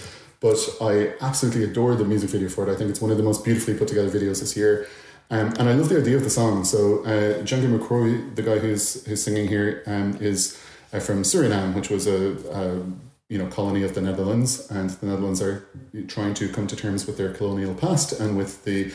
but 0.41 0.57
I 0.81 1.13
absolutely 1.21 1.65
adore 1.65 1.95
the 1.97 2.05
music 2.05 2.31
video 2.31 2.49
for 2.49 2.67
it. 2.67 2.73
I 2.73 2.77
think 2.77 2.89
it's 2.89 3.03
one 3.03 3.11
of 3.11 3.19
the 3.19 3.23
most 3.23 3.45
beautifully 3.45 3.75
put 3.75 3.89
together 3.89 4.09
videos 4.09 4.41
this 4.41 4.57
year. 4.57 4.89
Um, 5.31 5.53
and 5.59 5.69
I 5.69 5.75
love 5.75 5.91
the 5.91 5.99
idea 5.99 6.17
of 6.17 6.25
the 6.25 6.31
song. 6.31 6.65
So 6.65 7.05
uh, 7.05 7.45
Macrooy, 7.45 8.35
the 8.35 8.43
guy 8.43 8.59
who's 8.59 9.05
who's 9.05 9.23
singing 9.23 9.49
here, 9.49 9.83
um, 9.87 10.17
is 10.21 10.59
from 10.91 11.23
Suriname, 11.23 11.75
which 11.75 11.89
was 11.89 12.09
a, 12.09 12.33
a 12.53 12.83
you 13.31 13.39
know 13.39 13.47
colony 13.47 13.83
of 13.85 13.95
the 13.95 14.03
Netherlands, 14.03 14.71
and 14.71 14.91
the 14.91 15.07
Netherlands 15.07 15.41
are 15.41 15.67
trying 16.09 16.35
to 16.35 16.49
come 16.49 16.67
to 16.67 16.77
terms 16.77 17.07
with 17.07 17.17
their 17.17 17.33
colonial 17.33 17.73
past 17.75 18.21
and 18.21 18.37
with 18.37 18.63
the 18.65 18.93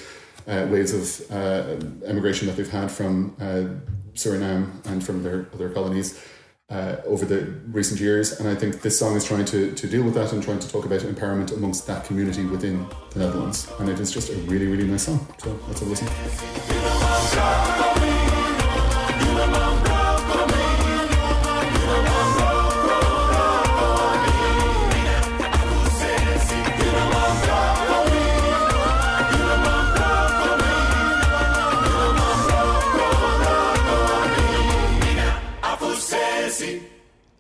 uh, 0.47 0.67
waves 0.69 0.93
of 0.93 1.31
uh, 1.31 1.77
emigration 2.05 2.45
that 2.47 2.55
they've 2.57 2.69
had 2.69 2.91
from 2.91 3.35
uh, 3.39 3.63
Suriname 4.13 4.85
and 4.85 5.03
from 5.03 5.23
their 5.23 5.47
other 5.53 5.69
colonies. 5.69 6.21
Uh, 6.67 6.95
over 7.05 7.25
the 7.25 7.41
recent 7.67 7.99
years, 7.99 8.39
and 8.39 8.49
I 8.49 8.55
think 8.55 8.81
this 8.81 8.97
song 8.97 9.15
is 9.15 9.23
trying 9.23 9.45
to, 9.45 9.71
to 9.73 9.87
deal 9.87 10.01
with 10.01 10.15
that 10.15 10.33
and 10.33 10.41
trying 10.41 10.57
to 10.57 10.67
talk 10.67 10.83
about 10.83 11.01
empowerment 11.01 11.53
amongst 11.53 11.85
that 11.85 12.05
community 12.05 12.43
within 12.43 12.87
the 13.11 13.19
Netherlands, 13.19 13.71
and 13.79 13.87
it 13.87 13.99
is 13.99 14.11
just 14.11 14.31
a 14.31 14.35
really, 14.49 14.65
really 14.65 14.87
nice 14.87 15.03
song. 15.03 15.27
So 15.37 15.59
let's 15.67 15.81
have 15.81 15.87
a 15.87 15.91
listen. 15.91 16.07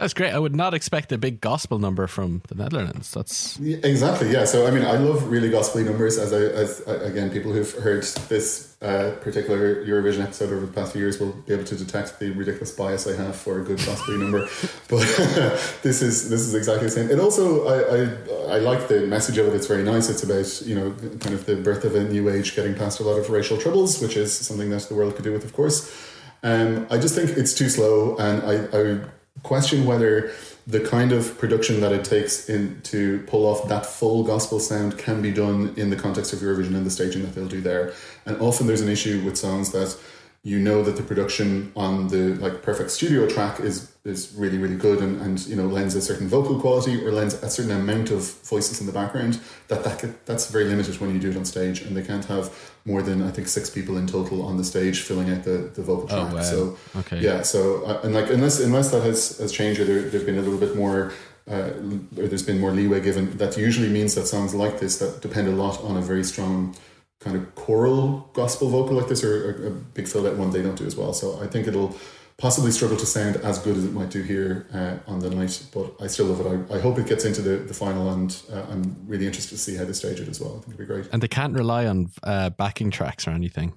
That's 0.05 0.13
great. 0.13 0.35
I 0.35 0.37
would 0.37 0.55
not 0.55 0.75
expect 0.75 1.11
a 1.11 1.17
big 1.17 1.41
gospel 1.41 1.79
number 1.79 2.05
from 2.05 2.43
the 2.47 2.53
Netherlands. 2.53 3.11
That's 3.11 3.59
Yeah, 3.59 3.77
exactly. 3.77 4.31
Yeah. 4.31 4.45
So 4.45 4.67
I 4.67 4.69
mean, 4.69 4.85
I 4.85 4.97
love 4.97 5.31
really 5.31 5.49
gospelly 5.49 5.83
numbers. 5.83 6.19
As 6.19 6.31
I, 6.31 6.41
as 6.41 6.81
again, 6.81 7.31
people 7.31 7.51
who've 7.51 7.71
heard 7.71 8.03
this 8.29 8.77
uh, 8.83 9.15
particular 9.21 9.83
Eurovision 9.83 10.21
episode 10.21 10.53
over 10.53 10.63
the 10.63 10.71
past 10.71 10.91
few 10.91 11.01
years 11.01 11.19
will 11.19 11.31
be 11.31 11.53
able 11.53 11.63
to 11.63 11.75
detect 11.75 12.19
the 12.19 12.29
ridiculous 12.29 12.71
bias 12.71 13.07
I 13.07 13.15
have 13.15 13.35
for 13.35 13.59
a 13.59 13.63
good 13.63 13.79
gospelly 13.79 14.19
number. 14.23 14.41
But 14.89 15.07
this 15.81 16.03
is 16.03 16.29
this 16.29 16.41
is 16.41 16.53
exactly 16.53 16.85
the 16.85 16.91
same. 16.91 17.09
It 17.09 17.19
also 17.19 17.65
I, 17.65 17.77
I 17.95 18.57
I 18.57 18.59
like 18.59 18.87
the 18.87 19.07
message 19.07 19.39
of 19.39 19.47
it. 19.47 19.55
It's 19.55 19.65
very 19.65 19.83
nice. 19.83 20.07
It's 20.07 20.21
about 20.21 20.67
you 20.67 20.75
know 20.75 20.91
kind 21.17 21.33
of 21.33 21.47
the 21.47 21.55
birth 21.55 21.83
of 21.83 21.95
a 21.95 22.03
new 22.03 22.29
age, 22.29 22.55
getting 22.55 22.75
past 22.75 22.99
a 22.99 23.03
lot 23.03 23.17
of 23.17 23.31
racial 23.31 23.57
troubles, 23.57 23.99
which 24.03 24.17
is 24.17 24.31
something 24.31 24.69
that 24.69 24.83
the 24.83 24.93
world 24.93 25.15
could 25.15 25.25
do 25.25 25.31
with, 25.31 25.43
of 25.43 25.53
course. 25.53 25.91
Um, 26.43 26.85
I 26.91 26.99
just 26.99 27.15
think 27.15 27.31
it's 27.31 27.55
too 27.55 27.69
slow, 27.69 28.17
and 28.17 28.43
I, 28.43 28.67
I 28.71 28.99
question 29.43 29.85
whether 29.85 30.31
the 30.67 30.79
kind 30.79 31.11
of 31.11 31.37
production 31.37 31.79
that 31.81 31.91
it 31.91 32.03
takes 32.03 32.49
in 32.49 32.81
to 32.81 33.19
pull 33.27 33.45
off 33.45 33.67
that 33.69 33.85
full 33.85 34.23
gospel 34.23 34.59
sound 34.59 34.97
can 34.97 35.21
be 35.21 35.31
done 35.31 35.73
in 35.77 35.89
the 35.91 35.95
context 35.95 36.33
of 36.33 36.39
Eurovision 36.39 36.75
and 36.75 36.85
the 36.85 36.89
staging 36.89 37.21
that 37.21 37.35
they'll 37.35 37.47
do 37.47 37.61
there. 37.61 37.93
And 38.25 38.41
often 38.41 38.65
there's 38.65 38.81
an 38.81 38.89
issue 38.89 39.21
with 39.23 39.37
songs 39.37 39.71
that 39.71 39.95
you 40.51 40.59
know 40.59 40.83
that 40.83 40.95
the 40.95 41.01
production 41.11 41.71
on 41.75 42.07
the 42.13 42.35
like 42.45 42.61
perfect 42.61 42.91
studio 42.91 43.27
track 43.27 43.59
is 43.59 43.91
is 44.05 44.31
really 44.37 44.59
really 44.59 44.75
good 44.87 44.99
and, 45.05 45.19
and 45.19 45.35
you 45.47 45.55
know 45.59 45.65
lends 45.77 45.95
a 45.95 46.01
certain 46.09 46.27
vocal 46.27 46.55
quality 46.63 46.93
or 47.03 47.11
lends 47.11 47.33
a 47.41 47.49
certain 47.49 47.71
amount 47.71 48.11
of 48.11 48.21
voices 48.53 48.79
in 48.79 48.85
the 48.85 48.93
background 48.93 49.33
that 49.69 49.83
that 49.83 49.97
that's 50.27 50.45
very 50.51 50.65
limited 50.65 50.93
when 51.01 51.09
you 51.13 51.19
do 51.19 51.31
it 51.31 51.37
on 51.41 51.45
stage 51.45 51.81
and 51.81 51.97
they 51.97 52.03
can't 52.03 52.25
have 52.25 52.45
more 52.85 53.01
than 53.01 53.23
I 53.23 53.31
think 53.31 53.47
six 53.47 53.65
people 53.77 53.97
in 53.97 54.05
total 54.05 54.43
on 54.49 54.57
the 54.57 54.63
stage 54.63 54.97
filling 55.01 55.31
out 55.33 55.43
the, 55.43 55.57
the 55.77 55.81
vocal 55.81 56.07
track. 56.07 56.31
oh, 56.31 56.35
wow. 56.35 56.41
So 56.53 56.77
Okay. 57.01 57.19
yeah, 57.27 57.41
so 57.41 57.83
uh, 57.89 58.01
and 58.03 58.13
like 58.13 58.29
unless 58.29 58.59
unless 58.59 58.91
that 58.91 59.01
has 59.01 59.39
has 59.39 59.51
changed 59.51 59.79
or 59.81 59.85
there, 59.85 60.01
there's 60.09 60.23
been 60.29 60.37
a 60.37 60.45
little 60.47 60.59
bit 60.67 60.75
more. 60.83 61.11
Uh, 61.47 61.69
or 62.19 62.25
there's 62.29 62.41
been 62.51 62.59
more 62.59 62.71
leeway 62.71 62.99
given. 62.99 63.25
That 63.37 63.55
usually 63.55 63.89
means 63.97 64.15
that 64.15 64.25
songs 64.25 64.55
like 64.55 64.79
this 64.79 64.97
that 64.97 65.21
depend 65.21 65.47
a 65.47 65.51
lot 65.63 65.79
on 65.89 65.95
a 65.95 66.01
very 66.01 66.23
strong 66.23 66.75
kind 67.25 67.35
of 67.35 67.53
choral 67.55 68.29
gospel 68.33 68.69
vocal 68.69 68.95
like 68.95 69.07
this, 69.09 69.23
or 69.23 69.33
a, 69.65 69.67
a 69.67 69.69
big 69.71 70.07
filled 70.07 70.27
out 70.27 70.37
one, 70.37 70.51
they 70.51 70.61
don't 70.61 70.77
do 70.77 70.85
as 70.85 70.95
well. 70.95 71.11
So 71.11 71.41
I 71.41 71.47
think 71.47 71.67
it'll 71.67 71.93
possibly 72.37 72.69
struggle 72.71 72.97
to 72.97 73.05
sound 73.05 73.37
as 73.37 73.57
good 73.59 73.75
as 73.77 73.83
it 73.85 73.93
might 73.93 74.11
do 74.11 74.21
here 74.21 74.67
uh, 74.73 74.97
on 75.11 75.19
the 75.19 75.29
night. 75.31 75.65
But 75.73 75.95
I 75.99 76.07
still 76.07 76.27
love 76.27 76.39
it. 76.45 76.71
I, 76.71 76.77
I 76.77 76.79
hope 76.79 76.99
it 76.99 77.07
gets 77.07 77.25
into 77.25 77.41
the, 77.41 77.55
the 77.57 77.73
final, 77.73 78.11
and 78.13 78.29
uh, 78.53 78.63
I'm 78.71 78.95
really 79.07 79.25
interested 79.25 79.55
to 79.55 79.61
see 79.61 79.75
how 79.75 79.85
they 79.85 79.93
stage 79.93 80.19
it 80.19 80.29
as 80.29 80.39
well. 80.39 80.51
I 80.51 80.59
think 80.61 80.67
it'd 80.75 80.77
be 80.77 80.85
great. 80.85 81.07
and 81.11 81.21
they 81.23 81.27
can't 81.27 81.53
rely 81.55 81.87
on 81.87 82.11
uh, 82.23 82.51
backing 82.51 82.91
tracks 82.91 83.27
or 83.27 83.31
anything. 83.31 83.73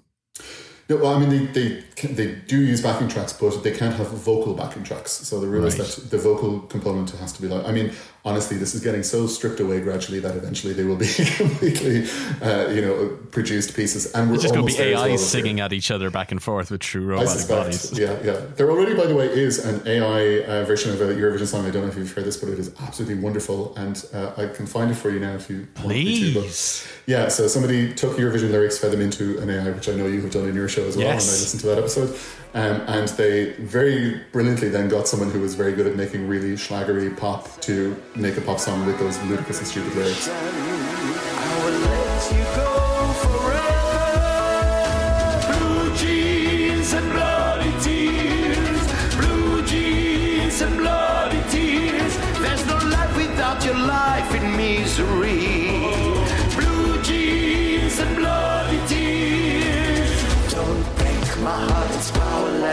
No, 0.90 0.96
well, 0.96 1.14
I 1.14 1.18
mean, 1.18 1.28
they, 1.30 1.46
they 1.46 1.84
can- 1.96 2.14
they 2.14 2.34
do 2.46 2.56
use 2.58 2.80
backing 2.82 3.08
tracks, 3.08 3.32
but 3.34 3.62
they 3.62 3.72
can't 3.76 3.94
have 3.96 4.08
vocal 4.08 4.54
backing 4.54 4.84
tracks. 4.84 5.12
So 5.12 5.38
the 5.38 5.46
rule 5.46 5.66
is 5.66 5.78
Right. 5.78 5.86
that 5.88 6.10
the 6.10 6.16
vocal 6.18 6.60
component 6.60 7.10
has 7.10 7.32
to 7.34 7.42
be 7.42 7.48
like. 7.48 7.64
I 7.66 7.72
mean, 7.72 7.92
honestly, 8.28 8.56
this 8.58 8.74
is 8.74 8.82
getting 8.82 9.02
so 9.02 9.26
stripped 9.26 9.58
away 9.60 9.80
gradually 9.80 10.20
that 10.20 10.36
eventually 10.36 10.74
they 10.74 10.84
will 10.84 10.96
be 10.96 11.06
completely, 11.36 12.06
uh, 12.42 12.68
you 12.68 12.82
know, 12.82 13.16
produced 13.30 13.74
pieces. 13.74 14.12
And 14.12 14.28
we're 14.28 14.34
It's 14.34 14.42
just 14.44 14.54
going 14.54 14.66
to 14.66 14.72
be 14.76 14.78
as 14.92 14.94
well 15.08 15.18
singing 15.18 15.60
at 15.60 15.72
each 15.72 15.90
other 15.90 16.10
back 16.10 16.30
and 16.30 16.42
forth 16.42 16.70
with 16.70 16.80
true 16.80 17.04
I 17.06 17.20
robotic 17.20 17.28
suspect. 17.30 17.48
bodies. 17.64 17.98
Yeah, 17.98 18.16
yeah. 18.22 18.40
There 18.56 18.70
already, 18.70 18.94
by 18.94 19.06
the 19.06 19.14
way, 19.14 19.26
is 19.28 19.64
an 19.64 19.80
AI 19.86 20.40
uh, 20.44 20.64
version 20.64 20.92
of 20.92 21.00
a 21.00 21.14
Eurovision 21.14 21.46
song. 21.46 21.64
I 21.66 21.70
don't 21.70 21.82
know 21.82 21.88
if 21.88 21.96
you've 21.96 22.12
heard 22.12 22.24
this, 22.26 22.36
but 22.36 22.50
it 22.50 22.58
is 22.58 22.70
absolutely 22.80 23.16
wonderful, 23.22 23.74
and 23.76 24.04
uh, 24.12 24.32
I 24.36 24.46
can 24.48 24.66
find 24.66 24.90
it 24.90 24.94
for 24.96 25.10
you 25.10 25.20
now 25.20 25.32
if 25.34 25.48
you 25.48 25.66
want 25.78 25.88
me 25.88 26.20
to. 26.20 26.34
But 26.34 26.42
Please. 26.42 26.86
yeah, 27.06 27.28
so 27.28 27.48
somebody 27.48 27.94
took 27.94 28.16
Eurovision 28.18 28.50
lyrics, 28.50 28.78
fed 28.78 28.92
them 28.92 29.00
into 29.00 29.38
an 29.38 29.48
AI, 29.50 29.70
which 29.70 29.88
I 29.88 29.94
know 29.94 30.06
you 30.06 30.20
have 30.20 30.30
done 30.32 30.46
in 30.48 30.54
your 30.54 30.68
show 30.68 30.84
as 30.84 30.96
well, 30.96 31.06
Yes. 31.06 31.24
and 31.24 31.30
I 31.30 31.40
listened 31.40 31.60
to 31.62 31.66
that 31.68 31.78
episode. 31.78 32.18
Um, 32.54 32.80
and 32.86 33.08
they 33.10 33.52
very 33.54 34.20
brilliantly 34.32 34.68
then 34.68 34.88
got 34.88 35.06
someone 35.06 35.30
who 35.30 35.40
was 35.40 35.54
very 35.54 35.72
good 35.74 35.86
at 35.86 35.96
making 35.96 36.26
really 36.26 36.52
schlagery 36.52 37.14
pop 37.16 37.60
to 37.62 38.00
make 38.16 38.36
a 38.36 38.40
pop 38.40 38.58
song 38.58 38.86
with 38.86 38.98
those 38.98 39.22
ludicrous 39.24 39.58
and 39.58 39.66
stupid 39.66 39.94
lyrics. 39.94 40.28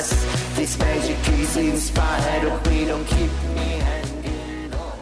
Powerless. 0.09 0.55
This 0.55 0.77
magic 0.79 1.17
is 1.39 1.57
inspired 1.57 2.47
of 2.47 2.63
don't 2.63 3.05
keep 3.05 3.31
me. 3.55 3.81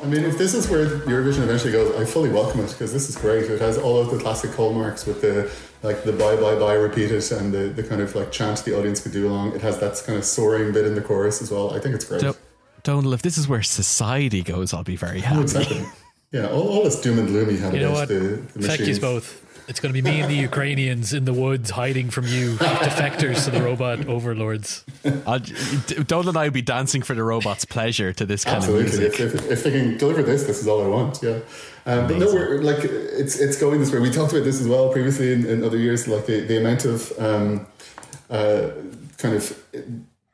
I 0.01 0.05
mean, 0.05 0.25
if 0.25 0.37
this 0.37 0.53
is 0.53 0.69
where 0.69 0.85
Eurovision 0.85 1.43
eventually 1.43 1.71
goes, 1.71 1.95
I 1.95 2.03
fully 2.03 2.29
welcome 2.29 2.59
it 2.59 2.69
because 2.71 2.91
this 2.91 3.07
is 3.07 3.15
great. 3.15 3.49
It 3.49 3.61
has 3.61 3.77
all 3.77 3.99
of 3.99 4.11
the 4.11 4.17
classic 4.19 4.51
hallmarks 4.51 5.05
with 5.05 5.21
the 5.21 5.49
like 5.81 6.03
the 6.03 6.11
bye 6.11 6.35
bye 6.35 6.55
bye 6.59 6.73
repeated 6.73 7.23
and 7.31 7.53
the, 7.53 7.69
the 7.69 7.83
kind 7.83 8.01
of 8.01 8.13
like 8.13 8.29
chant 8.31 8.59
the 8.65 8.77
audience 8.77 8.99
could 9.01 9.13
do 9.13 9.27
along. 9.29 9.53
It 9.55 9.61
has 9.61 9.79
that 9.79 10.01
kind 10.05 10.17
of 10.17 10.25
soaring 10.25 10.73
bit 10.73 10.85
in 10.85 10.95
the 10.95 11.01
chorus 11.01 11.41
as 11.41 11.51
well. 11.51 11.73
I 11.73 11.79
think 11.79 11.95
it's 11.95 12.03
great. 12.05 12.19
So, 12.21 12.35
Donal, 12.83 13.13
if 13.13 13.21
this 13.21 13.37
is 13.37 13.47
where 13.47 13.63
society 13.63 14.43
goes, 14.43 14.73
I'll 14.73 14.83
be 14.83 14.97
very 14.97 15.19
Oh, 15.19 15.21
happy. 15.21 15.41
exactly. 15.41 15.85
Yeah, 16.33 16.47
all, 16.47 16.67
all 16.67 16.83
this 16.83 16.99
doom 16.99 17.19
and 17.19 17.27
gloom 17.29 17.49
he 17.49 17.57
had 17.57 17.73
You 17.73 17.79
know 17.81 17.91
what? 17.91 18.07
the, 18.09 18.15
the 18.55 18.67
Feck 18.67 18.79
machines. 18.79 18.97
you 18.97 19.01
both. 19.01 19.39
It's 19.67 19.79
going 19.79 19.93
to 19.93 20.01
be 20.01 20.07
me 20.07 20.21
and 20.21 20.29
the 20.29 20.35
Ukrainians 20.35 21.13
in 21.13 21.25
the 21.25 21.33
woods 21.33 21.69
hiding 21.69 22.09
from 22.09 22.27
you, 22.27 22.55
defectors 22.57 23.45
to 23.45 23.51
the 23.51 23.61
robot 23.61 24.07
overlords. 24.07 24.83
I'll, 25.25 25.39
Donal 25.39 26.29
and 26.29 26.37
I 26.37 26.45
will 26.45 26.51
be 26.51 26.61
dancing 26.61 27.01
for 27.01 27.13
the 27.13 27.23
robot's 27.23 27.65
pleasure 27.65 28.11
to 28.13 28.25
this 28.25 28.43
kind 28.43 28.57
of 28.57 28.63
Absolutely. 28.63 28.99
music. 28.99 29.19
If, 29.19 29.35
if, 29.35 29.51
if 29.51 29.63
they 29.63 29.71
can 29.71 29.97
deliver 29.97 30.21
this, 30.21 30.43
this 30.43 30.59
is 30.59 30.67
all 30.67 30.83
I 30.83 30.87
want. 30.87 31.23
Yeah. 31.23 31.39
Um, 31.85 32.07
but 32.07 32.17
no, 32.17 32.33
we're 32.33 32.61
like 32.61 32.83
it's 32.83 33.39
it's 33.39 33.59
going 33.59 33.79
this 33.79 33.91
way. 33.91 33.99
We 33.99 34.09
talked 34.09 34.31
about 34.31 34.45
this 34.45 34.61
as 34.61 34.67
well 34.67 34.89
previously 34.89 35.33
in, 35.33 35.45
in 35.45 35.63
other 35.63 35.77
years. 35.77 36.07
Like 36.07 36.25
the, 36.25 36.41
the 36.41 36.57
amount 36.57 36.85
of 36.85 37.11
um, 37.19 37.67
uh, 38.29 38.69
kind 39.17 39.35
of 39.35 39.61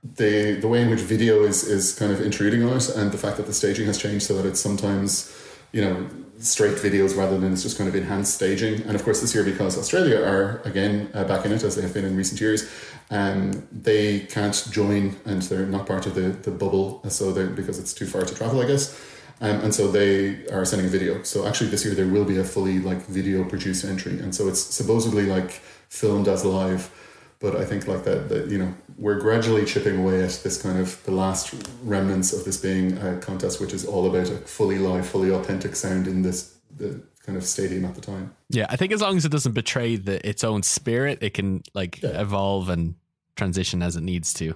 the 0.03 0.53
the 0.59 0.67
way 0.67 0.81
in 0.81 0.89
which 0.89 1.01
video 1.01 1.43
is 1.43 1.63
is 1.63 1.97
kind 1.97 2.11
of 2.11 2.21
intruding 2.21 2.63
on 2.63 2.77
it, 2.77 2.89
and 2.89 3.11
the 3.11 3.17
fact 3.17 3.37
that 3.37 3.47
the 3.47 3.53
staging 3.53 3.87
has 3.87 3.97
changed 3.97 4.25
so 4.25 4.35
that 4.39 4.45
it's 4.47 4.59
sometimes 4.59 5.35
you 5.71 5.81
know 5.81 6.07
straight 6.39 6.77
videos 6.77 7.17
rather 7.17 7.37
than 7.37 7.53
it's 7.53 7.63
just 7.63 7.77
kind 7.77 7.87
of 7.87 7.95
enhanced 7.95 8.33
staging. 8.33 8.81
And 8.83 8.95
of 8.95 9.03
course, 9.03 9.21
this 9.21 9.35
year 9.35 9.43
because 9.43 9.77
Australia 9.77 10.21
are 10.21 10.61
again 10.65 11.09
uh, 11.13 11.25
back 11.25 11.45
in 11.45 11.51
it 11.51 11.63
as 11.63 11.75
they 11.75 11.81
have 11.81 11.93
been 11.93 12.05
in 12.05 12.15
recent 12.15 12.39
years, 12.39 12.69
um, 13.11 13.67
they 13.71 14.21
can't 14.21 14.67
join 14.71 15.15
and 15.25 15.41
they're 15.43 15.65
not 15.65 15.85
part 15.85 16.05
of 16.05 16.15
the 16.15 16.29
the 16.29 16.51
bubble, 16.51 17.01
so 17.09 17.31
they 17.31 17.45
because 17.45 17.79
it's 17.79 17.93
too 17.93 18.05
far 18.05 18.21
to 18.21 18.33
travel, 18.33 18.61
I 18.61 18.67
guess. 18.67 18.99
Um, 19.41 19.61
and 19.61 19.73
so 19.73 19.87
they 19.87 20.45
are 20.47 20.65
sending 20.65 20.87
a 20.87 20.89
video. 20.89 21.23
So 21.23 21.47
actually, 21.47 21.69
this 21.69 21.85
year 21.85 21.93
there 21.93 22.07
will 22.07 22.25
be 22.25 22.39
a 22.39 22.43
fully 22.43 22.79
like 22.79 23.05
video 23.07 23.43
produced 23.43 23.85
entry, 23.85 24.19
and 24.19 24.33
so 24.33 24.47
it's 24.47 24.61
supposedly 24.61 25.25
like 25.25 25.51
filmed 25.89 26.27
as 26.27 26.45
live. 26.45 26.91
But 27.39 27.55
I 27.55 27.63
think 27.65 27.87
like 27.87 28.03
that, 28.03 28.27
that 28.29 28.49
you 28.49 28.57
know, 28.57 28.73
we're 28.97 29.19
gradually 29.19 29.63
chipping 29.65 29.97
away 29.97 30.21
at 30.23 30.41
this 30.43 30.61
kind 30.61 30.77
of 30.77 31.01
the 31.05 31.11
last 31.11 31.53
remnants 31.83 32.33
of 32.33 32.43
this 32.43 32.57
being 32.57 32.97
a 32.97 33.17
contest, 33.17 33.61
which 33.61 33.73
is 33.73 33.85
all 33.85 34.05
about 34.07 34.29
a 34.29 34.37
fully 34.39 34.77
live, 34.77 35.07
fully 35.07 35.31
authentic 35.31 35.75
sound 35.75 36.05
in 36.07 36.21
this 36.21 36.55
the 36.77 37.01
kind 37.25 37.37
of 37.37 37.45
stadium 37.45 37.85
at 37.85 37.95
the 37.95 38.01
time. 38.01 38.33
Yeah, 38.49 38.65
I 38.69 38.75
think 38.75 38.91
as 38.91 39.01
long 39.01 39.15
as 39.15 39.23
it 39.25 39.31
doesn't 39.31 39.53
betray 39.53 39.95
the, 39.95 40.27
its 40.27 40.43
own 40.43 40.63
spirit, 40.63 41.19
it 41.21 41.33
can 41.33 41.63
like 41.73 42.01
Yeah. 42.01 42.19
evolve 42.21 42.67
and 42.69 42.95
transition 43.37 43.81
as 43.81 43.95
it 43.95 44.01
needs 44.03 44.33
to. 44.33 44.55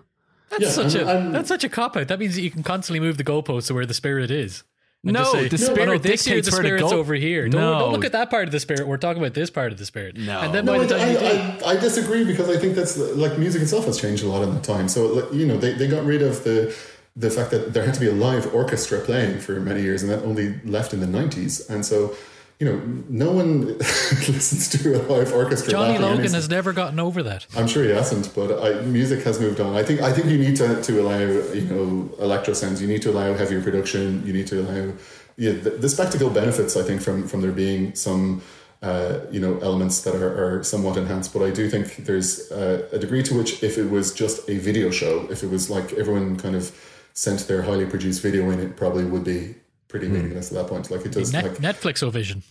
That's 0.50 0.64
Yeah, 0.64 0.70
such 0.72 0.96
and- 0.96 1.10
a 1.10 1.18
and- 1.18 1.36
that's 1.36 1.48
such 1.48 1.64
a 1.64 1.70
cop 1.70 1.96
out. 1.96 2.10
That 2.10 2.20
means 2.20 2.36
that 2.36 2.42
you 2.42 2.52
can 2.52 2.64
constantly 2.64 3.00
move 3.00 3.18
the 3.18 3.24
goalposts 3.24 3.68
to 3.68 3.74
where 3.74 3.86
the 3.86 3.94
spirit 3.94 4.30
is. 4.30 4.64
And 5.06 5.14
No, 5.14 5.20
just 5.24 5.32
say, 5.34 5.48
the 5.50 5.56
"Oh, 5.58 5.68
no, 5.68 5.74
spirit 5.98 6.04
this 6.04 6.26
year 6.28 6.42
the 6.42 6.50
where 6.52 6.62
to 6.62 6.68
spirit's 6.68 6.94
over 6.94 7.14
here. 7.14 7.50
Don't, 7.50 7.60
No. 7.60 7.80
don't 7.80 7.92
look 7.92 8.06
at 8.06 8.14
that 8.14 8.30
part 8.30 8.46
of 8.46 8.52
the 8.52 8.60
spirit. 8.60 8.88
We're 8.88 8.96
talking 8.98 9.22
about 9.22 9.34
this 9.34 9.50
part 9.50 9.74
of 9.74 9.78
the 9.78 9.86
spirit. 9.86 10.16
No. 10.16 10.40
And 10.40 10.54
then 10.54 10.64
No, 10.64 10.78
by 10.78 10.84
I, 10.84 10.86
the 10.88 10.98
time 10.98 11.12
you 11.12 11.20
do, 11.20 11.26
I, 11.26 11.30
I, 11.30 11.72
I 11.72 11.78
disagree 11.78 12.24
because 12.24 12.48
I 12.50 12.58
think 12.58 12.76
that's 12.76 12.96
like 12.98 13.38
music 13.38 13.62
itself 13.62 13.86
has 13.86 14.00
changed 14.00 14.24
a 14.24 14.28
lot 14.28 14.44
in 14.44 14.54
that 14.54 14.64
time. 14.64 14.88
So 14.88 15.30
you 15.34 15.46
know, 15.46 15.58
they, 15.58 15.74
they 15.74 15.88
got 15.88 16.06
rid 16.06 16.22
of 16.22 16.44
the 16.46 16.74
the 17.16 17.30
fact 17.30 17.52
that 17.52 17.74
there 17.74 17.84
had 17.86 17.94
to 17.96 18.00
be 18.00 18.08
a 18.08 18.14
live 18.14 18.54
orchestra 18.56 19.00
playing 19.02 19.40
for 19.40 19.60
many 19.60 19.82
years, 19.82 20.02
and 20.04 20.12
that 20.12 20.24
only 20.24 20.60
left 20.64 20.94
in 20.94 21.00
the 21.02 21.06
nineties. 21.08 21.70
And 21.70 21.86
so, 21.86 22.16
you 22.64 22.72
know, 22.72 22.82
no 23.10 23.32
one 23.32 23.78
listens 23.78 24.70
to 24.70 24.96
a 24.96 25.02
live 25.12 25.34
orchestra. 25.34 25.70
Johnny 25.70 25.98
Logan 25.98 26.22
any- 26.22 26.34
has 26.34 26.50
never 26.50 26.72
gotten 26.72 26.98
over 26.98 27.22
that. 27.24 27.46
I'm 27.58 27.68
sure 27.68 27.84
he 27.84 27.90
hasn't, 27.90 28.34
but 28.34 28.64
I, 28.64 28.82
music 28.84 29.22
has 29.26 29.38
moved 29.38 29.60
on. 29.60 29.76
I 29.76 29.84
think 29.84 30.02
I 30.02 30.14
think 30.14 30.28
you 30.28 30.38
need 30.38 30.56
to, 30.58 30.82
to 30.82 31.02
allow 31.02 31.20
you 31.20 31.68
know 31.70 32.10
electro 32.20 32.54
sounds. 32.54 32.82
You 32.82 32.88
need 32.88 33.02
to 33.02 33.10
allow 33.10 33.34
heavier 33.34 33.62
production. 33.62 34.26
You 34.26 34.32
need 34.32 34.48
to 34.48 34.62
allow 34.62 34.94
yeah 35.36 35.52
the, 35.52 35.72
the 35.72 35.90
spectacle 35.90 36.30
benefits. 36.30 36.78
I 36.78 36.84
think 36.84 37.02
from 37.02 37.28
from 37.28 37.42
there 37.42 37.52
being 37.52 37.96
some 37.96 38.42
uh, 38.82 39.20
you 39.30 39.42
know 39.42 39.60
elements 39.60 40.02
that 40.04 40.16
are, 40.16 40.60
are 40.60 40.64
somewhat 40.64 40.96
enhanced. 40.96 41.34
But 41.34 41.44
I 41.44 41.52
do 41.52 41.70
think 41.70 42.06
there's 42.06 42.50
uh, 42.50 42.88
a 42.94 42.98
degree 42.98 43.24
to 43.24 43.38
which 43.38 43.62
if 43.62 43.78
it 43.78 43.90
was 43.90 44.14
just 44.14 44.50
a 44.50 44.58
video 44.58 44.90
show, 44.90 45.28
if 45.30 45.44
it 45.44 45.50
was 45.50 45.70
like 45.70 45.92
everyone 45.94 46.38
kind 46.38 46.56
of 46.56 46.72
sent 47.14 47.46
their 47.50 47.62
highly 47.62 47.86
produced 47.86 48.22
video 48.22 48.50
in, 48.52 48.62
it 48.62 48.78
probably 48.78 49.04
would 49.04 49.26
be 49.26 49.56
pretty 49.94 50.08
meaningless 50.08 50.52
at 50.52 50.58
that 50.58 50.68
point. 50.68 50.90
Like 50.90 51.06
it 51.06 51.12
does 51.12 51.32
Net, 51.32 51.44
like 51.44 51.58
Netflix 51.58 52.02
Ovision. 52.02 52.42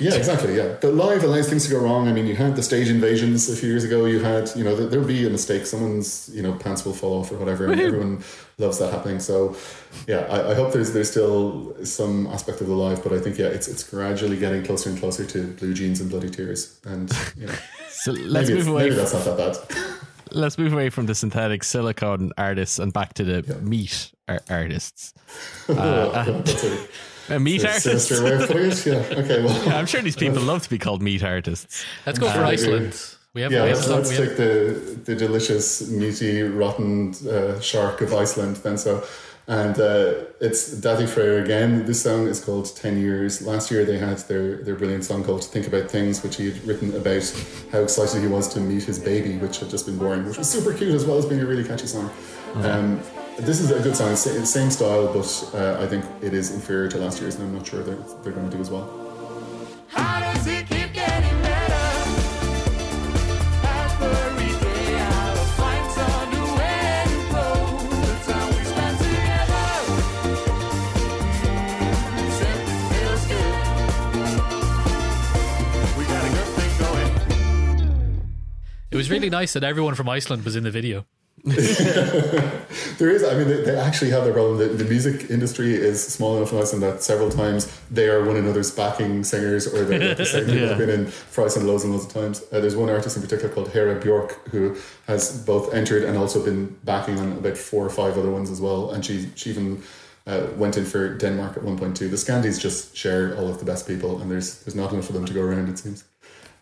Yeah, 0.00 0.14
exactly. 0.14 0.56
Yeah, 0.56 0.76
but 0.80 0.94
live 0.94 1.22
allows 1.24 1.48
things 1.48 1.64
to 1.66 1.70
go 1.70 1.78
wrong. 1.78 2.08
I 2.08 2.12
mean, 2.12 2.26
you 2.26 2.34
had 2.34 2.56
the 2.56 2.62
stage 2.62 2.88
invasions 2.88 3.48
a 3.50 3.56
few 3.56 3.68
years 3.68 3.84
ago. 3.84 4.06
You 4.06 4.20
had, 4.20 4.50
you 4.56 4.64
know, 4.64 4.74
there- 4.74 4.86
there'll 4.88 5.06
be 5.06 5.26
a 5.26 5.30
mistake. 5.30 5.66
Someone's, 5.66 6.30
you 6.32 6.42
know, 6.42 6.52
pants 6.54 6.84
will 6.84 6.94
fall 6.94 7.20
off 7.20 7.30
or 7.30 7.36
whatever, 7.36 7.66
and 7.70 7.80
everyone 7.80 8.24
loves 8.58 8.78
that 8.78 8.92
happening. 8.92 9.20
So, 9.20 9.54
yeah, 10.08 10.20
I, 10.30 10.52
I 10.52 10.54
hope 10.54 10.72
there's 10.72 10.92
there's 10.92 11.10
still 11.10 11.76
some 11.84 12.26
aspect 12.28 12.60
of 12.60 12.66
the 12.66 12.74
live, 12.74 13.02
but 13.02 13.12
I 13.12 13.18
think 13.20 13.38
yeah, 13.38 13.46
it's 13.46 13.68
it's 13.68 13.82
gradually 13.82 14.36
getting 14.38 14.64
closer 14.64 14.88
and 14.90 14.98
closer 14.98 15.24
to 15.26 15.46
blue 15.58 15.74
jeans 15.74 16.00
and 16.00 16.08
bloody 16.10 16.30
tears, 16.30 16.78
and 16.84 17.12
you 17.36 17.46
know, 17.46 17.54
So 17.90 18.12
let's 18.12 18.48
maybe, 18.48 18.58
move 18.58 18.68
away. 18.68 18.82
maybe 18.84 18.94
that's 18.96 19.12
not 19.12 19.24
that 19.24 19.36
bad. 19.36 19.56
let's 20.32 20.56
move 20.56 20.72
away 20.72 20.88
from 20.90 21.06
the 21.06 21.14
synthetic 21.14 21.62
silicone 21.64 22.30
artists 22.38 22.78
and 22.78 22.92
back 22.92 23.12
to 23.14 23.24
the 23.24 23.58
meat 23.60 24.12
ar- 24.28 24.40
artists. 24.48 25.12
Uh, 25.68 26.42
a 27.30 27.34
artists. 27.34 27.82
sinister 27.82 28.24
way 28.24 28.32
of 28.34 28.46
putting 28.48 28.70
it. 28.70 28.86
Yeah. 28.86 28.94
Okay. 29.22 29.44
Well. 29.44 29.68
I'm 29.78 29.86
sure 29.86 30.02
these 30.02 30.16
people 30.16 30.42
love 30.42 30.62
to 30.62 30.70
be 30.70 30.78
called 30.78 31.02
meat 31.02 31.22
artists. 31.22 31.84
Let's 32.06 32.18
go 32.18 32.30
for 32.30 32.40
Uh, 32.40 32.48
Iceland. 32.48 32.94
We 33.32 33.42
have, 33.42 33.52
Yeah, 33.52 33.62
we 33.62 33.68
have, 33.68 33.76
let's, 33.78 33.86
some, 33.86 33.96
let's 33.98 34.10
we 34.10 34.16
have 34.16 34.28
take 34.28 34.36
the 34.36 35.00
the 35.04 35.14
delicious, 35.14 35.88
meaty, 35.88 36.42
rotten 36.42 37.14
uh, 37.28 37.60
shark 37.60 38.00
of 38.00 38.12
Iceland 38.12 38.56
then. 38.56 38.76
So, 38.76 39.04
and 39.46 39.78
uh, 39.78 40.14
it's 40.40 40.74
Daði 40.74 41.06
Freyr 41.08 41.42
again. 41.44 41.84
This 41.86 42.02
song 42.02 42.26
is 42.26 42.44
called 42.44 42.74
Ten 42.76 42.98
Years. 43.00 43.40
Last 43.42 43.70
year 43.70 43.84
they 43.84 43.98
had 43.98 44.18
their 44.28 44.56
their 44.64 44.74
brilliant 44.74 45.04
song 45.04 45.22
called 45.22 45.44
Think 45.44 45.68
About 45.68 45.88
Things, 45.90 46.22
which 46.24 46.36
he 46.36 46.50
had 46.50 46.64
written 46.66 46.92
about 46.96 47.24
how 47.72 47.80
excited 47.82 48.20
he 48.20 48.26
was 48.28 48.48
to 48.54 48.60
meet 48.60 48.82
his 48.82 48.98
baby, 48.98 49.36
which 49.38 49.60
had 49.60 49.70
just 49.70 49.86
been 49.86 49.98
born, 49.98 50.26
which 50.26 50.38
was 50.38 50.50
super 50.50 50.72
cute 50.74 50.94
as 50.94 51.04
well 51.04 51.18
as 51.18 51.24
being 51.26 51.40
a 51.40 51.46
really 51.46 51.64
catchy 51.64 51.86
song. 51.86 52.10
Um, 52.56 53.00
this 53.40 53.60
is 53.60 53.70
a 53.70 53.80
good 53.80 53.96
song, 53.96 54.14
sa- 54.16 54.44
same 54.44 54.70
style, 54.70 55.12
but 55.12 55.50
uh, 55.54 55.78
I 55.80 55.86
think 55.86 56.04
it 56.22 56.34
is 56.34 56.52
inferior 56.52 56.88
to 56.90 56.98
last 56.98 57.20
year's, 57.20 57.34
and 57.36 57.44
I'm 57.44 57.54
not 57.54 57.66
sure 57.66 57.82
they're, 57.82 57.96
they're 58.22 58.32
going 58.32 58.48
to 58.50 58.56
do 58.56 58.60
as 58.60 58.70
well. 58.70 58.86
How 59.88 60.20
does 60.20 60.46
it 60.46 60.66
keep 60.68 60.92
getting 60.92 61.42
better? 61.42 61.76
Every 64.02 64.52
day 64.60 64.98
I'll 64.98 65.36
find 65.60 65.92
some 65.92 66.30
new 66.30 66.48
info. 67.04 67.44
The 68.00 68.14
time 68.32 68.48
we 68.56 68.62
spend 68.64 68.96
together 68.98 69.68
simply 72.40 72.76
feels 72.90 73.24
good. 73.26 73.64
We 75.98 76.02
got 76.04 76.22
a 76.24 76.30
good 76.30 76.50
thing 76.56 76.72
going. 76.78 77.12
it 78.90 78.96
was 78.96 79.10
really 79.10 79.28
nice 79.30 79.52
that 79.52 79.64
everyone 79.64 79.94
from 79.94 80.08
Iceland 80.08 80.44
was 80.44 80.56
in 80.56 80.64
the 80.64 80.70
video. 80.70 81.04
There 82.98 83.10
is, 83.10 83.24
I 83.24 83.34
mean, 83.34 83.48
they, 83.48 83.62
they 83.62 83.76
actually 83.76 84.10
have 84.10 84.24
their 84.24 84.32
problem. 84.34 84.58
The, 84.58 84.66
the 84.66 84.84
music 84.84 85.30
industry 85.30 85.74
is 85.74 86.06
small 86.06 86.36
enough 86.36 86.52
in 86.52 86.58
Iceland 86.58 86.82
that 86.82 87.02
several 87.02 87.30
times 87.30 87.66
they 87.90 88.08
are 88.08 88.22
one 88.24 88.36
another's 88.36 88.70
backing 88.70 89.24
singers 89.24 89.66
or 89.66 89.84
they're 89.84 90.14
the 90.14 90.26
same 90.26 90.44
people 90.52 90.68
have 90.68 90.78
been 90.78 90.90
in 90.90 91.06
for 91.06 91.44
Iceland 91.44 91.66
loads 91.66 91.82
and 91.82 91.92
loads 91.94 92.04
of 92.04 92.12
times. 92.12 92.44
Uh, 92.52 92.60
there's 92.60 92.76
one 92.76 92.90
artist 92.90 93.16
in 93.16 93.22
particular 93.22 93.52
called 93.52 93.70
Hera 93.70 93.98
Bjork 93.98 94.46
who 94.50 94.76
has 95.06 95.42
both 95.44 95.72
entered 95.72 96.04
and 96.04 96.18
also 96.18 96.44
been 96.44 96.76
backing 96.84 97.18
on 97.18 97.32
about 97.32 97.56
four 97.56 97.84
or 97.84 97.90
five 97.90 98.18
other 98.18 98.30
ones 98.30 98.50
as 98.50 98.60
well. 98.60 98.90
And 98.90 99.04
she, 99.04 99.30
she 99.34 99.48
even 99.50 99.82
uh, 100.26 100.48
went 100.56 100.76
in 100.76 100.84
for 100.84 101.16
Denmark 101.16 101.56
at 101.56 101.62
one 101.62 101.78
point 101.78 101.96
too. 101.96 102.08
The 102.08 102.16
Scandies 102.16 102.60
just 102.60 102.94
share 102.94 103.34
all 103.36 103.48
of 103.48 103.58
the 103.58 103.64
best 103.64 103.88
people 103.88 104.20
and 104.20 104.30
there's, 104.30 104.62
there's 104.64 104.76
not 104.76 104.92
enough 104.92 105.08
of 105.08 105.14
them 105.14 105.24
to 105.24 105.32
go 105.32 105.40
around, 105.40 105.70
it 105.70 105.78
seems. 105.78 106.04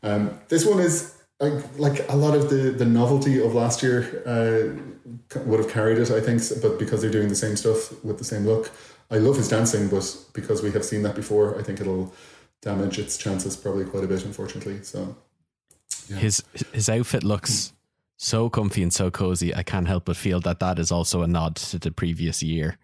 Um, 0.04 0.38
this 0.48 0.64
one 0.64 0.78
is 0.78 1.17
like, 1.40 1.78
like 1.78 2.08
a 2.08 2.16
lot 2.16 2.34
of 2.34 2.50
the, 2.50 2.70
the 2.70 2.84
novelty 2.84 3.40
of 3.40 3.54
last 3.54 3.82
year 3.82 4.22
uh, 4.26 5.38
would 5.40 5.60
have 5.60 5.70
carried 5.70 5.98
it, 5.98 6.10
I 6.10 6.20
think, 6.20 6.42
but 6.60 6.78
because 6.78 7.00
they're 7.00 7.10
doing 7.10 7.28
the 7.28 7.36
same 7.36 7.56
stuff 7.56 8.02
with 8.04 8.18
the 8.18 8.24
same 8.24 8.44
look. 8.44 8.70
I 9.10 9.18
love 9.18 9.36
his 9.36 9.48
dancing, 9.48 9.88
but 9.88 10.16
because 10.34 10.62
we 10.62 10.70
have 10.72 10.84
seen 10.84 11.02
that 11.02 11.14
before, 11.14 11.58
I 11.58 11.62
think 11.62 11.80
it'll 11.80 12.12
damage 12.60 12.98
its 12.98 13.16
chances 13.16 13.56
probably 13.56 13.84
quite 13.84 14.04
a 14.04 14.08
bit, 14.08 14.24
unfortunately. 14.24 14.82
So, 14.82 15.16
His 16.08 16.42
his 16.72 16.88
outfit 16.88 17.24
looks 17.24 17.72
so 18.16 18.50
comfy 18.50 18.82
and 18.82 18.92
so 18.92 19.10
cozy. 19.10 19.54
I 19.54 19.62
can't 19.62 19.86
help 19.86 20.06
but 20.06 20.16
feel 20.16 20.40
that 20.40 20.60
that 20.60 20.78
is 20.78 20.90
also 20.90 21.22
a 21.22 21.26
nod 21.26 21.56
to 21.56 21.78
the 21.78 21.92
previous 21.92 22.42
year, 22.42 22.76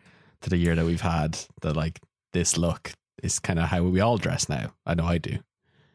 to 0.42 0.50
the 0.50 0.56
year 0.56 0.74
that 0.74 0.86
we've 0.86 1.00
had. 1.00 1.38
That 1.60 1.76
like 1.76 2.00
this 2.32 2.56
look 2.56 2.92
is 3.22 3.38
kind 3.38 3.58
of 3.58 3.66
how 3.66 3.82
we 3.82 4.00
all 4.00 4.16
dress 4.16 4.48
now. 4.48 4.72
I 4.86 4.94
know 4.94 5.06
I 5.06 5.18
do. 5.18 5.38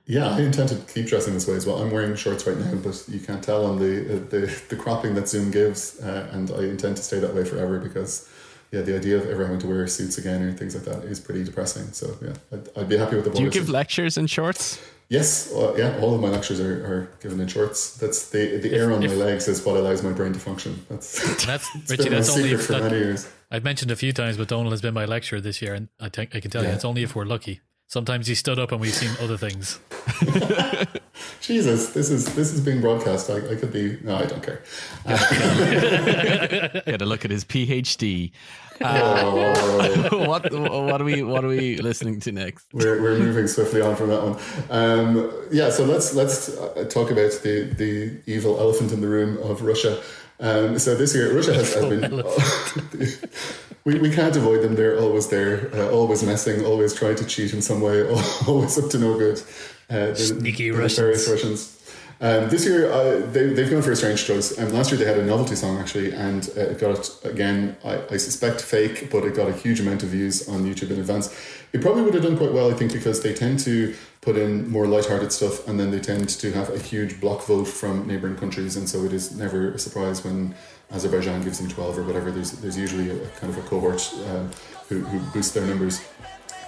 Yeah, 0.10 0.28
I 0.28 0.42
intend 0.42 0.70
to 0.70 0.76
keep 0.92 1.06
dressing 1.06 1.36
this 1.36 1.48
way 1.48 1.54
as 1.54 1.68
well. 1.68 1.78
I'm 1.78 1.92
wearing 1.92 2.16
shorts 2.16 2.48
right 2.48 2.58
now, 2.58 2.74
but 2.74 3.06
you 3.08 3.20
can't 3.20 3.44
tell 3.44 3.64
on 3.64 3.78
the 3.78 4.16
uh, 4.16 4.20
the, 4.30 4.62
the 4.70 4.76
cropping 4.76 5.14
that 5.14 5.30
Zoom 5.30 5.52
gives, 5.52 6.00
uh, 6.02 6.28
and 6.32 6.50
I 6.50 6.64
intend 6.64 6.98
to 6.98 7.04
stay 7.04 7.20
that 7.20 7.34
way 7.34 7.46
forever 7.46 7.80
because. 7.80 8.28
Yeah, 8.72 8.82
the 8.82 8.96
idea 8.96 9.18
of 9.18 9.26
ever 9.26 9.46
having 9.46 9.58
to 9.62 9.68
wear 9.68 9.88
suits 9.88 10.20
again 10.20 10.44
or 10.44 10.54
things 10.54 10.76
like 10.76 10.84
that 10.84 11.04
is 11.04 11.20
pretty 11.20 11.44
depressing. 11.44 11.92
So 11.92 12.16
yeah, 12.22 12.34
I'd, 12.54 12.70
I'd 12.78 12.88
be 12.88 12.98
happy 12.98 13.16
with 13.16 13.26
the. 13.26 13.32
Do 13.32 13.42
you 13.42 13.50
give 13.50 13.68
lectures 13.68 14.16
in 14.16 14.28
shorts? 14.28 14.80
Yes, 15.10 15.52
uh, 15.52 15.74
yeah, 15.76 15.98
all 16.00 16.14
of 16.14 16.22
my 16.22 16.28
lectures 16.28 16.60
are, 16.60 16.86
are 16.86 17.12
given 17.20 17.40
in 17.40 17.48
shorts. 17.48 17.98
That's 17.98 18.30
the 18.30 18.58
the 18.58 18.72
air 18.76 18.94
on 18.94 19.00
my 19.00 19.08
legs 19.08 19.48
is 19.48 19.66
what 19.66 19.76
allows 19.76 20.04
my 20.04 20.12
brain 20.12 20.34
to 20.34 20.40
function. 20.40 20.86
That's, 20.88 21.46
that's 21.48 21.68
Richie. 21.90 22.10
That's 22.10 22.30
only 22.30 22.52
if 22.52 22.68
for 22.68 22.74
that, 22.74 22.84
many 22.84 22.98
years. 23.00 23.28
I've 23.50 23.64
mentioned 23.64 23.90
a 23.90 23.96
few 23.96 24.14
times, 24.14 24.38
but 24.38 24.48
Donald 24.48 24.72
has 24.72 24.84
been 24.84 24.94
my 24.94 25.06
lecturer 25.06 25.42
this 25.42 25.64
year, 25.64 25.74
and 25.74 25.88
I 26.00 26.10
think 26.10 26.36
I 26.36 26.40
can 26.40 26.52
tell 26.52 26.64
you 26.64 26.70
it's 26.70 26.86
only 26.86 27.02
if 27.02 27.16
we're 27.16 27.26
lucky. 27.26 27.62
Sometimes 27.90 28.28
he 28.28 28.36
stood 28.36 28.60
up 28.60 28.72
and 28.72 28.80
we've 28.80 28.94
seen 28.94 29.10
other 29.20 29.36
things. 29.36 29.80
Jesus, 31.42 31.90
this 31.90 32.12
is 32.12 32.36
this 32.36 32.54
is 32.54 32.62
being 32.62 32.82
broadcast. 32.82 33.32
I, 33.32 33.38
I 33.38 33.56
could 33.56 33.74
be. 33.74 33.98
No, 34.04 34.16
I 34.16 34.28
don't 34.28 34.44
care. 34.44 34.62
Get 36.86 37.02
a 37.02 37.06
look 37.06 37.26
at 37.26 37.32
his 37.32 37.44
PhD. 37.44 38.32
Oh, 38.82 40.26
what 40.26 40.54
what 40.54 41.02
are 41.02 41.04
we 41.04 41.22
what 41.22 41.44
are 41.44 41.50
we 41.50 41.76
listening 41.80 42.22
to 42.22 42.32
next? 42.32 42.66
we're, 42.72 43.02
we're 43.02 43.20
moving 43.20 43.46
swiftly 43.46 43.82
on 43.82 43.98
from 43.98 44.08
that 44.08 44.24
one. 44.24 44.40
Um, 44.70 45.34
yeah, 45.52 45.70
so 45.70 45.84
let's 45.84 46.14
let's 46.16 46.48
uh, 46.58 46.86
talk 46.90 47.12
about 47.12 47.34
the 47.44 47.74
the 47.76 48.22
evil 48.26 48.58
elephant 48.58 48.94
in 48.94 49.02
the 49.02 49.08
room 49.10 49.38
of 49.40 49.64
Russia. 49.64 50.02
Um, 50.40 50.80
so 50.80 50.96
this 50.96 51.14
year, 51.14 51.34
Russia 51.36 51.54
has, 51.54 51.74
has 51.74 51.86
been. 51.86 52.24
we, 53.86 54.00
we 54.00 54.12
can't 54.14 54.36
avoid 54.36 54.62
them. 54.62 54.76
They're 54.76 55.00
always 55.00 55.28
there, 55.28 55.70
uh, 55.74 55.90
always 55.90 56.24
messing, 56.24 56.66
always 56.66 56.94
trying 56.94 57.16
to 57.16 57.26
cheat 57.26 57.54
in 57.54 57.62
some 57.62 57.82
way, 57.82 58.08
always 58.48 58.78
up 58.78 58.90
to 58.92 59.00
no 59.00 59.18
good. 59.18 59.42
Uh, 59.90 60.08
the, 60.08 60.16
Sneaky 60.16 60.70
the 60.70 60.78
Russians. 60.78 60.98
nefarious 60.98 61.30
Russians. 61.30 61.76
Um, 62.22 62.50
this 62.50 62.66
year, 62.66 62.92
uh, 62.92 63.26
they, 63.32 63.54
they've 63.54 63.70
gone 63.70 63.82
for 63.82 63.94
a 63.94 63.96
strange 63.96 64.26
choice. 64.26 64.58
Um, 64.60 64.74
last 64.74 64.92
year, 64.92 65.00
they 65.00 65.06
had 65.06 65.18
a 65.18 65.26
novelty 65.26 65.56
song 65.56 65.78
actually, 65.78 66.14
and 66.14 66.50
uh, 66.58 66.62
it 66.62 66.80
got 66.80 67.10
again. 67.24 67.78
I, 67.84 68.04
I 68.12 68.18
suspect 68.18 68.62
fake, 68.62 69.10
but 69.10 69.24
it 69.24 69.36
got 69.36 69.48
a 69.48 69.54
huge 69.54 69.80
amount 69.80 70.04
of 70.04 70.10
views 70.10 70.48
on 70.50 70.64
YouTube 70.64 70.92
in 70.92 71.00
advance. 71.00 71.34
It 71.72 71.82
probably 71.82 72.04
would 72.04 72.14
have 72.14 72.24
done 72.24 72.38
quite 72.38 72.52
well, 72.52 72.70
I 72.70 72.74
think, 72.74 72.92
because 72.92 73.22
they 73.22 73.34
tend 73.34 73.60
to 73.62 73.96
put 74.30 74.38
in 74.38 74.70
more 74.70 74.86
light-hearted 74.86 75.32
stuff, 75.32 75.68
and 75.68 75.80
then 75.80 75.90
they 75.90 76.00
tend 76.00 76.30
to 76.30 76.52
have 76.52 76.70
a 76.70 76.78
huge 76.78 77.20
block 77.20 77.42
vote 77.48 77.68
from 77.68 78.06
neighbouring 78.06 78.36
countries, 78.36 78.76
and 78.76 78.88
so 78.88 79.04
it 79.04 79.12
is 79.12 79.36
never 79.36 79.72
a 79.72 79.80
surprise 79.80 80.24
when 80.24 80.54
Azerbaijan 80.92 81.42
gives 81.42 81.58
them 81.58 81.68
twelve 81.68 81.98
or 81.98 82.04
whatever. 82.04 82.30
There's 82.30 82.52
there's 82.62 82.78
usually 82.78 83.10
a, 83.10 83.28
kind 83.40 83.52
of 83.52 83.58
a 83.58 83.68
cohort 83.68 84.02
um, 84.30 84.52
who 84.88 85.00
who 85.00 85.42
their 85.42 85.66
numbers. 85.66 85.96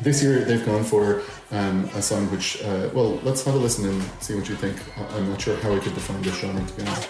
This 0.02 0.24
year 0.24 0.44
they've 0.44 0.66
gone 0.66 0.84
for 0.84 1.22
um, 1.52 1.86
a 1.94 2.02
song 2.02 2.26
which, 2.32 2.48
uh, 2.64 2.90
well, 2.96 3.20
let's 3.22 3.44
have 3.44 3.54
a 3.54 3.60
listen 3.60 3.88
and 3.88 4.02
see 4.20 4.34
what 4.34 4.50
you 4.50 4.56
think. 4.56 4.76
I- 4.98 5.18
I'm 5.18 5.30
not 5.30 5.40
sure 5.40 5.56
how 5.58 5.72
I 5.72 5.80
could 5.80 5.94
define 5.94 6.22
this 6.24 6.40
genre 6.40 6.66
to 6.66 6.74
be 6.74 6.82
honest. 6.82 7.10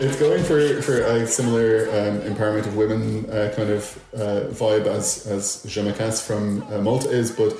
It's 0.00 0.16
going 0.18 0.44
for, 0.44 0.80
for 0.82 1.00
a 1.00 1.26
similar 1.26 1.88
um, 1.90 2.20
empowerment 2.20 2.66
of 2.66 2.76
women 2.76 3.28
uh, 3.30 3.52
kind 3.56 3.70
of 3.70 3.98
uh, 4.14 4.46
vibe 4.52 4.86
as 4.86 5.26
as 5.26 5.64
Je 5.64 5.82
Me 5.82 5.92
Casse 5.92 6.24
from 6.24 6.62
uh, 6.72 6.78
Malta 6.78 7.10
is, 7.10 7.32
but 7.32 7.52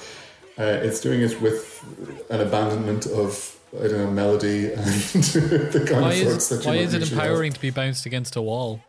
uh, 0.58 0.62
it's 0.86 1.00
doing 1.00 1.20
it 1.20 1.40
with 1.40 1.84
an 2.30 2.40
abandonment 2.40 3.06
of 3.06 3.58
I 3.76 3.88
don't 3.88 3.98
know 3.98 4.10
melody 4.12 4.66
and 4.72 4.84
the 4.84 5.84
kind 5.88 6.02
Why 6.02 6.12
of 6.14 6.26
is 6.28 6.48
that 6.48 6.64
you 6.64 6.70
why 6.70 6.76
is 6.76 6.94
it 6.94 7.00
usually 7.00 7.16
have. 7.18 7.26
empowering 7.26 7.52
to 7.52 7.60
be 7.60 7.70
bounced 7.70 8.06
against 8.06 8.36
a 8.36 8.42
wall? 8.42 8.80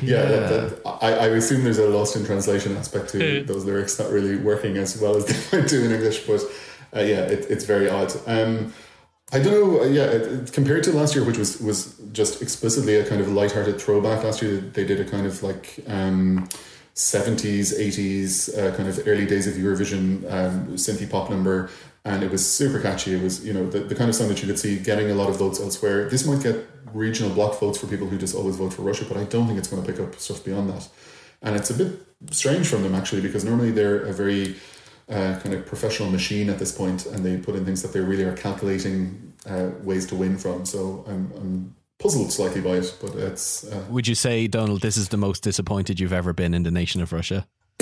Yeah, 0.00 0.22
that, 0.24 0.82
that, 0.84 0.86
I, 1.02 1.12
I 1.12 1.26
assume 1.28 1.62
there's 1.64 1.78
a 1.78 1.88
lost 1.88 2.16
in 2.16 2.24
translation 2.24 2.74
aspect 2.76 3.10
to 3.10 3.42
those 3.44 3.64
lyrics 3.66 3.98
not 3.98 4.10
really 4.10 4.36
working 4.36 4.78
as 4.78 4.98
well 5.00 5.16
as 5.16 5.26
they 5.26 5.36
might 5.58 5.68
do 5.68 5.84
in 5.84 5.92
English, 5.92 6.20
but 6.26 6.40
uh, 6.96 7.00
yeah, 7.00 7.20
it, 7.22 7.46
it's 7.50 7.64
very 7.64 7.88
odd. 7.90 8.12
Um, 8.26 8.72
I 9.32 9.40
don't 9.40 9.52
know. 9.52 9.80
uh, 9.82 9.86
Yeah, 9.86 10.04
it, 10.04 10.22
it- 10.22 10.52
compared 10.52 10.84
to 10.84 10.92
last 10.92 11.14
year, 11.16 11.24
which 11.24 11.38
was 11.38 11.60
was 11.60 11.93
just 12.14 12.40
explicitly 12.40 12.96
a 12.96 13.06
kind 13.06 13.20
of 13.20 13.30
light-hearted 13.30 13.80
throwback. 13.80 14.24
Last 14.24 14.40
year, 14.40 14.56
they 14.56 14.84
did 14.84 15.00
a 15.00 15.04
kind 15.04 15.26
of 15.26 15.42
like 15.42 15.80
um, 15.86 16.48
70s, 16.94 17.78
80s, 17.78 18.56
uh, 18.56 18.74
kind 18.76 18.88
of 18.88 19.06
early 19.06 19.26
days 19.26 19.46
of 19.46 19.54
Eurovision 19.54 20.24
um, 20.32 20.68
synthy 20.76 21.10
pop 21.10 21.28
number, 21.28 21.70
and 22.04 22.22
it 22.22 22.30
was 22.30 22.48
super 22.48 22.80
catchy. 22.80 23.14
It 23.14 23.22
was 23.22 23.44
you 23.44 23.52
know 23.52 23.68
the, 23.68 23.80
the 23.80 23.94
kind 23.94 24.08
of 24.08 24.14
song 24.14 24.28
that 24.28 24.40
you 24.40 24.46
could 24.46 24.58
see 24.58 24.78
getting 24.78 25.10
a 25.10 25.14
lot 25.14 25.28
of 25.28 25.36
votes 25.36 25.60
elsewhere. 25.60 26.08
This 26.08 26.26
might 26.26 26.42
get 26.42 26.56
regional 26.92 27.34
block 27.34 27.58
votes 27.58 27.78
for 27.78 27.88
people 27.88 28.06
who 28.06 28.16
just 28.16 28.34
always 28.34 28.56
vote 28.56 28.72
for 28.72 28.82
Russia, 28.82 29.04
but 29.08 29.16
I 29.16 29.24
don't 29.24 29.46
think 29.46 29.58
it's 29.58 29.68
going 29.68 29.82
to 29.82 29.92
pick 29.92 30.00
up 30.00 30.14
stuff 30.20 30.44
beyond 30.44 30.70
that. 30.70 30.88
and 31.42 31.56
it's 31.56 31.70
a 31.70 31.74
bit 31.74 32.00
strange 32.30 32.66
from 32.68 32.82
them 32.82 32.94
actually 32.94 33.20
because 33.20 33.44
normally 33.44 33.70
they're 33.70 34.00
a 34.04 34.12
very 34.12 34.56
uh, 35.10 35.38
kind 35.42 35.54
of 35.54 35.66
professional 35.66 36.10
machine 36.10 36.48
at 36.48 36.58
this 36.58 36.72
point, 36.72 37.06
and 37.06 37.24
they 37.24 37.36
put 37.36 37.54
in 37.54 37.64
things 37.64 37.82
that 37.82 37.92
they 37.92 38.00
really 38.00 38.24
are 38.24 38.36
calculating 38.36 39.32
uh, 39.46 39.70
ways 39.82 40.06
to 40.06 40.14
win 40.14 40.38
from. 40.38 40.64
So 40.64 41.04
I'm, 41.06 41.32
I'm 41.36 41.74
puzzled 41.98 42.32
slightly 42.32 42.60
by 42.60 42.76
it, 42.76 42.96
but 43.00 43.14
it's 43.14 43.64
uh, 43.64 43.84
Would 43.88 44.08
you 44.08 44.14
say, 44.14 44.46
Donald, 44.46 44.82
this 44.82 44.96
is 44.96 45.08
the 45.08 45.16
most 45.16 45.42
disappointed 45.42 46.00
you've 46.00 46.12
ever 46.12 46.32
been 46.32 46.54
in 46.54 46.62
the 46.62 46.70
nation 46.70 47.00
of 47.00 47.12
Russia? 47.12 47.46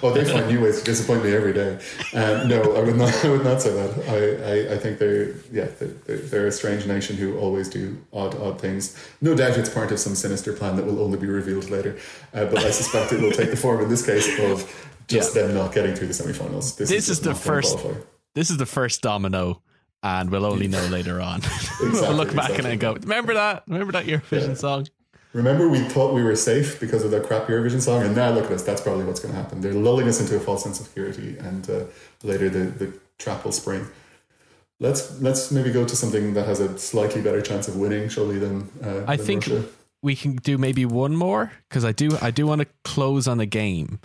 well, 0.00 0.14
they 0.14 0.24
find 0.24 0.46
new 0.46 0.60
ways 0.60 0.78
to 0.78 0.84
disappoint 0.84 1.24
me 1.24 1.34
every 1.34 1.52
day. 1.52 1.74
Um, 2.14 2.46
no, 2.46 2.76
I 2.76 2.80
would 2.80 2.96
not. 2.96 3.12
I 3.24 3.28
would 3.28 3.42
not 3.44 3.60
say 3.60 3.72
that. 3.72 4.08
I, 4.08 4.72
I, 4.72 4.74
I 4.74 4.78
think 4.78 4.98
they're 4.98 5.34
yeah 5.50 5.66
they're, 6.06 6.18
they're 6.18 6.46
a 6.46 6.52
strange 6.52 6.86
nation 6.86 7.16
who 7.16 7.36
always 7.38 7.68
do 7.68 8.00
odd 8.12 8.36
odd 8.36 8.60
things. 8.60 8.96
No 9.20 9.34
doubt 9.34 9.58
it's 9.58 9.68
part 9.68 9.90
of 9.90 9.98
some 9.98 10.14
sinister 10.14 10.52
plan 10.52 10.76
that 10.76 10.86
will 10.86 11.00
only 11.00 11.18
be 11.18 11.26
revealed 11.26 11.68
later. 11.68 11.98
Uh, 12.32 12.44
but 12.44 12.58
I 12.58 12.70
suspect 12.70 13.12
it 13.12 13.20
will 13.20 13.32
take 13.32 13.50
the 13.50 13.56
form 13.56 13.82
in 13.82 13.88
this 13.88 14.06
case 14.06 14.38
of 14.38 14.88
just 15.08 15.34
them 15.34 15.52
not 15.52 15.74
getting 15.74 15.96
through 15.96 16.06
the 16.06 16.14
semifinals. 16.14 16.76
This 16.76 16.92
is 16.92 17.06
just 17.06 17.24
the 17.24 17.34
first- 17.34 17.78
qualify. 17.78 18.00
This 18.34 18.50
is 18.50 18.58
the 18.58 18.66
first 18.66 19.02
domino, 19.02 19.62
and 20.02 20.30
we'll 20.30 20.46
only 20.46 20.68
know 20.68 20.84
later 20.86 21.20
on. 21.20 21.42
we'll 21.80 22.12
look 22.14 22.34
back 22.34 22.50
exactly. 22.50 22.56
and 22.56 22.64
then 22.64 22.78
go, 22.78 22.94
remember 22.94 23.34
that? 23.34 23.64
Remember 23.66 23.92
that 23.92 24.06
Eurovision 24.06 24.56
song? 24.56 24.86
Remember, 25.32 25.68
we 25.68 25.78
thought 25.78 26.12
we 26.12 26.24
were 26.24 26.34
safe 26.34 26.80
because 26.80 27.04
of 27.04 27.12
that 27.12 27.24
crap 27.24 27.46
Eurovision 27.46 27.80
song, 27.80 28.02
and 28.02 28.16
now 28.16 28.30
look 28.30 28.46
at 28.46 28.52
us. 28.52 28.62
That's 28.64 28.80
probably 28.80 29.04
what's 29.04 29.20
going 29.20 29.32
to 29.32 29.40
happen. 29.40 29.60
They're 29.60 29.74
lulling 29.74 30.08
us 30.08 30.20
into 30.20 30.36
a 30.36 30.40
false 30.40 30.64
sense 30.64 30.80
of 30.80 30.86
security, 30.86 31.38
and 31.38 31.70
uh, 31.70 31.84
later 32.24 32.48
the, 32.48 32.64
the 32.84 32.92
trap 33.18 33.44
will 33.44 33.52
spring. 33.52 33.86
Let's 34.80 35.20
let's 35.20 35.52
maybe 35.52 35.70
go 35.72 35.84
to 35.84 35.94
something 35.94 36.34
that 36.34 36.46
has 36.46 36.58
a 36.58 36.76
slightly 36.78 37.20
better 37.20 37.40
chance 37.42 37.68
of 37.68 37.76
winning, 37.76 38.08
surely 38.08 38.38
than 38.38 38.70
uh, 38.82 39.04
I 39.06 39.16
than 39.16 39.26
think 39.26 39.46
Russia. 39.46 39.64
we 40.02 40.16
can 40.16 40.36
do 40.36 40.58
maybe 40.58 40.84
one 40.84 41.14
more 41.14 41.52
because 41.68 41.84
I 41.84 41.92
do 41.92 42.16
I 42.20 42.30
do 42.32 42.46
want 42.46 42.62
to 42.62 42.66
close 42.82 43.28
on 43.28 43.38
a 43.40 43.46
game. 43.46 44.00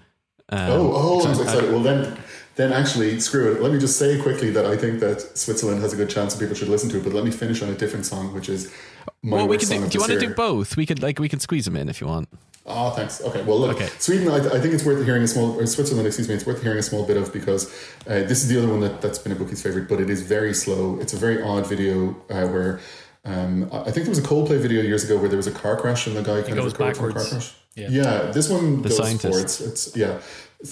Um, 0.50 0.60
Oh, 0.70 0.92
oh, 0.94 1.16
I'm 1.28 1.34
so 1.34 1.34
so 1.34 1.44
excited. 1.44 1.72
Well, 1.72 1.82
then, 1.82 2.18
then 2.56 2.72
actually, 2.74 3.20
screw 3.20 3.52
it. 3.54 3.62
Let 3.62 3.72
me 3.74 3.80
just 3.80 3.98
say 3.98 4.22
quickly 4.22 4.50
that 4.52 4.66
I 4.66 4.78
think 4.78 5.00
that 5.02 5.38
Switzerland 5.38 5.82
has 5.82 5.94
a 5.94 5.96
good 5.98 6.10
chance 6.10 6.34
and 6.34 6.40
people 6.42 6.56
should 6.56 6.70
listen 6.70 6.90
to 6.92 6.98
it. 6.98 7.04
But 7.04 7.14
let 7.14 7.24
me 7.26 7.32
finish 7.32 7.62
on 7.62 7.70
a 7.70 7.74
different 7.76 8.06
song, 8.06 8.34
which 8.34 8.50
is 8.50 8.72
my 9.22 9.38
well, 9.38 9.48
we 9.48 9.58
worst 9.58 9.70
can 9.70 9.70
song 9.70 9.80
do. 9.80 9.86
of 9.86 9.92
Do 9.92 9.96
you 9.96 10.00
want 10.02 10.12
to 10.14 10.20
do 10.28 10.34
both? 10.34 10.78
We 10.78 10.86
could 10.86 11.02
like 11.02 11.20
we 11.20 11.30
can 11.30 11.40
squeeze 11.40 11.66
them 11.66 11.76
in 11.76 11.90
if 11.90 12.00
you 12.02 12.08
want. 12.08 12.30
Oh, 12.68 12.90
thanks. 12.92 13.22
Okay. 13.22 13.44
Well, 13.44 13.60
look, 13.60 13.76
Okay. 13.76 13.90
Sweden. 14.00 14.28
I, 14.30 14.38
I 14.38 14.60
think 14.60 14.74
it's 14.74 14.84
worth 14.84 15.04
hearing 15.06 15.22
a 15.22 15.28
small. 15.28 15.60
Or 15.60 15.66
Switzerland, 15.68 16.08
excuse 16.08 16.28
me. 16.28 16.34
It's 16.36 16.46
worth 16.48 16.64
hearing 16.64 16.80
a 16.80 16.84
small 16.84 17.06
bit 17.06 17.18
of 17.18 17.32
because 17.32 17.68
uh, 18.08 18.24
this 18.24 18.42
is 18.44 18.48
the 18.48 18.58
other 18.58 18.68
one 18.70 18.80
that 18.80 19.02
that's 19.02 19.20
been 19.20 19.32
a 19.32 19.36
bookie's 19.36 19.62
favorite, 19.62 19.88
but 19.88 20.00
it 20.00 20.10
is 20.10 20.22
very 20.24 20.54
slow. 20.54 20.98
It's 21.00 21.14
a 21.14 21.18
very 21.18 21.42
odd 21.42 21.68
video 21.68 22.16
uh, 22.30 22.48
where. 22.48 22.80
Um, 23.28 23.70
I 23.74 23.80
I 23.80 23.84
think 23.92 24.06
there 24.06 24.10
was 24.10 24.20
a 24.20 24.24
Coldplay 24.24 24.60
video 24.60 24.84
years 24.84 25.04
ago 25.04 25.18
where 25.18 25.28
there 25.28 25.38
was 25.38 25.48
a 25.48 25.52
car 25.52 25.76
crash 25.76 26.06
and 26.06 26.16
the 26.16 26.22
guy 26.22 26.42
kind 26.44 26.58
of 26.60 26.64
goes 26.64 26.72
recovered 26.74 26.96
from 26.98 27.10
a 27.10 27.14
car 27.14 27.24
backwards. 27.24 27.30
crash. 27.32 27.56
Yeah. 27.76 28.32
this 28.32 28.50
one 28.50 28.82
The 28.84 28.90
goes 28.90 28.98
scientist. 28.98 29.22
forwards. 29.34 29.62
It's 29.62 29.98
yeah, 29.98 30.20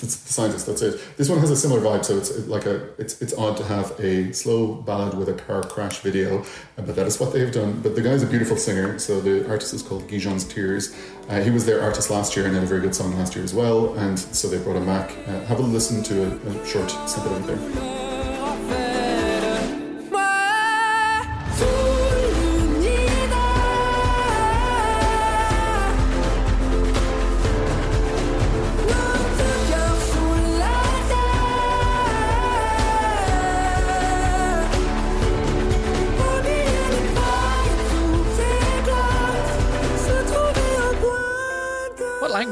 it's, 0.01 0.15
the 0.15 0.33
scientist. 0.33 0.65
That's 0.65 0.81
it. 0.81 0.99
This 1.17 1.29
one 1.29 1.39
has 1.39 1.51
a 1.51 1.55
similar 1.55 1.81
vibe, 1.81 2.05
so 2.05 2.17
it's 2.17 2.47
like 2.47 2.65
a 2.65 2.89
it's 2.99 3.21
it's 3.21 3.33
odd 3.33 3.57
to 3.57 3.63
have 3.65 3.91
a 3.99 4.33
slow 4.33 4.75
ballad 4.75 5.17
with 5.17 5.29
a 5.29 5.33
car 5.33 5.61
crash 5.63 5.99
video, 5.99 6.41
uh, 6.41 6.45
but 6.77 6.95
that 6.95 7.05
is 7.05 7.19
what 7.19 7.33
they 7.33 7.39
have 7.39 7.51
done. 7.51 7.81
But 7.81 7.95
the 7.95 8.01
guy's 8.01 8.23
a 8.23 8.27
beautiful 8.27 8.57
singer, 8.57 8.97
so 8.99 9.21
the 9.21 9.47
artist 9.49 9.73
is 9.73 9.81
called 9.81 10.07
Gjon's 10.07 10.45
Tears. 10.45 10.95
Uh, 11.29 11.41
he 11.41 11.51
was 11.51 11.65
their 11.65 11.81
artist 11.81 12.09
last 12.09 12.35
year 12.35 12.45
and 12.45 12.53
had 12.53 12.63
a 12.63 12.67
very 12.67 12.81
good 12.81 12.95
song 12.95 13.17
last 13.17 13.35
year 13.35 13.43
as 13.43 13.53
well, 13.53 13.93
and 13.95 14.17
so 14.17 14.47
they 14.47 14.57
brought 14.57 14.75
him 14.75 14.85
back. 14.85 15.11
Uh, 15.27 15.39
have 15.45 15.59
a 15.59 15.61
listen 15.61 16.03
to 16.03 16.23
a, 16.23 16.49
a 16.49 16.65
short 16.65 16.89
snippet 17.07 17.31
of 17.31 17.49
it 17.49 17.75
there. 17.75 18.02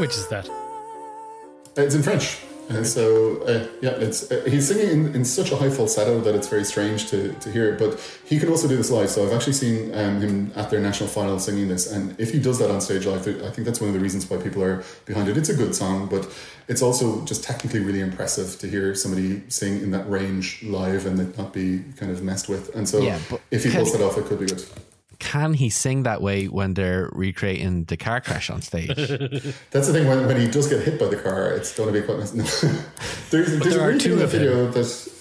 Language 0.02 0.18
is 0.18 0.28
that? 0.30 0.50
It's 1.78 1.94
in 1.94 2.02
French. 2.02 2.40
And 2.70 2.88
so, 2.88 3.42
uh, 3.44 3.68
yeah, 3.82 3.92
it's 3.92 4.32
uh, 4.32 4.44
he's 4.48 4.68
singing 4.70 4.90
in, 4.90 5.16
in 5.16 5.26
such 5.26 5.52
a 5.52 5.58
high 5.58 5.70
falsetto 5.70 6.22
that 6.22 6.34
it's 6.34 6.48
very 6.48 6.64
strange 6.64 7.10
to, 7.10 7.34
to 7.34 7.52
hear. 7.52 7.76
But 7.78 8.00
he 8.26 8.40
can 8.40 8.50
also 8.50 8.68
do 8.68 8.78
this 8.78 8.90
live. 8.90 9.10
So 9.10 9.26
I've 9.26 9.34
actually 9.34 9.54
seen 9.54 9.94
um, 9.94 10.22
him 10.22 10.54
at 10.56 10.70
their 10.70 10.80
national 10.80 11.10
final 11.10 11.38
singing 11.38 11.68
this. 11.68 11.92
And 11.92 12.18
if 12.20 12.32
he 12.32 12.40
does 12.40 12.60
that 12.60 12.72
on 12.72 12.80
stage 12.80 13.06
live, 13.06 13.28
I 13.28 13.52
think 13.52 13.66
that's 13.68 13.82
one 13.82 13.90
of 13.90 13.94
the 13.94 14.00
reasons 14.00 14.30
why 14.30 14.38
people 14.38 14.64
are 14.64 14.84
behind 15.06 15.28
it. 15.28 15.38
It's 15.38 15.50
a 15.50 15.54
good 15.54 15.76
song, 15.76 16.08
but 16.08 16.28
it's 16.68 16.82
also 16.82 17.26
just 17.26 17.44
technically 17.44 17.82
really 17.82 18.02
impressive 18.02 18.58
to 18.60 18.68
hear 18.68 18.96
somebody 18.96 19.44
sing 19.50 19.82
in 19.82 19.92
that 19.92 20.10
range 20.10 20.64
live 20.64 21.06
and 21.06 21.20
it 21.20 21.38
not 21.38 21.52
be 21.54 21.84
kind 21.98 22.12
of 22.12 22.24
messed 22.24 22.48
with. 22.48 22.74
And 22.76 22.88
so 22.88 23.02
Yeah, 23.02 23.20
if 23.52 23.66
he 23.66 23.70
pulls 23.72 23.92
he- 23.92 23.98
that 23.98 24.06
off, 24.06 24.18
it 24.18 24.26
could 24.26 24.40
be 24.40 24.46
good. 24.46 24.64
Can 25.22 25.54
he 25.54 25.70
sing 25.70 26.02
that 26.04 26.20
way 26.20 26.48
when 26.48 26.74
they're 26.74 27.08
recreating 27.14 27.84
the 27.84 27.96
car 27.96 28.22
crash 28.22 28.50
on 28.50 28.64
stage? 28.64 28.88
That's 29.70 29.86
the 29.88 29.94
thing 29.94 30.08
when, 30.08 30.26
when 30.26 30.42
he 30.42 30.50
does 30.50 30.68
get 30.68 30.82
hit 30.82 31.00
by 31.00 31.06
the 31.06 31.16
car, 31.16 31.52
it's 31.52 31.78
going 31.78 31.94
to 31.94 32.02
be 32.02 32.04
quite 32.04 32.18
nice. 32.18 32.34
No. 32.34 32.44
there's 33.30 33.60
there's 33.60 33.76
there 33.76 33.88
a 33.88 33.96
are 33.96 34.00
two 34.00 34.14
in 34.14 34.20
the 34.20 34.26
video 34.26 34.66
that 34.72 35.14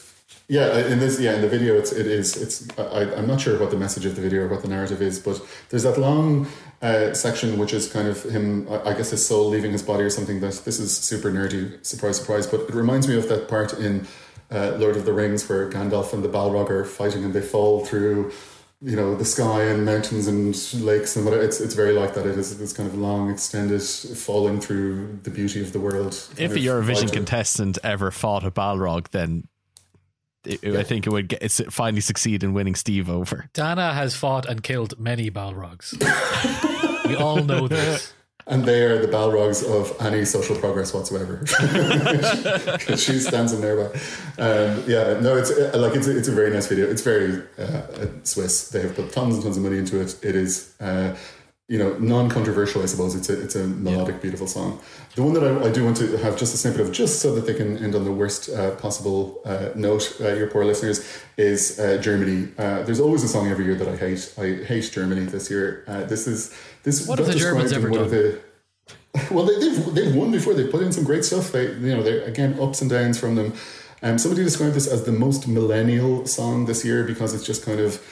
yeah 0.49 0.79
in 0.87 1.01
this 1.01 1.21
yeah 1.21 1.35
in 1.35 1.43
the 1.43 1.49
video 1.49 1.77
it's 1.77 1.93
it 1.93 2.07
is 2.07 2.35
it's 2.39 2.67
I, 2.79 3.15
I'm 3.15 3.27
not 3.27 3.43
sure 3.43 3.61
what 3.61 3.71
the 3.71 3.77
message 3.77 4.07
of 4.07 4.17
the 4.17 4.23
video 4.23 4.45
or 4.45 4.49
what 4.49 4.63
the 4.63 4.69
narrative 4.69 5.03
is, 5.03 5.19
but 5.19 5.39
there's 5.69 5.83
that 5.83 5.99
long 5.99 6.47
uh, 6.81 7.13
section 7.13 7.59
which 7.59 7.75
is 7.75 7.93
kind 7.93 8.09
of 8.09 8.23
him 8.23 8.67
I, 8.71 8.91
I 8.91 8.95
guess 8.95 9.11
his 9.11 9.25
soul 9.25 9.51
leaving 9.51 9.73
his 9.73 9.83
body 9.83 10.03
or 10.03 10.11
something. 10.11 10.41
That 10.41 10.63
this 10.65 10.81
is 10.81 10.97
super 10.97 11.31
nerdy, 11.31 11.85
surprise 11.85 12.17
surprise, 12.17 12.47
but 12.47 12.63
it 12.63 12.75
reminds 12.75 13.07
me 13.07 13.19
of 13.19 13.29
that 13.29 13.49
part 13.49 13.75
in 13.75 14.07
uh, 14.51 14.77
Lord 14.79 14.97
of 14.97 15.05
the 15.05 15.13
Rings 15.13 15.47
where 15.47 15.69
Gandalf 15.71 16.15
and 16.15 16.25
the 16.25 16.29
Balrog 16.29 16.71
are 16.71 16.87
fighting 16.87 17.23
and 17.23 17.35
they 17.35 17.43
fall 17.43 17.85
through 17.85 18.33
you 18.83 18.97
know 18.97 19.15
the 19.15 19.25
sky 19.25 19.65
and 19.65 19.85
mountains 19.85 20.27
and 20.27 20.55
lakes 20.83 21.17
and 21.17 21.25
whatever. 21.25 21.43
It's 21.43 21.61
it's 21.61 21.75
very 21.75 21.93
like 21.93 22.15
that. 22.15 22.27
It 22.27 22.39
is 22.39 22.57
this 22.59 22.73
kind 22.73 22.89
of 22.89 22.97
long, 22.97 23.31
extended 23.31 23.83
falling 23.83 24.61
through 24.61 25.19
the 25.23 25.31
beauty 25.31 25.61
of 25.61 25.73
the 25.73 25.81
world. 25.81 26.15
if 26.33 26.37
kind 26.37 26.53
a 26.53 26.55
of 26.55 26.85
Eurovision 26.85 27.09
vibe 27.09 27.13
contestant 27.13 27.79
ever 27.85 28.11
fought 28.11 28.45
a 28.45 28.51
Balrog, 28.51 29.09
then 29.11 29.49
it, 30.45 30.65
I 30.65 30.83
think 30.83 31.07
it 31.07 31.11
would 31.11 31.29
get, 31.29 31.43
it's 31.43 31.61
finally 31.71 32.01
succeed 32.01 32.43
in 32.43 32.55
winning 32.55 32.75
Steve 32.75 33.11
over. 33.11 33.51
Dana 33.53 33.93
has 33.93 34.15
fought 34.15 34.47
and 34.47 34.63
killed 34.63 34.99
many 34.99 35.31
Balrogs. 35.31 35.95
we 37.07 37.17
all 37.17 37.45
know 37.45 37.69
this. 37.69 38.15
And 38.47 38.65
they 38.65 38.83
are 38.85 38.99
the 38.99 39.09
Balrogs 39.09 39.65
of 39.65 39.95
any 40.01 40.25
social 40.25 40.57
progress 40.57 40.93
whatsoever. 40.93 41.45
she 42.97 43.19
stands 43.19 43.53
in 43.53 43.61
there, 43.61 43.77
but 43.77 43.95
um, 44.39 44.83
yeah, 44.87 45.19
no, 45.21 45.37
it's 45.37 45.51
uh, 45.51 45.73
like 45.77 45.95
it's 45.95 46.07
a, 46.07 46.17
it's 46.17 46.29
a 46.29 46.33
very 46.33 46.51
nice 46.51 46.67
video. 46.67 46.89
It's 46.89 47.03
very 47.03 47.43
uh, 47.59 47.63
uh, 47.63 48.07
Swiss. 48.25 48.69
They 48.71 48.83
have 48.83 48.95
put 48.95 49.13
tons 49.13 49.35
and 49.35 49.45
tons 49.45 49.57
of 49.57 49.63
money 49.63 49.79
into 49.79 50.01
it. 50.01 50.17
It 50.23 50.35
is. 50.35 50.75
Uh, 50.81 51.17
you 51.71 51.79
know, 51.79 51.97
non-controversial, 51.99 52.83
I 52.83 52.87
suppose. 52.87 53.15
It's 53.15 53.31
a 53.31 53.41
it's 53.41 53.55
a 53.55 53.65
melodic, 53.65 54.21
beautiful 54.21 54.49
song. 54.49 54.81
The 55.15 55.23
one 55.23 55.35
that 55.35 55.45
I, 55.45 55.69
I 55.69 55.71
do 55.71 55.85
want 55.85 55.97
to 55.99 56.17
have 56.17 56.37
just 56.37 56.53
a 56.53 56.57
snippet 56.57 56.81
of, 56.81 56.91
just 56.91 57.21
so 57.21 57.33
that 57.37 57.47
they 57.47 57.55
can 57.55 57.79
end 57.79 57.95
on 57.95 58.05
the 58.05 58.11
worst 58.11 58.51
uh, 58.51 58.73
possible 58.75 59.41
uh, 59.45 59.69
note, 59.77 60.17
uh, 60.21 60.35
your 60.35 60.49
poor 60.49 60.65
listeners, 60.65 60.99
is 61.37 61.79
uh, 61.79 61.99
Germany. 62.03 62.49
Uh, 62.59 62.83
there's 62.83 62.99
always 62.99 63.23
a 63.23 63.29
song 63.29 63.49
every 63.49 63.65
year 63.67 63.77
that 63.77 63.87
I 63.87 63.97
hate. 63.97 64.35
I 64.37 64.65
hate 64.65 64.91
Germany 64.91 65.27
this 65.27 65.49
year. 65.49 65.85
Uh, 65.87 66.03
this 66.13 66.27
is 66.27 66.53
this. 66.83 67.07
What 67.07 67.21
have 67.21 67.29
the 67.29 67.35
Germans 67.35 67.73
ever 67.73 67.89
one 67.89 68.01
of 68.01 68.11
the- 68.11 68.41
well, 69.31 69.45
they, 69.45 69.57
they've 69.61 69.95
they've 69.95 70.15
won 70.17 70.33
before. 70.33 70.55
They've 70.55 70.71
put 70.71 70.83
in 70.83 70.91
some 70.91 71.05
great 71.05 71.25
stuff. 71.25 71.53
They 71.53 71.67
you 71.71 71.95
know 71.95 72.03
they 72.03 72.21
again 72.25 72.59
ups 72.59 72.81
and 72.83 72.91
downs 72.91 73.17
from 73.17 73.37
them. 73.37 73.53
Um, 74.03 74.19
somebody 74.19 74.43
described 74.43 74.75
this 74.75 74.89
as 74.89 75.05
the 75.05 75.13
most 75.13 75.47
millennial 75.47 76.27
song 76.27 76.67
this 76.67 76.85
year 76.85 77.05
because 77.05 77.33
it's 77.33 77.45
just 77.45 77.65
kind 77.65 77.79
of 77.79 78.03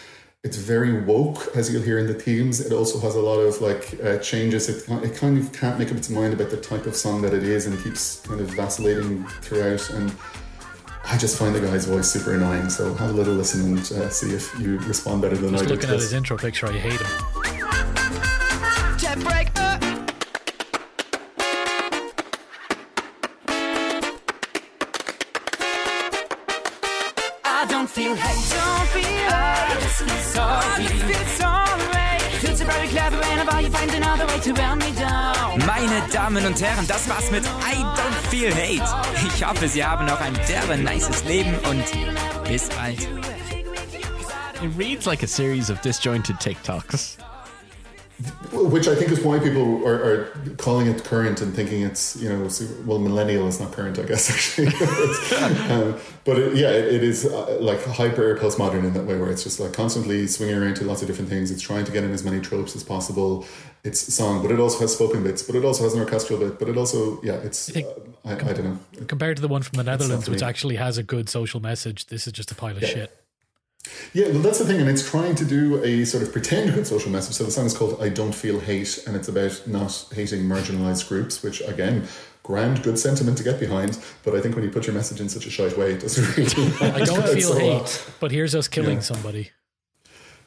it's 0.44 0.56
very 0.56 1.02
woke 1.02 1.48
as 1.56 1.70
you'll 1.72 1.82
hear 1.82 1.98
in 1.98 2.06
the 2.06 2.14
themes. 2.14 2.60
It 2.60 2.72
also 2.72 3.00
has 3.00 3.16
a 3.16 3.20
lot 3.20 3.38
of 3.38 3.60
like 3.60 3.98
uh, 4.04 4.18
changes. 4.18 4.68
It 4.68 4.88
it 5.04 5.16
kind 5.16 5.36
of 5.36 5.52
can't 5.52 5.78
make 5.78 5.90
up 5.90 5.96
its 5.96 6.08
mind 6.10 6.32
about 6.32 6.50
the 6.50 6.56
type 6.56 6.86
of 6.86 6.94
song 6.94 7.22
that 7.22 7.34
it 7.34 7.42
is 7.42 7.66
and 7.66 7.82
keeps 7.82 8.20
kind 8.20 8.40
of 8.40 8.48
vacillating 8.50 9.24
throughout. 9.42 9.90
And 9.90 10.12
I 11.06 11.18
just 11.18 11.36
find 11.38 11.54
the 11.54 11.60
guy's 11.60 11.86
voice 11.86 12.10
super 12.12 12.34
annoying. 12.34 12.70
So 12.70 12.94
have 12.94 13.10
a 13.10 13.12
little 13.12 13.34
listen 13.34 13.78
and 13.78 13.78
uh, 13.78 14.10
see 14.10 14.30
if 14.32 14.56
you 14.60 14.78
respond 14.80 15.22
better 15.22 15.36
than 15.36 15.50
Just 15.50 15.64
I 15.64 15.66
did. 15.66 15.74
looking 15.74 15.90
at 15.90 15.96
his 15.96 16.12
intro 16.12 16.38
picture, 16.38 16.68
I 16.68 16.72
hate 16.72 17.00
him. 17.00 17.08
Meine 35.66 36.02
Damen 36.12 36.46
und 36.46 36.60
Herren, 36.60 36.86
das 36.86 37.08
war's 37.08 37.30
mit 37.32 37.44
I 37.44 37.74
Don't 37.74 38.30
Feel 38.30 38.54
Hate. 38.54 38.84
Ich 39.34 39.44
hoffe, 39.44 39.68
Sie 39.68 39.84
haben 39.84 40.06
noch 40.06 40.20
ein 40.20 40.32
derbe 40.48 40.76
nices 40.76 41.24
Leben 41.24 41.54
und 41.68 41.84
bis 42.48 42.68
bald. 42.68 43.00
It 44.62 44.70
reads 44.76 45.06
like 45.06 45.24
a 45.24 45.26
series 45.26 45.70
of 45.70 45.80
disjointed 45.80 46.38
TikToks. 46.38 47.18
Which 48.52 48.88
I 48.88 48.96
think 48.96 49.12
is 49.12 49.20
why 49.20 49.38
people 49.38 49.86
are, 49.86 49.94
are 49.94 50.24
calling 50.56 50.88
it 50.88 51.04
current 51.04 51.40
and 51.40 51.54
thinking 51.54 51.82
it's 51.82 52.16
you 52.16 52.28
know 52.28 52.48
well 52.84 52.98
millennial 52.98 53.46
is 53.46 53.60
not 53.60 53.70
current 53.72 53.98
I 53.98 54.02
guess 54.02 54.28
actually. 54.34 54.66
Um, 55.72 55.96
but 56.24 56.38
it, 56.38 56.56
yeah 56.56 56.70
it, 56.70 56.94
it 56.94 57.04
is 57.04 57.26
uh, 57.26 57.58
like 57.60 57.84
hyper 57.84 58.36
postmodern 58.36 58.84
in 58.84 58.92
that 58.94 59.04
way 59.04 59.16
where 59.16 59.30
it's 59.30 59.44
just 59.44 59.60
like 59.60 59.72
constantly 59.72 60.26
swinging 60.26 60.56
around 60.56 60.74
to 60.76 60.84
lots 60.84 61.00
of 61.02 61.06
different 61.08 61.30
things. 61.30 61.50
It's 61.52 61.62
trying 61.62 61.84
to 61.84 61.92
get 61.92 62.02
in 62.02 62.12
as 62.12 62.24
many 62.24 62.40
tropes 62.40 62.74
as 62.74 62.82
possible. 62.82 63.46
It's 63.84 64.12
song 64.12 64.42
but 64.42 64.50
it 64.50 64.58
also 64.58 64.80
has 64.80 64.92
spoken 64.92 65.22
bits 65.22 65.42
but 65.42 65.54
it 65.54 65.64
also 65.64 65.84
has 65.84 65.94
an 65.94 66.00
orchestral 66.00 66.40
bit 66.40 66.58
but 66.58 66.68
it 66.68 66.76
also 66.76 67.22
yeah 67.22 67.34
it's 67.34 67.70
think- 67.70 67.86
uh, 67.86 68.00
I, 68.24 68.32
I 68.32 68.52
don't 68.52 68.64
know. 68.64 68.78
Compared 69.06 69.36
to 69.36 69.42
the 69.42 69.48
one 69.48 69.62
from 69.62 69.76
the 69.76 69.84
Netherlands, 69.84 70.28
which 70.28 70.42
actually 70.42 70.76
has 70.76 70.98
a 70.98 71.02
good 71.02 71.30
social 71.30 71.60
message, 71.60 72.06
this 72.06 72.26
is 72.26 72.32
just 72.32 72.50
a 72.50 72.54
pile 72.54 72.76
of 72.76 72.84
shit. 72.84 73.17
Yeah, 74.12 74.28
well, 74.28 74.40
that's 74.40 74.58
the 74.58 74.64
thing, 74.64 74.80
and 74.80 74.88
it's 74.88 75.08
trying 75.08 75.34
to 75.36 75.44
do 75.44 75.82
a 75.84 76.04
sort 76.04 76.22
of 76.22 76.32
pretend 76.32 76.74
good 76.74 76.86
social 76.86 77.10
message. 77.10 77.34
So 77.34 77.44
the 77.44 77.50
song 77.50 77.66
is 77.66 77.76
called 77.76 78.00
"I 78.00 78.08
Don't 78.08 78.34
Feel 78.34 78.60
Hate," 78.60 79.04
and 79.06 79.16
it's 79.16 79.28
about 79.28 79.62
not 79.66 80.06
hating 80.14 80.42
marginalized 80.44 81.08
groups, 81.08 81.42
which 81.42 81.60
again, 81.62 82.08
grand, 82.42 82.82
good 82.82 82.98
sentiment 82.98 83.36
to 83.38 83.44
get 83.44 83.60
behind. 83.60 83.98
But 84.24 84.34
I 84.34 84.40
think 84.40 84.54
when 84.54 84.64
you 84.64 84.70
put 84.70 84.86
your 84.86 84.94
message 84.94 85.20
in 85.20 85.28
such 85.28 85.46
a 85.46 85.50
shite 85.50 85.76
way, 85.76 85.92
it 85.92 86.00
doesn't 86.00 86.36
really. 86.36 86.92
I 86.92 87.04
don't 87.04 87.28
feel 87.28 87.52
so, 87.52 87.56
uh, 87.56 87.58
hate, 87.58 88.04
but 88.20 88.30
here's 88.30 88.54
us 88.54 88.68
killing 88.68 88.96
yeah. 88.96 89.00
somebody. 89.00 89.50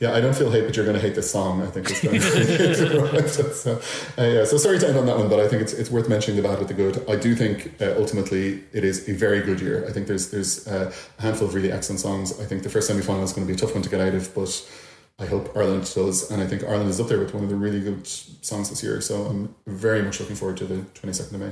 Yeah, 0.02 0.14
I 0.14 0.20
don't 0.20 0.36
feel 0.36 0.50
hate, 0.50 0.66
but 0.66 0.76
you're 0.76 0.84
going 0.84 1.00
to 1.00 1.02
hate 1.02 1.14
this 1.14 1.30
song. 1.30 1.62
I 1.62 1.68
think 1.68 1.88
so, 1.90 3.80
uh, 4.18 4.26
yeah, 4.26 4.44
so 4.46 4.58
sorry 4.58 4.80
to 4.80 4.88
end 4.88 4.98
on 4.98 5.06
that 5.06 5.16
one, 5.16 5.30
but 5.30 5.40
I 5.40 5.48
think 5.48 5.62
it's 5.62 5.74
it's 5.74 5.92
worth 5.92 6.10
mentioning 6.10 6.42
the 6.42 6.48
bad 6.48 6.58
with 6.58 6.70
the 6.70 6.74
good. 6.74 7.08
I 7.08 7.16
do 7.16 7.36
think 7.36 7.80
uh, 7.80 7.94
ultimately 8.00 8.64
it 8.74 8.84
is 8.84 9.08
a 9.08 9.14
very 9.14 9.42
good 9.42 9.62
year. 9.62 9.88
I 9.88 9.92
think 9.92 10.08
there's 10.08 10.32
there's 10.32 10.68
uh, 10.68 10.92
a 11.20 11.22
handful 11.22 11.48
of 11.48 11.54
really 11.54 11.72
excellent 11.72 12.00
songs. 12.00 12.40
I 12.40 12.46
think 12.46 12.64
the 12.64 12.70
first 12.70 12.88
semi 12.88 13.02
final 13.02 13.22
is 13.22 13.32
going 13.32 13.46
to 13.46 13.54
be 13.54 13.56
a 13.56 13.60
tough 13.60 13.76
one 13.76 13.84
to 13.84 13.90
get 13.90 14.02
out 14.02 14.16
of, 14.16 14.34
but 14.34 14.72
I 15.20 15.28
hope 15.28 15.56
Ireland 15.56 15.84
does, 15.94 16.32
and 16.32 16.42
I 16.42 16.48
think 16.48 16.64
Ireland 16.64 16.90
is 16.90 17.00
up 17.00 17.08
there 17.08 17.20
with 17.20 17.36
one 17.36 17.44
of 17.44 17.52
the 17.52 17.56
really 17.56 17.80
good 17.80 18.08
songs 18.08 18.72
this 18.72 18.82
year. 18.82 19.02
So 19.02 19.26
I'm 19.26 19.54
very 19.68 20.02
much 20.02 20.20
looking 20.20 20.36
forward 20.36 20.58
to 20.58 20.66
the 20.66 20.82
22nd 21.00 21.34
of 21.34 21.40
May. 21.42 21.52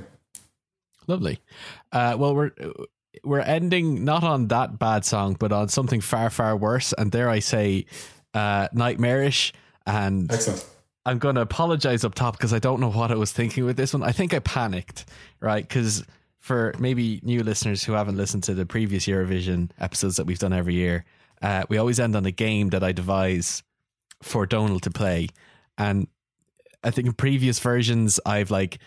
Lovely. 1.06 1.39
Uh, 1.91 2.16
well, 2.18 2.34
we're 2.34 2.52
we're 3.24 3.41
ending 3.41 4.04
not 4.04 4.24
on 4.24 4.47
that 4.47 4.80
bad 4.80 5.06
song, 5.06 5.36
but 5.39 5.52
on 5.52 5.68
something 5.70 6.02
far 6.02 6.32
far 6.32 6.58
worse, 6.58 6.93
and 6.93 7.12
dare 7.12 7.30
I 7.30 7.39
say, 7.39 7.86
uh, 8.34 8.68
nightmarish. 8.74 9.54
And 9.86 10.32
Excellent. 10.32 10.66
I'm 11.06 11.18
going 11.18 11.36
to 11.36 11.42
apologize 11.42 12.04
up 12.04 12.14
top 12.14 12.38
because 12.38 12.54
I 12.54 12.60
don't 12.60 12.80
know 12.80 12.92
what 12.92 13.12
I 13.12 13.16
was 13.16 13.32
thinking 13.32 13.66
with 13.66 13.78
this 13.78 13.94
one. 13.94 14.04
I 14.04 14.12
think 14.12 14.34
I 14.34 14.40
panicked, 14.40 15.06
right? 15.40 15.68
Because 15.68 16.04
for 16.38 16.74
maybe 16.80 17.20
new 17.24 17.44
listeners 17.44 17.84
who 17.84 17.94
haven't 17.94 18.18
listened 18.18 18.44
to 18.44 18.54
the 18.54 18.66
previous 18.66 19.06
Eurovision 19.06 19.72
episodes 19.80 20.18
that 20.18 20.26
we've 20.26 20.40
done 20.40 20.54
every 20.54 20.76
year, 20.76 21.06
uh, 21.42 21.64
we 21.70 21.78
always 21.78 22.00
end 22.00 22.16
on 22.16 22.26
a 22.26 22.32
game 22.32 22.70
that 22.70 22.84
I 22.84 22.92
devise 22.92 23.64
for 24.22 24.46
Donald 24.46 24.84
to 24.84 24.92
play. 24.92 25.30
And 25.78 26.08
I 26.84 26.92
think 26.92 27.08
in 27.08 27.14
previous 27.14 27.60
versions, 27.60 28.20
I've 28.26 28.52
like 28.52 28.80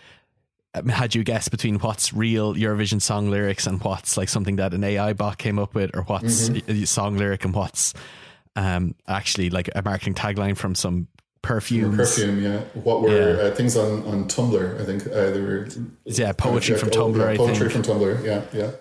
um, 0.75 0.87
had 0.89 1.15
you 1.15 1.23
guess 1.23 1.47
between 1.49 1.79
what's 1.79 2.13
real 2.13 2.53
Eurovision 2.55 3.01
song 3.01 3.29
lyrics 3.29 3.67
and 3.67 3.83
what's 3.83 4.17
like 4.17 4.29
something 4.29 4.55
that 4.57 4.73
an 4.73 4.83
AI 4.83 5.13
bot 5.13 5.37
came 5.37 5.59
up 5.59 5.75
with, 5.75 5.95
or 5.95 6.03
what's 6.03 6.49
a 6.49 6.85
song 6.85 7.17
lyric 7.17 7.45
and 7.45 7.53
what's 7.53 7.93
um, 8.55 8.95
actually 9.07 9.49
like 9.49 9.69
a 9.75 9.81
marketing 9.81 10.13
tagline 10.13 10.55
from 10.57 10.75
some 10.75 11.07
perfumes. 11.41 11.97
Perfume, 11.97 12.41
yeah. 12.41 12.59
What 12.73 13.01
were 13.01 13.09
Yeah. 13.09 13.41
uh, 13.43 13.55
things 13.55 13.75
on, 13.75 14.03
on 14.05 14.25
Tumblr? 14.25 14.81
I 14.81 14.85
think 14.85 15.05
uh, 15.07 15.31
there 15.31 15.41
were 15.43 15.67
Yeah, 16.05 16.31
poetry 16.33 16.75
from 16.77 16.89
Tumblr, 16.89 17.17
yeah, 17.31 17.37
poetry 17.37 17.69
from 17.69 17.81
Tumblr. 17.83 18.23
Yeah, 18.23 18.41
yeah. 18.53 18.71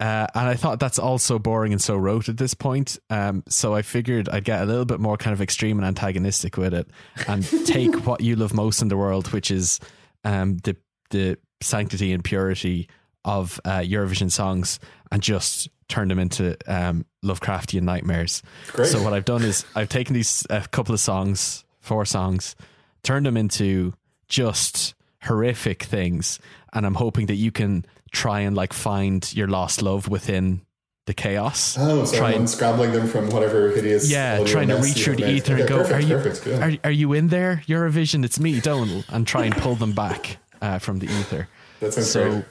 Uh, 0.00 0.26
and 0.34 0.48
I 0.48 0.54
thought 0.54 0.80
that's 0.80 0.98
all 0.98 1.18
so 1.18 1.38
boring 1.38 1.72
and 1.72 1.80
so 1.80 1.96
rote 1.96 2.28
at 2.28 2.36
this 2.36 2.54
point. 2.54 2.98
Um, 3.08 3.44
so 3.48 3.72
I 3.74 3.82
figured 3.82 4.28
I'd 4.28 4.42
get 4.44 4.60
a 4.62 4.64
little 4.64 4.84
bit 4.84 4.98
more 4.98 5.16
kind 5.16 5.32
of 5.32 5.40
extreme 5.40 5.78
and 5.78 5.86
antagonistic 5.86 6.56
with 6.56 6.74
it 6.74 6.88
and 7.28 7.44
take 7.66 8.04
what 8.06 8.20
you 8.20 8.34
love 8.34 8.52
most 8.52 8.82
in 8.82 8.88
the 8.88 8.96
world, 8.96 9.32
which 9.32 9.50
is 9.52 9.78
um, 10.24 10.56
the 10.58 10.76
the 11.10 11.38
sanctity 11.60 12.12
and 12.12 12.24
purity 12.24 12.88
of 13.24 13.60
uh, 13.64 13.78
Eurovision 13.78 14.28
songs, 14.30 14.80
and 15.12 15.22
just 15.22 15.68
turn 15.92 16.08
them 16.08 16.18
into 16.18 16.56
um, 16.66 17.04
Lovecraftian 17.22 17.82
nightmares. 17.82 18.42
Great. 18.68 18.88
So 18.88 19.02
what 19.02 19.12
I've 19.12 19.26
done 19.26 19.42
is 19.42 19.66
I've 19.74 19.90
taken 19.90 20.14
these 20.14 20.46
a 20.48 20.62
couple 20.62 20.94
of 20.94 21.00
songs, 21.00 21.64
four 21.80 22.06
songs, 22.06 22.56
turned 23.02 23.26
them 23.26 23.36
into 23.36 23.92
just 24.26 24.94
horrific 25.22 25.82
things, 25.82 26.38
and 26.72 26.86
I'm 26.86 26.94
hoping 26.94 27.26
that 27.26 27.34
you 27.34 27.52
can 27.52 27.84
try 28.10 28.40
and 28.40 28.56
like 28.56 28.72
find 28.72 29.30
your 29.34 29.48
lost 29.48 29.82
love 29.82 30.08
within 30.08 30.62
the 31.04 31.12
chaos. 31.12 31.76
Oh, 31.78 32.06
so 32.06 32.16
try 32.16 32.32
and, 32.32 32.48
scrabbling 32.48 32.92
them 32.92 33.06
from 33.06 33.28
whatever 33.28 33.70
hideous. 33.70 34.10
yeah, 34.10 34.42
trying 34.44 34.68
to 34.68 34.76
reach 34.76 35.04
through 35.04 35.16
the 35.16 35.30
ether 35.30 35.56
and 35.56 35.68
go, 35.68 35.78
perfect, 35.78 35.94
are 35.94 36.00
you 36.00 36.16
perfect, 36.16 36.46
yeah. 36.46 36.66
are, 36.66 36.88
are 36.88 36.90
you 36.90 37.12
in 37.12 37.28
there? 37.28 37.62
Eurovision, 37.66 38.24
it's 38.24 38.40
me, 38.40 38.60
Donal, 38.60 39.04
and 39.10 39.26
try 39.26 39.44
and 39.44 39.54
pull 39.56 39.74
them 39.74 39.92
back 39.92 40.38
uh, 40.62 40.78
from 40.78 41.00
the 41.00 41.06
ether. 41.06 41.48
That 41.80 41.92
sounds 41.92 42.10
So 42.10 42.44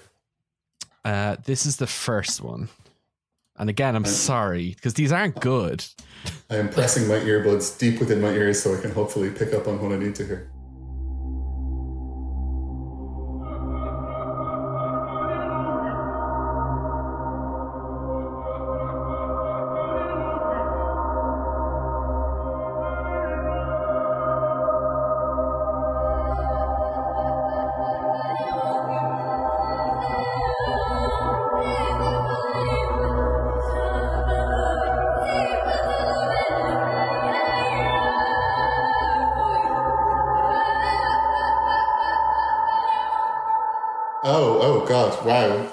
uh, 1.05 1.37
this 1.45 1.65
is 1.65 1.77
the 1.77 1.87
first 1.87 2.41
one. 2.41 2.69
And 3.57 3.69
again, 3.69 3.95
I'm 3.95 4.05
sorry 4.05 4.73
because 4.75 4.95
these 4.95 5.11
aren't 5.11 5.39
good. 5.39 5.85
I 6.49 6.57
am 6.57 6.69
pressing 6.69 7.07
my 7.07 7.15
earbuds 7.15 7.77
deep 7.77 7.99
within 7.99 8.21
my 8.21 8.29
ears 8.29 8.61
so 8.61 8.75
I 8.75 8.81
can 8.81 8.91
hopefully 8.91 9.29
pick 9.29 9.53
up 9.53 9.67
on 9.67 9.81
what 9.81 9.91
I 9.91 9.97
need 9.97 10.15
to 10.15 10.25
hear. 10.25 10.50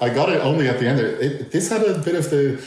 I 0.01 0.11
got 0.11 0.29
it 0.29 0.41
only 0.41 0.69
at 0.69 0.79
the 0.79 0.87
end. 0.87 0.99
There, 0.99 1.07
it, 1.21 1.51
this 1.51 1.69
had 1.71 1.83
a 1.83 1.99
bit 1.99 2.15
of 2.15 2.31
the 2.31 2.63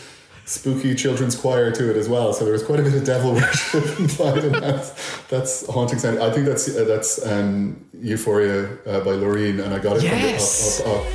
spooky 0.46 0.94
children's 0.96 1.36
choir 1.36 1.72
to 1.72 1.90
it 1.92 1.96
as 1.96 2.10
well, 2.10 2.34
so 2.34 2.44
there 2.44 2.54
was 2.54 2.64
quite 2.64 2.80
a 2.80 2.84
bit 2.84 2.94
of 2.94 3.04
devil 3.06 3.34
worship 3.36 4.00
implied 4.00 4.44
in 4.44 4.52
that. 4.54 4.94
That's 5.30 5.66
haunting 5.68 6.00
sound. 6.00 6.20
I 6.20 6.32
think 6.32 6.46
that's 6.46 6.68
uh, 6.76 6.84
that's 6.86 7.26
um, 7.26 7.86
Euphoria 8.02 8.66
uh, 8.86 9.00
by 9.02 9.12
Loreen, 9.12 9.64
and 9.64 9.74
I 9.74 9.80
got 9.80 9.98
it 9.98 10.04
Yes. 10.04 10.82
from 10.82 10.90
the 10.92 10.98
up, 10.98 11.02
up, 11.02 11.06
up. 11.06 11.12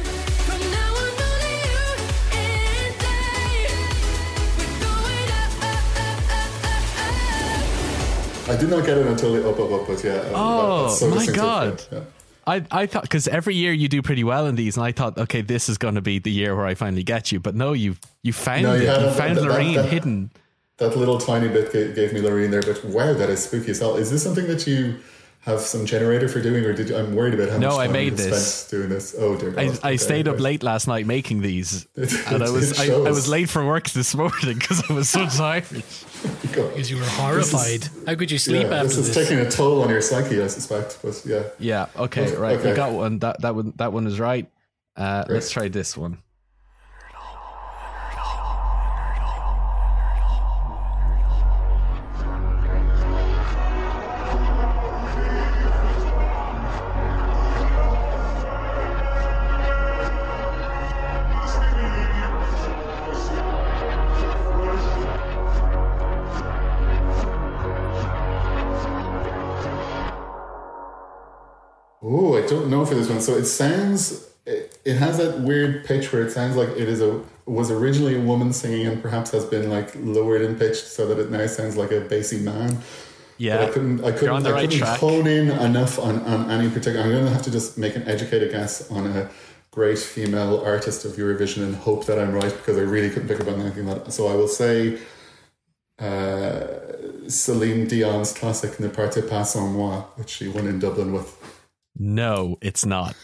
From 0.46 0.60
now 0.70 0.94
on, 0.94 1.08
only 1.26 1.52
you 1.68 1.76
and 2.48 3.02
I. 8.48 8.56
Did 8.60 8.70
not 8.70 8.86
get 8.86 8.96
it 8.98 9.06
until 9.06 9.32
the 9.34 9.48
up, 9.48 9.58
up, 9.58 9.72
up, 9.72 9.86
but 9.88 10.02
yeah. 10.04 10.12
um, 10.14 10.32
Oh, 10.34 10.82
that's 10.86 11.00
so 11.00 11.10
my 11.10 11.26
God. 11.26 11.82
Yeah, 11.92 11.98
yeah. 11.98 12.04
I, 12.46 12.64
I 12.70 12.86
thought 12.86 13.02
because 13.02 13.26
every 13.26 13.54
year 13.56 13.72
you 13.72 13.88
do 13.88 14.02
pretty 14.02 14.22
well 14.24 14.46
in 14.46 14.54
these, 14.54 14.76
and 14.76 14.86
I 14.86 14.92
thought, 14.92 15.18
okay, 15.18 15.40
this 15.40 15.68
is 15.68 15.78
going 15.78 15.96
to 15.96 16.00
be 16.00 16.18
the 16.20 16.30
year 16.30 16.54
where 16.54 16.66
I 16.66 16.74
finally 16.74 17.02
get 17.02 17.32
you. 17.32 17.40
But 17.40 17.54
no, 17.54 17.72
you 17.72 17.96
you 18.22 18.32
found 18.32 18.62
No, 18.62 18.74
it. 18.74 18.82
you 18.82 18.86
had 18.86 19.00
you 19.02 19.08
it. 19.08 19.14
found 19.14 19.36
that- 19.38 19.42
Lorraine 19.44 19.74
that- 19.74 19.86
hidden. 19.88 20.30
That 20.78 20.94
little 20.94 21.16
tiny 21.18 21.48
bit 21.48 21.72
gave, 21.72 21.94
gave 21.94 22.12
me 22.12 22.20
Lorraine 22.20 22.50
there, 22.50 22.60
but 22.62 22.84
wow, 22.84 23.14
that 23.14 23.30
is 23.30 23.42
spooky 23.44 23.70
as 23.70 23.78
hell. 23.80 23.96
Is 23.96 24.10
this 24.10 24.22
something 24.22 24.46
that 24.46 24.66
you 24.66 24.98
have 25.46 25.60
some 25.60 25.86
generator 25.86 26.28
for 26.28 26.42
doing, 26.42 26.64
or 26.64 26.72
did 26.74 26.88
you, 26.90 26.96
I'm 26.96 27.14
worried 27.14 27.32
about 27.34 27.48
how 27.50 27.58
No, 27.58 27.68
much 27.70 27.78
I 27.78 27.84
time 27.86 27.92
made 27.92 28.04
you 28.12 28.16
this. 28.30 28.54
spent 28.54 28.70
doing 28.78 28.90
this? 28.90 29.14
Oh 29.18 29.36
dear, 29.36 29.50
I, 29.58 29.66
God. 29.66 29.78
I 29.82 29.88
Okay, 29.88 29.96
stayed 29.96 30.28
up 30.28 30.38
late 30.40 30.62
last 30.62 30.86
night 30.88 31.06
making 31.06 31.40
these, 31.40 31.86
It- 31.96 32.12
and 32.32 32.42
I 32.42 32.50
was 32.50 32.78
I, 32.78 32.86
I 32.92 33.10
was 33.10 33.28
late 33.28 33.48
for 33.48 33.64
work 33.64 33.88
this 33.90 34.14
morning 34.14 34.58
because 34.58 34.82
I 34.90 34.92
was 34.92 35.08
so 35.08 35.24
tired. 35.42 35.64
God. 35.70 36.72
Because 36.72 36.90
you 36.90 36.96
were 36.98 37.04
horrified. 37.04 37.88
How 38.06 38.14
could 38.16 38.30
you 38.30 38.38
sleep 38.38 38.66
yeah, 38.68 38.74
after 38.80 38.88
this 38.88 38.98
is 38.98 39.14
this? 39.14 39.28
taking 39.28 39.44
a 39.44 39.50
toll 39.50 39.82
on 39.82 39.88
your 39.88 40.00
psyche, 40.00 40.42
I 40.42 40.48
suspect. 40.48 40.98
But 41.02 41.22
yeah, 41.24 41.44
Yeah. 41.58 41.86
Okay. 41.96 42.26
Okay, 42.26 42.36
Right. 42.36 42.58
okay. 42.58 42.70
We 42.70 42.76
got 42.76 42.92
one. 42.92 43.18
That 43.20 43.40
that 43.42 43.54
one 43.54 43.72
that 43.76 43.92
one 43.92 44.06
is 44.06 44.18
right. 44.18 44.50
Uh, 44.96 45.24
let's 45.28 45.50
try 45.50 45.68
this 45.68 45.96
one. 45.96 46.18
For 72.86 72.94
this 72.94 73.08
one. 73.08 73.20
So 73.20 73.34
it 73.34 73.44
sounds, 73.46 74.28
it, 74.46 74.78
it 74.84 74.96
has 74.96 75.18
that 75.18 75.40
weird 75.40 75.84
pitch 75.84 76.12
where 76.12 76.22
it 76.22 76.30
sounds 76.30 76.56
like 76.56 76.68
it 76.70 76.88
is 76.88 77.00
a 77.00 77.22
was 77.46 77.70
originally 77.70 78.16
a 78.16 78.20
woman 78.20 78.52
singing 78.52 78.86
and 78.86 79.00
perhaps 79.00 79.30
has 79.30 79.44
been 79.44 79.70
like 79.70 79.94
lowered 79.94 80.42
in 80.42 80.56
pitch 80.56 80.82
so 80.82 81.06
that 81.06 81.18
it 81.18 81.30
now 81.30 81.46
sounds 81.46 81.76
like 81.76 81.92
a 81.92 82.00
bassy 82.00 82.38
man. 82.38 82.76
Yeah. 83.38 83.58
But 83.58 83.68
I 83.68 83.72
couldn't. 83.72 84.04
I 84.04 84.12
couldn't. 84.12 84.46
I 84.46 84.50
right 84.50 84.62
couldn't 84.62 84.78
track. 84.78 84.98
hone 84.98 85.26
in 85.26 85.50
enough 85.50 85.98
on, 85.98 86.20
on 86.22 86.50
any 86.50 86.68
particular. 86.68 87.04
I'm 87.04 87.10
going 87.10 87.24
to 87.24 87.30
have 87.30 87.42
to 87.42 87.50
just 87.50 87.78
make 87.78 87.94
an 87.94 88.02
educated 88.08 88.50
guess 88.50 88.90
on 88.90 89.06
a 89.06 89.30
great 89.70 89.98
female 89.98 90.62
artist 90.64 91.04
of 91.04 91.12
Eurovision 91.12 91.62
and 91.62 91.76
hope 91.76 92.06
that 92.06 92.18
I'm 92.18 92.32
right 92.32 92.52
because 92.52 92.78
I 92.78 92.80
really 92.80 93.10
couldn't 93.10 93.28
pick 93.28 93.40
up 93.40 93.48
on 93.48 93.60
anything. 93.60 93.86
That, 93.86 94.10
so 94.10 94.26
I 94.28 94.34
will 94.34 94.48
say 94.48 94.98
uh, 95.98 97.28
Celine 97.28 97.86
Dion's 97.86 98.32
classic 98.32 98.80
"Ne 98.80 98.88
partez 98.88 99.28
pas 99.28 99.52
sans 99.52 99.70
moi," 99.70 100.00
which 100.16 100.30
she 100.30 100.48
won 100.48 100.66
in 100.66 100.78
Dublin 100.78 101.12
with. 101.12 101.52
No, 101.98 102.58
it's 102.60 102.84
not. 102.86 103.14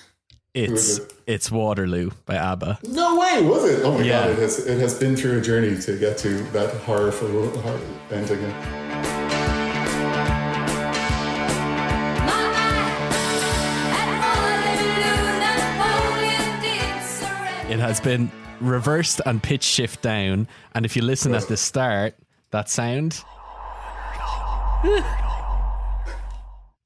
It's 0.55 0.99
it? 0.99 1.13
it's 1.27 1.51
Waterloo 1.51 2.11
by 2.27 2.37
ABBA. 2.37 2.81
No 2.85 3.19
way, 3.19 3.41
was 3.43 3.65
it? 3.65 3.85
Oh 3.85 3.99
my 3.99 4.05
Yeah. 4.05 4.23
god! 4.27 4.31
It 4.33 4.39
has 4.39 4.67
it 4.67 4.79
has 4.81 4.99
been 4.99 5.17
through 5.17 5.39
a 5.39 5.41
journey 5.41 5.81
to 5.81 5.99
get 5.99 6.19
to 6.19 6.43
that 6.53 6.75
horrorful 6.85 7.29
horror 7.63 7.81
ending. 8.11 8.43
It 17.71 17.79
has 17.81 18.01
been 18.01 18.31
reversed 18.61 19.23
and 19.25 19.43
pitch 19.43 19.63
shift 19.63 20.03
down, 20.03 20.47
and 20.75 20.85
if 20.85 20.95
you 20.95 21.01
listen 21.03 21.35
at 21.35 21.49
the 21.49 21.57
start, 21.57 22.15
that 22.51 22.69
sound. 22.69 23.25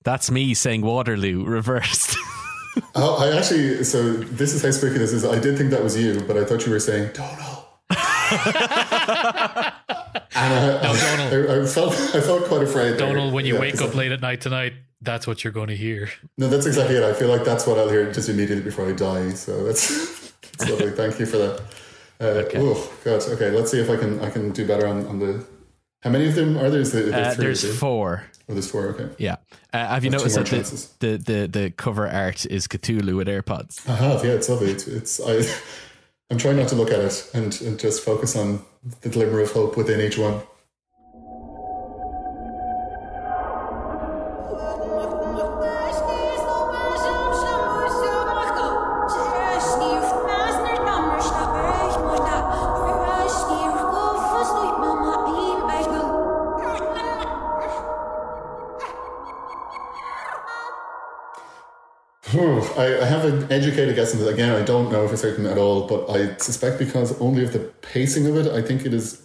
That's 0.07 0.31
me 0.31 0.55
saying 0.55 0.83
Waterloo 0.83 1.45
reversed. 1.45 2.17
Oh, 2.95 3.17
I 3.25 3.35
actually. 3.39 3.83
So 3.85 4.13
this 4.13 4.53
is 4.53 4.61
how 4.63 4.71
spooky 4.71 4.99
this 4.99 5.11
is. 5.15 5.25
I 5.25 5.39
did 5.39 5.57
think 5.57 5.71
that 5.71 5.83
was 5.83 5.97
you, 5.99 6.21
but 6.27 6.37
I 6.37 6.45
thought 6.45 6.67
you 6.67 6.73
were 6.73 6.79
saying 6.79 7.11
Donald. 7.15 7.65
and 7.91 7.97
I, 10.35 10.81
No, 10.83 10.95
Donal. 10.95 11.51
I, 11.51 11.63
I 11.63 11.67
felt 11.67 11.93
I 12.15 12.21
felt 12.21 12.45
quite 12.45 12.63
afraid. 12.63 12.91
there. 12.91 12.99
Donald, 12.99 13.33
when 13.33 13.47
you 13.47 13.55
Yeah, 13.55 13.61
wake 13.61 13.73
'cause 13.79 13.83
up 13.89 13.95
I- 13.95 13.99
late 13.99 14.13
at 14.13 14.21
night 14.21 14.43
tonight, 14.43 14.75
that's 15.01 15.27
what 15.27 15.43
you're 15.43 15.55
going 15.55 15.69
to 15.69 15.77
hear. 15.77 16.11
No, 16.37 16.49
that's 16.49 16.67
exactly 16.67 16.97
it. 16.97 17.03
I 17.03 17.15
feel 17.15 17.29
like 17.29 17.45
that's 17.45 17.67
what 17.67 17.79
I'll 17.79 17.89
hear 17.89 18.13
just 18.13 18.29
immediately 18.29 18.63
before 18.65 18.87
I 18.89 18.93
die. 18.93 19.31
So 19.31 19.65
that's, 19.65 20.33
that's 20.59 20.71
lovely. 20.71 20.91
Thank 20.91 21.19
you 21.19 21.25
for 21.25 21.39
that. 21.39 21.61
Uh, 22.21 22.45
Oh 22.57 22.93
God. 23.05 23.23
Okay, 23.27 23.51
let's 23.53 23.71
see 23.71 23.81
if 23.81 23.89
I 23.89 23.97
can 23.97 24.21
I 24.21 24.29
can 24.29 24.51
do 24.51 24.67
better 24.67 24.87
on, 24.87 25.07
on 25.07 25.19
the. 25.19 25.47
How 26.03 26.11
many 26.11 26.29
of 26.29 26.35
them 26.35 26.59
are 26.59 26.69
there? 26.69 26.81
Is 26.81 26.93
there, 26.93 27.05
Uh, 27.07 27.11
there's 27.11 27.35
three, 27.37 27.45
there's 27.47 27.63
there? 27.63 27.73
four. 27.73 28.25
Oh, 28.49 28.53
there's 28.53 28.71
four. 28.71 28.87
Okay. 28.89 29.09
Yeah. 29.19 29.37
Uh, 29.73 29.87
have 29.89 30.05
you 30.05 30.11
That's 30.11 30.37
noticed 30.37 31.01
that 31.01 31.01
the, 31.01 31.17
the, 31.17 31.33
the, 31.33 31.47
the 31.49 31.71
cover 31.71 32.09
art 32.09 32.47
is 32.47 32.69
Cthulhu 32.69 33.17
with 33.17 33.27
AirPods? 33.27 33.89
I 33.89 33.97
have. 33.97 34.25
Yeah, 34.25 34.33
it's 34.33 34.49
lovely. 34.49 34.71
It's, 34.71 34.87
it's 34.87 35.21
I. 35.21 35.43
I'm 36.31 36.39
trying 36.39 36.57
not 36.57 36.69
to 36.69 36.75
look 36.75 36.91
at 36.91 36.99
it 36.99 37.31
and, 37.35 37.61
and 37.61 37.79
just 37.79 38.03
focus 38.03 38.35
on 38.35 38.65
the 39.03 39.09
glimmer 39.09 39.41
of 39.41 39.53
hope 39.53 39.77
within 39.77 40.01
each 40.01 40.19
one. 40.19 40.43
An 63.27 63.51
educated 63.53 63.95
guess 63.95 64.13
on 64.15 64.21
this. 64.21 64.29
Again, 64.29 64.51
I 64.51 64.63
don't 64.63 64.91
know 64.91 65.07
for 65.09 65.17
certain 65.17 65.47
at 65.47 65.59
all, 65.59 65.87
but 65.87 66.09
I 66.11 66.37
suspect 66.37 66.79
because 66.79 67.19
only 67.21 67.45
of 67.45 67.53
the 67.53 67.61
pacing 67.83 68.27
of 68.27 68.37
it, 68.37 68.47
I 68.47 68.63
think 68.63 68.85
it 68.85 68.95
is 68.95 69.23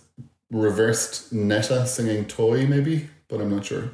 reversed 0.51 1.31
Netta 1.31 1.87
singing 1.87 2.25
Toy, 2.25 2.65
maybe, 2.67 3.09
but 3.27 3.41
I'm 3.41 3.49
not 3.49 3.65
sure. 3.65 3.91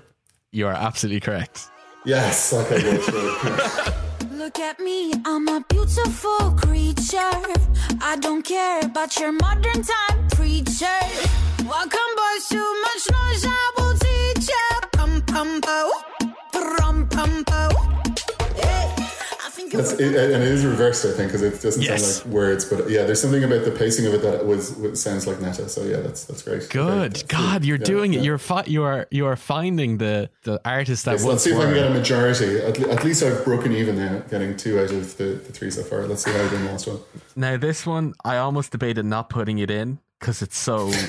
You 0.51 0.67
are 0.67 0.73
absolutely 0.73 1.19
correct. 1.19 1.69
Yes, 2.05 2.53
okay, 2.53 2.81
good. 2.81 3.03
sure. 3.03 3.93
Look 4.31 4.59
at 4.59 4.79
me, 4.79 5.13
I'm 5.25 5.47
a 5.47 5.63
beautiful 5.67 6.51
creature. 6.51 7.41
I 8.01 8.17
don't 8.19 8.43
care 8.43 8.79
about 8.81 9.19
your 9.19 9.33
modern 9.33 9.83
time 9.83 10.27
preacher. 10.29 10.99
Welcome, 11.65 12.11
boys, 12.15 12.47
too 12.49 12.81
much 12.81 13.11
noise, 13.11 13.45
I 13.45 13.71
will 13.77 13.93
teach 13.97 14.47
ya. 14.49 14.87
Pum 14.93 15.21
pum 15.23 15.61
pum 15.61 15.86
That's 19.77 19.93
it, 19.93 20.15
and 20.33 20.43
it 20.43 20.49
is 20.49 20.65
reversed, 20.65 21.05
I 21.05 21.11
think, 21.11 21.31
because 21.31 21.41
it 21.41 21.61
doesn't 21.61 21.81
Yes. 21.81 22.17
sound 22.17 22.25
like 22.25 22.33
words. 22.35 22.65
But 22.65 22.89
yeah, 22.89 23.03
there's 23.03 23.21
something 23.21 23.43
about 23.43 23.63
the 23.65 23.71
pacing 23.71 24.05
of 24.07 24.13
it 24.13 24.21
that 24.23 24.45
was, 24.45 24.75
was 24.75 25.01
sounds 25.01 25.25
like 25.27 25.39
Netta. 25.39 25.69
So 25.69 25.83
yeah, 25.83 25.97
that's 25.97 26.25
that's 26.25 26.41
great. 26.41 26.69
Good. 26.69 27.13
Great. 27.13 27.27
God, 27.27 27.63
you're 27.65 27.77
Yeah, 27.77 27.83
doing 27.85 28.13
yeah. 28.13 28.19
it. 28.19 28.25
You're 28.25 28.37
fi- 28.37 28.65
you 28.67 28.83
are 28.83 29.07
you 29.11 29.25
are 29.25 29.35
finding 29.35 29.97
the 29.97 30.29
the 30.43 30.59
artist 30.65 31.05
that 31.05 31.13
Yes, 31.13 31.23
let's 31.23 31.43
see 31.43 31.51
if 31.51 31.57
I 31.57 31.63
can 31.65 31.73
get 31.73 31.87
a 31.87 31.93
majority. 31.93 32.59
At, 32.59 32.79
at 32.79 33.03
least 33.03 33.23
I've 33.23 33.43
broken 33.45 33.71
even 33.71 33.95
now, 33.97 34.19
getting 34.29 34.57
two 34.57 34.79
out 34.79 34.91
of 34.91 35.17
the, 35.17 35.23
the 35.25 35.51
three 35.53 35.71
so 35.71 35.83
far. 35.83 36.05
Let's 36.07 36.23
see 36.23 36.31
how 36.31 36.43
I 36.43 36.49
do 36.49 36.55
in 36.57 36.65
the 36.65 36.71
last 36.71 36.87
one. 36.87 36.99
Now 37.35 37.57
this 37.57 37.85
one, 37.85 38.13
I 38.25 38.37
almost 38.37 38.71
debated 38.71 39.05
not 39.05 39.29
putting 39.29 39.59
it 39.59 39.69
in 39.71 39.99
because 40.19 40.41
it's 40.41 40.57
so. 40.57 40.91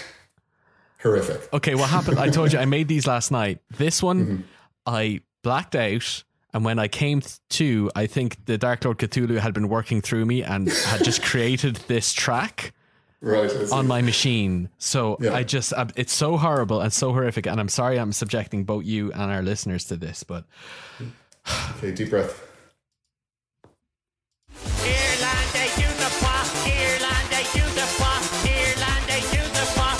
Horrific. 1.03 1.49
Okay, 1.53 1.75
what 1.77 1.89
happened? 1.91 2.19
I 2.19 2.29
told 2.29 2.53
you 2.53 2.59
I 2.59 2.65
made 2.65 2.89
these 2.89 3.07
last 3.07 3.31
night. 3.31 3.61
This 3.77 4.03
one, 4.03 4.19
Mm-hmm. 4.27 4.43
I 4.87 5.21
blacked 5.43 5.77
out, 5.77 6.25
and 6.59 6.65
when 6.65 6.81
I 6.81 6.89
came 6.89 7.23
to, 7.51 7.89
I 7.95 8.09
think 8.09 8.45
the 8.47 8.59
Dark 8.59 8.85
Lord 8.85 8.99
Cthulhu 8.99 9.39
had 9.39 9.55
been 9.55 9.69
working 9.69 10.01
through 10.01 10.27
me 10.27 10.43
and 10.43 10.69
had 10.69 11.05
just 11.05 11.23
created 11.23 11.77
this 11.87 12.13
track 12.13 12.73
Right. 13.21 13.49
On 13.73 13.87
my 13.87 14.03
machine. 14.03 14.69
So 14.79 15.17
Yeah. 15.21 15.35
I 15.35 15.45
just, 15.45 15.73
I'm- 15.73 15.91
it's 15.95 16.13
so 16.13 16.37
horrible 16.37 16.81
and 16.81 16.93
so 16.93 17.13
horrific, 17.13 17.47
and 17.47 17.61
I'm 17.61 17.69
sorry 17.69 17.97
I'm 17.99 18.13
subjecting 18.13 18.65
both 18.65 18.85
you 18.85 19.13
and 19.13 19.31
our 19.31 19.41
listeners 19.43 19.85
to 19.87 19.97
this, 19.97 20.25
but 20.25 20.45
Okay, 21.79 21.93
deep 21.93 22.11
breath. 22.11 22.43
Irlande 24.83 25.65
Unify, 25.89 26.43
Irlande 26.67 27.41
Unify, 27.55 28.19
Irlande 28.51 29.19
Unify. 29.39 29.95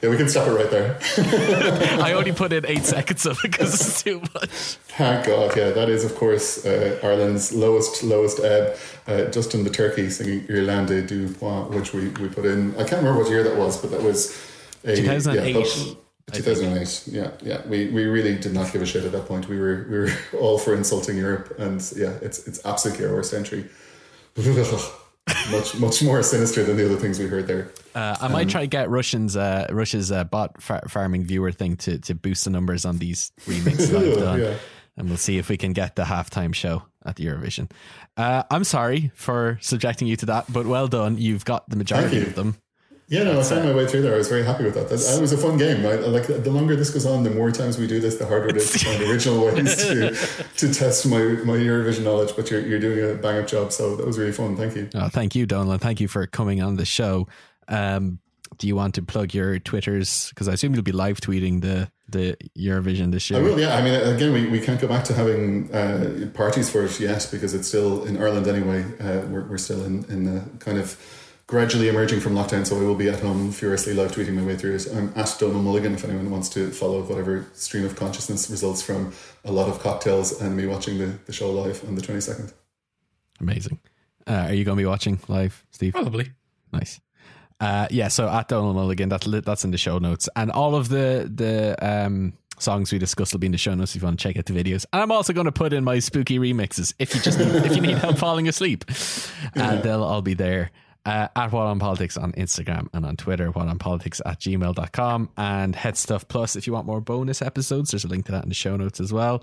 Yeah, 0.00 0.10
we 0.10 0.16
can 0.16 0.28
stop 0.28 0.46
it 0.46 0.52
right 0.52 0.70
there. 0.70 0.96
I 2.00 2.12
only 2.12 2.30
put 2.30 2.52
in 2.52 2.64
eight 2.66 2.84
seconds 2.84 3.26
of 3.26 3.36
it 3.44 3.50
because 3.50 3.74
it's 3.74 4.02
too 4.02 4.20
much. 4.20 4.48
Thank 4.96 5.26
God. 5.26 5.56
Yeah, 5.56 5.70
that 5.70 5.88
is, 5.88 6.04
of 6.04 6.14
course, 6.14 6.64
uh, 6.64 7.00
Ireland's 7.02 7.52
lowest, 7.52 8.04
lowest 8.04 8.38
ebb. 8.38 8.76
Uh, 9.08 9.24
Dustin 9.24 9.64
the 9.64 9.70
Turkey 9.70 10.08
singing 10.10 10.46
Irelande 10.48 11.04
Douze 11.06 11.36
Pointe, 11.36 11.70
which 11.70 11.92
we, 11.92 12.08
we 12.10 12.28
put 12.28 12.44
in. 12.44 12.74
I 12.76 12.84
can't 12.84 13.02
remember 13.02 13.18
what 13.22 13.28
year 13.30 13.42
that 13.42 13.56
was, 13.56 13.76
but 13.80 13.90
that 13.90 14.02
was 14.02 14.30
a, 14.84 14.94
2008, 14.94 15.54
Yeah, 15.54 15.62
pub- 15.62 15.96
2008. 16.32 17.02
Yeah, 17.08 17.30
yeah. 17.42 17.66
We, 17.66 17.88
we 17.88 18.04
really 18.04 18.36
did 18.36 18.52
not 18.52 18.72
give 18.72 18.82
a 18.82 18.86
shit 18.86 19.04
at 19.04 19.12
that 19.12 19.26
point. 19.26 19.48
We 19.48 19.58
were 19.58 19.86
we 19.90 19.98
were 19.98 20.10
all 20.40 20.58
for 20.58 20.74
insulting 20.74 21.16
Europe, 21.16 21.58
and 21.58 21.80
yeah, 21.96 22.12
it's 22.22 22.46
it's 22.46 22.64
absolutely 22.64 23.06
our 23.06 23.14
worst 23.14 23.34
entry. 23.34 23.64
much 25.50 25.74
much 25.78 26.02
more 26.02 26.22
sinister 26.22 26.64
than 26.64 26.76
the 26.76 26.84
other 26.86 26.96
things 26.96 27.18
we 27.18 27.26
heard 27.26 27.46
there. 27.46 27.70
Uh, 27.94 28.16
I 28.20 28.26
Um, 28.26 28.32
might 28.32 28.48
try 28.48 28.60
to 28.62 28.66
get 28.66 28.88
Russian's 28.90 29.36
uh, 29.36 29.66
Russia's 29.70 30.10
uh, 30.12 30.24
bot 30.24 30.60
far- 30.62 30.86
farming 30.88 31.24
viewer 31.24 31.52
thing 31.52 31.76
to 31.78 31.98
to 31.98 32.14
boost 32.14 32.44
the 32.44 32.50
numbers 32.50 32.84
on 32.84 32.98
these 32.98 33.32
remixes 33.46 33.94
I've 33.94 34.18
done, 34.24 34.40
Yeah. 34.40 34.54
and 34.96 35.08
we'll 35.08 35.16
see 35.18 35.38
if 35.38 35.48
we 35.48 35.56
can 35.56 35.72
get 35.72 35.96
the 35.96 36.04
halftime 36.04 36.54
show 36.54 36.82
at 37.04 37.16
the 37.16 37.24
Eurovision. 37.26 37.70
Uh, 38.16 38.42
I'm 38.50 38.64
sorry 38.64 39.10
for 39.14 39.58
subjecting 39.60 40.08
you 40.08 40.16
to 40.16 40.26
that, 40.26 40.52
but 40.52 40.66
well 40.66 40.88
done. 40.88 41.16
You've 41.18 41.44
got 41.44 41.68
the 41.70 41.76
majority 41.76 42.20
of 42.22 42.34
them. 42.34 42.56
Yeah, 43.08 43.22
no, 43.22 43.40
I 43.40 43.42
found 43.42 43.64
my 43.64 43.74
way 43.74 43.86
through 43.86 44.02
there. 44.02 44.14
I 44.14 44.18
was 44.18 44.28
very 44.28 44.44
happy 44.44 44.64
with 44.64 44.74
that. 44.74 44.90
That, 44.90 44.98
that 44.98 45.18
was 45.18 45.32
a 45.32 45.38
fun 45.38 45.56
game. 45.56 45.86
I, 45.86 45.94
like 45.94 46.26
the 46.26 46.50
longer 46.50 46.76
this 46.76 46.90
goes 46.90 47.06
on, 47.06 47.22
the 47.22 47.30
more 47.30 47.50
times 47.50 47.78
we 47.78 47.86
do 47.86 48.00
this, 48.00 48.16
the 48.16 48.26
harder 48.26 48.48
it 48.48 48.56
is 48.56 48.70
to 48.72 48.78
find 48.80 49.02
original 49.10 49.46
ways 49.46 49.76
to 49.76 50.14
to 50.58 50.74
test 50.74 51.06
my, 51.06 51.18
my 51.18 51.56
Eurovision 51.56 52.04
knowledge. 52.04 52.36
But 52.36 52.50
you're 52.50 52.60
you're 52.60 52.78
doing 52.78 53.10
a 53.10 53.14
bang 53.14 53.38
up 53.38 53.46
job, 53.46 53.72
so 53.72 53.96
that 53.96 54.06
was 54.06 54.18
really 54.18 54.32
fun. 54.32 54.56
Thank 54.56 54.76
you. 54.76 54.90
Oh, 54.94 55.08
thank 55.08 55.34
you, 55.34 55.46
Donald. 55.46 55.80
Thank 55.80 56.00
you 56.00 56.08
for 56.08 56.26
coming 56.26 56.60
on 56.60 56.76
the 56.76 56.84
show. 56.84 57.26
Um, 57.66 58.18
do 58.58 58.66
you 58.66 58.76
want 58.76 58.94
to 58.96 59.02
plug 59.02 59.32
your 59.32 59.58
Twitters? 59.58 60.28
Because 60.30 60.46
I 60.46 60.52
assume 60.52 60.74
you'll 60.74 60.82
be 60.82 60.92
live 60.92 61.18
tweeting 61.20 61.62
the 61.62 61.90
the 62.10 62.36
Eurovision 62.58 63.12
this 63.12 63.30
year. 63.30 63.40
I 63.40 63.42
will. 63.42 63.58
Yeah, 63.58 63.74
I 63.74 63.82
mean, 63.82 63.94
again, 63.94 64.32
we, 64.34 64.48
we 64.48 64.60
can't 64.60 64.80
go 64.80 64.88
back 64.88 65.04
to 65.04 65.14
having 65.14 65.72
uh, 65.74 66.30
parties 66.34 66.68
for 66.70 66.84
it 66.84 66.98
yet 67.00 67.28
because 67.30 67.54
it's 67.54 67.68
still 67.68 68.04
in 68.04 68.18
Ireland 68.18 68.46
anyway. 68.46 68.84
Uh, 69.00 69.26
we're 69.28 69.44
we're 69.48 69.58
still 69.58 69.82
in 69.84 70.04
in 70.10 70.24
the 70.24 70.44
kind 70.58 70.78
of 70.78 70.98
gradually 71.48 71.88
emerging 71.88 72.20
from 72.20 72.34
lockdown, 72.34 72.64
so 72.64 72.76
I 72.76 72.82
will 72.82 72.94
be 72.94 73.08
at 73.08 73.20
home 73.20 73.50
furiously 73.50 73.94
live 73.94 74.12
tweeting 74.12 74.34
my 74.34 74.44
way 74.44 74.54
through 74.54 74.76
it. 74.76 74.86
I'm 74.94 75.12
at 75.16 75.34
Donald 75.40 75.64
Mulligan 75.64 75.94
if 75.94 76.04
anyone 76.04 76.30
wants 76.30 76.48
to 76.50 76.70
follow 76.70 77.02
whatever 77.02 77.46
stream 77.54 77.84
of 77.84 77.96
consciousness 77.96 78.48
results 78.50 78.82
from 78.82 79.12
a 79.44 79.50
lot 79.50 79.68
of 79.68 79.80
cocktails 79.80 80.40
and 80.40 80.56
me 80.56 80.66
watching 80.66 80.98
the, 80.98 81.18
the 81.24 81.32
show 81.32 81.50
live 81.50 81.82
on 81.88 81.96
the 81.96 82.02
22nd. 82.02 82.52
Amazing. 83.40 83.80
Uh, 84.26 84.46
are 84.48 84.52
you 84.52 84.64
going 84.64 84.76
to 84.76 84.82
be 84.82 84.86
watching 84.86 85.18
live, 85.26 85.64
Steve? 85.70 85.94
Probably. 85.94 86.30
Nice. 86.70 87.00
Uh, 87.60 87.88
yeah, 87.90 88.08
so 88.08 88.28
at 88.28 88.48
Donald 88.48 88.76
Mulligan, 88.76 89.08
that's 89.08 89.26
li- 89.26 89.40
that's 89.40 89.64
in 89.64 89.72
the 89.72 89.78
show 89.78 89.98
notes, 89.98 90.28
and 90.36 90.48
all 90.52 90.76
of 90.76 90.90
the 90.90 91.28
the 91.34 91.74
um, 91.80 92.32
songs 92.60 92.92
we 92.92 92.98
discussed 92.98 93.32
will 93.32 93.40
be 93.40 93.46
in 93.46 93.52
the 93.52 93.58
show 93.58 93.74
notes 93.74 93.96
if 93.96 94.02
you 94.02 94.06
want 94.06 94.20
to 94.20 94.22
check 94.22 94.36
out 94.36 94.44
the 94.44 94.52
videos. 94.52 94.84
And 94.92 95.02
I'm 95.02 95.10
also 95.10 95.32
going 95.32 95.46
to 95.46 95.52
put 95.52 95.72
in 95.72 95.82
my 95.82 95.98
spooky 95.98 96.38
remixes 96.38 96.94
if 97.00 97.16
you 97.16 97.20
just 97.20 97.38
need, 97.38 97.48
if 97.48 97.74
you 97.74 97.82
need 97.82 97.98
help 97.98 98.16
falling 98.26 98.46
asleep, 98.46 98.84
and 99.54 99.82
they'll 99.82 100.04
all 100.04 100.22
be 100.22 100.34
there. 100.34 100.70
Uh, 101.08 101.26
at 101.36 101.52
What 101.52 101.62
on 101.62 101.78
Politics 101.78 102.18
on 102.18 102.32
Instagram 102.32 102.88
and 102.92 103.06
on 103.06 103.16
Twitter, 103.16 103.50
What 103.50 103.66
on 103.66 103.78
Politics 103.78 104.20
at 104.26 104.40
gmail.com, 104.40 105.30
and 105.38 105.74
Head 105.74 105.96
Stuff 105.96 106.28
Plus 106.28 106.54
if 106.54 106.66
you 106.66 106.74
want 106.74 106.86
more 106.86 107.00
bonus 107.00 107.40
episodes. 107.40 107.92
There's 107.92 108.04
a 108.04 108.08
link 108.08 108.26
to 108.26 108.32
that 108.32 108.42
in 108.42 108.50
the 108.50 108.54
show 108.54 108.76
notes 108.76 109.00
as 109.00 109.10
well. 109.10 109.42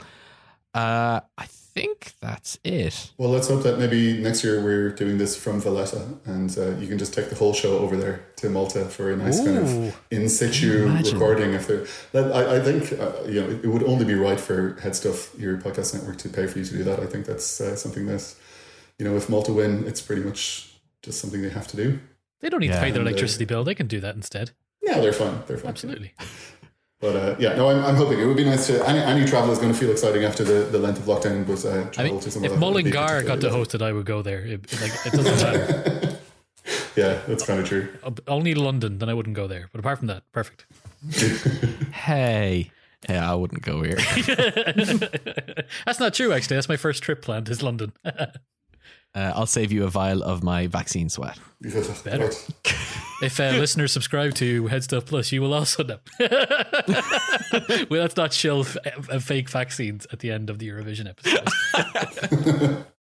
Uh, 0.75 1.21
I 1.39 1.45
think 1.47 2.13
that's 2.21 2.59
it. 2.63 3.11
Well, 3.17 3.31
let's 3.31 3.47
hope 3.47 3.63
that 3.63 3.79
maybe 3.79 4.21
next 4.21 4.43
year 4.43 4.63
we're 4.63 4.91
doing 4.91 5.17
this 5.17 5.35
from 5.35 5.59
Valletta, 5.59 6.07
and 6.25 6.55
uh, 6.55 6.77
you 6.77 6.87
can 6.87 6.99
just 6.99 7.15
take 7.15 7.31
the 7.31 7.35
whole 7.35 7.53
show 7.53 7.79
over 7.79 7.97
there 7.97 8.27
to 8.35 8.49
Malta 8.51 8.85
for 8.85 9.11
a 9.11 9.17
nice 9.17 9.43
kind 9.43 9.57
of 9.57 9.99
in 10.11 10.29
situ 10.29 10.87
recording. 10.87 11.53
If 11.53 11.65
there, 11.65 11.87
I, 12.31 12.57
I 12.57 12.59
think 12.59 12.93
uh, 12.93 13.27
you 13.27 13.41
know 13.41 13.49
it 13.49 13.65
would 13.65 13.83
only 13.85 14.05
be 14.05 14.13
right 14.13 14.39
for 14.39 14.79
Head 14.81 14.95
Stuff, 14.95 15.33
your 15.35 15.57
podcast 15.57 15.95
network, 15.95 16.17
to 16.19 16.29
pay 16.29 16.45
for 16.45 16.59
you 16.59 16.65
to 16.65 16.77
do 16.77 16.83
that. 16.83 16.99
I 16.99 17.07
think 17.07 17.25
that's 17.25 17.59
uh, 17.59 17.75
something 17.75 18.05
that 18.05 18.35
you 18.99 19.05
know 19.05 19.17
if 19.17 19.29
Malta 19.29 19.51
win, 19.51 19.83
it's 19.87 19.99
pretty 19.99 20.21
much 20.21 20.74
just 21.05 21.19
something 21.21 21.41
they 21.41 21.49
have 21.49 21.67
to 21.69 21.77
do. 21.77 21.99
They 22.41 22.49
don't 22.49 22.59
need 22.59 22.67
Yeah. 22.71 22.75
to 22.75 22.81
pay 22.81 22.91
their 22.91 23.01
uh, 23.01 23.05
electricity 23.05 23.45
bill. 23.45 23.63
They 23.63 23.75
can 23.75 23.87
do 23.87 23.99
that 24.01 24.15
instead. 24.15 24.51
Yeah, 24.81 24.99
they're 24.99 25.13
fine. 25.13 25.41
They're 25.47 25.57
fine. 25.57 25.69
Absolutely. 25.69 26.13
But 27.01 27.15
uh, 27.17 27.35
yeah, 27.37 27.55
no, 27.55 27.69
I'm, 27.69 27.83
I'm 27.83 27.95
hoping 27.95 28.19
it 28.19 28.25
would 28.25 28.37
be 28.37 28.45
nice 28.45 28.67
to. 28.67 28.87
Any, 28.87 28.99
any 28.99 29.25
travel 29.27 29.51
is 29.51 29.59
going 29.59 29.71
to 29.71 29.77
feel 29.77 29.91
exciting 29.91 30.23
after 30.23 30.45
the, 30.45 30.63
the 30.71 30.79
length 30.79 30.97
of 30.97 31.05
lockdown. 31.05 31.45
But 31.45 31.63
uh, 31.65 31.81
I 31.81 31.83
travel 31.91 32.11
mean, 32.13 32.21
to 32.21 32.31
somewhere 32.31 32.51
if 32.53 32.57
that 32.59 32.65
would 32.65 32.83
be 32.85 32.89
Mullingar 32.91 33.23
got 33.27 33.41
to 33.41 33.49
host 33.51 33.75
it, 33.75 33.81
I 33.81 33.91
would 33.91 34.05
go 34.05 34.21
there. 34.21 34.39
It, 34.39 34.63
it- 34.71 34.81
like, 34.81 34.93
it 35.05 35.11
doesn't 35.11 35.35
matter. 35.43 36.17
Yeah, 36.95 37.19
that's 37.27 37.45
kind 37.45 37.59
of 37.59 37.67
true. 37.67 37.89
Only 38.27 38.55
London, 38.55 38.97
then 38.99 39.09
I 39.09 39.13
wouldn't 39.13 39.35
go 39.35 39.45
there. 39.47 39.67
But 39.73 39.79
apart 39.79 39.97
from 39.99 40.07
that, 40.07 40.23
perfect. 40.31 40.65
Hey. 41.93 42.71
Yeah, 43.09 43.29
I 43.29 43.35
wouldn't 43.35 43.61
go 43.61 43.83
here. 43.83 43.97
That's 45.85 45.99
not 45.99 46.13
true, 46.13 46.31
actually. 46.31 46.55
That's 46.55 46.69
my 46.69 46.77
first 46.77 47.03
trip 47.03 47.21
planned 47.21 47.49
is 47.49 47.61
London. 47.61 47.91
Uh, 49.15 49.31
I'll 49.33 49.45
save 49.45 49.71
you 49.71 49.85
a 49.85 49.89
vial 49.89 50.21
of 50.21 50.43
my 50.43 50.67
vaccine 50.67 51.09
sweat. 51.09 51.39
Better. 52.03 52.31
if 53.21 53.39
uh, 53.39 53.51
listeners 53.51 53.93
subscribe 53.93 54.33
to 54.35 54.67
Head 54.67 54.83
Stuff 54.83 55.05
Plus, 55.05 55.31
you 55.31 55.41
will 55.41 55.53
also 55.53 55.83
know. 55.83 55.99
well, 57.89 58.01
let's 58.01 58.17
not 58.17 58.33
shill 58.33 58.65
uh, 59.09 59.19
fake 59.19 59.49
vaccines 59.49 60.05
at 60.11 60.19
the 60.19 60.31
end 60.31 60.49
of 60.49 60.59
the 60.59 60.67
Eurovision 60.67 61.09
episode. 61.09 62.85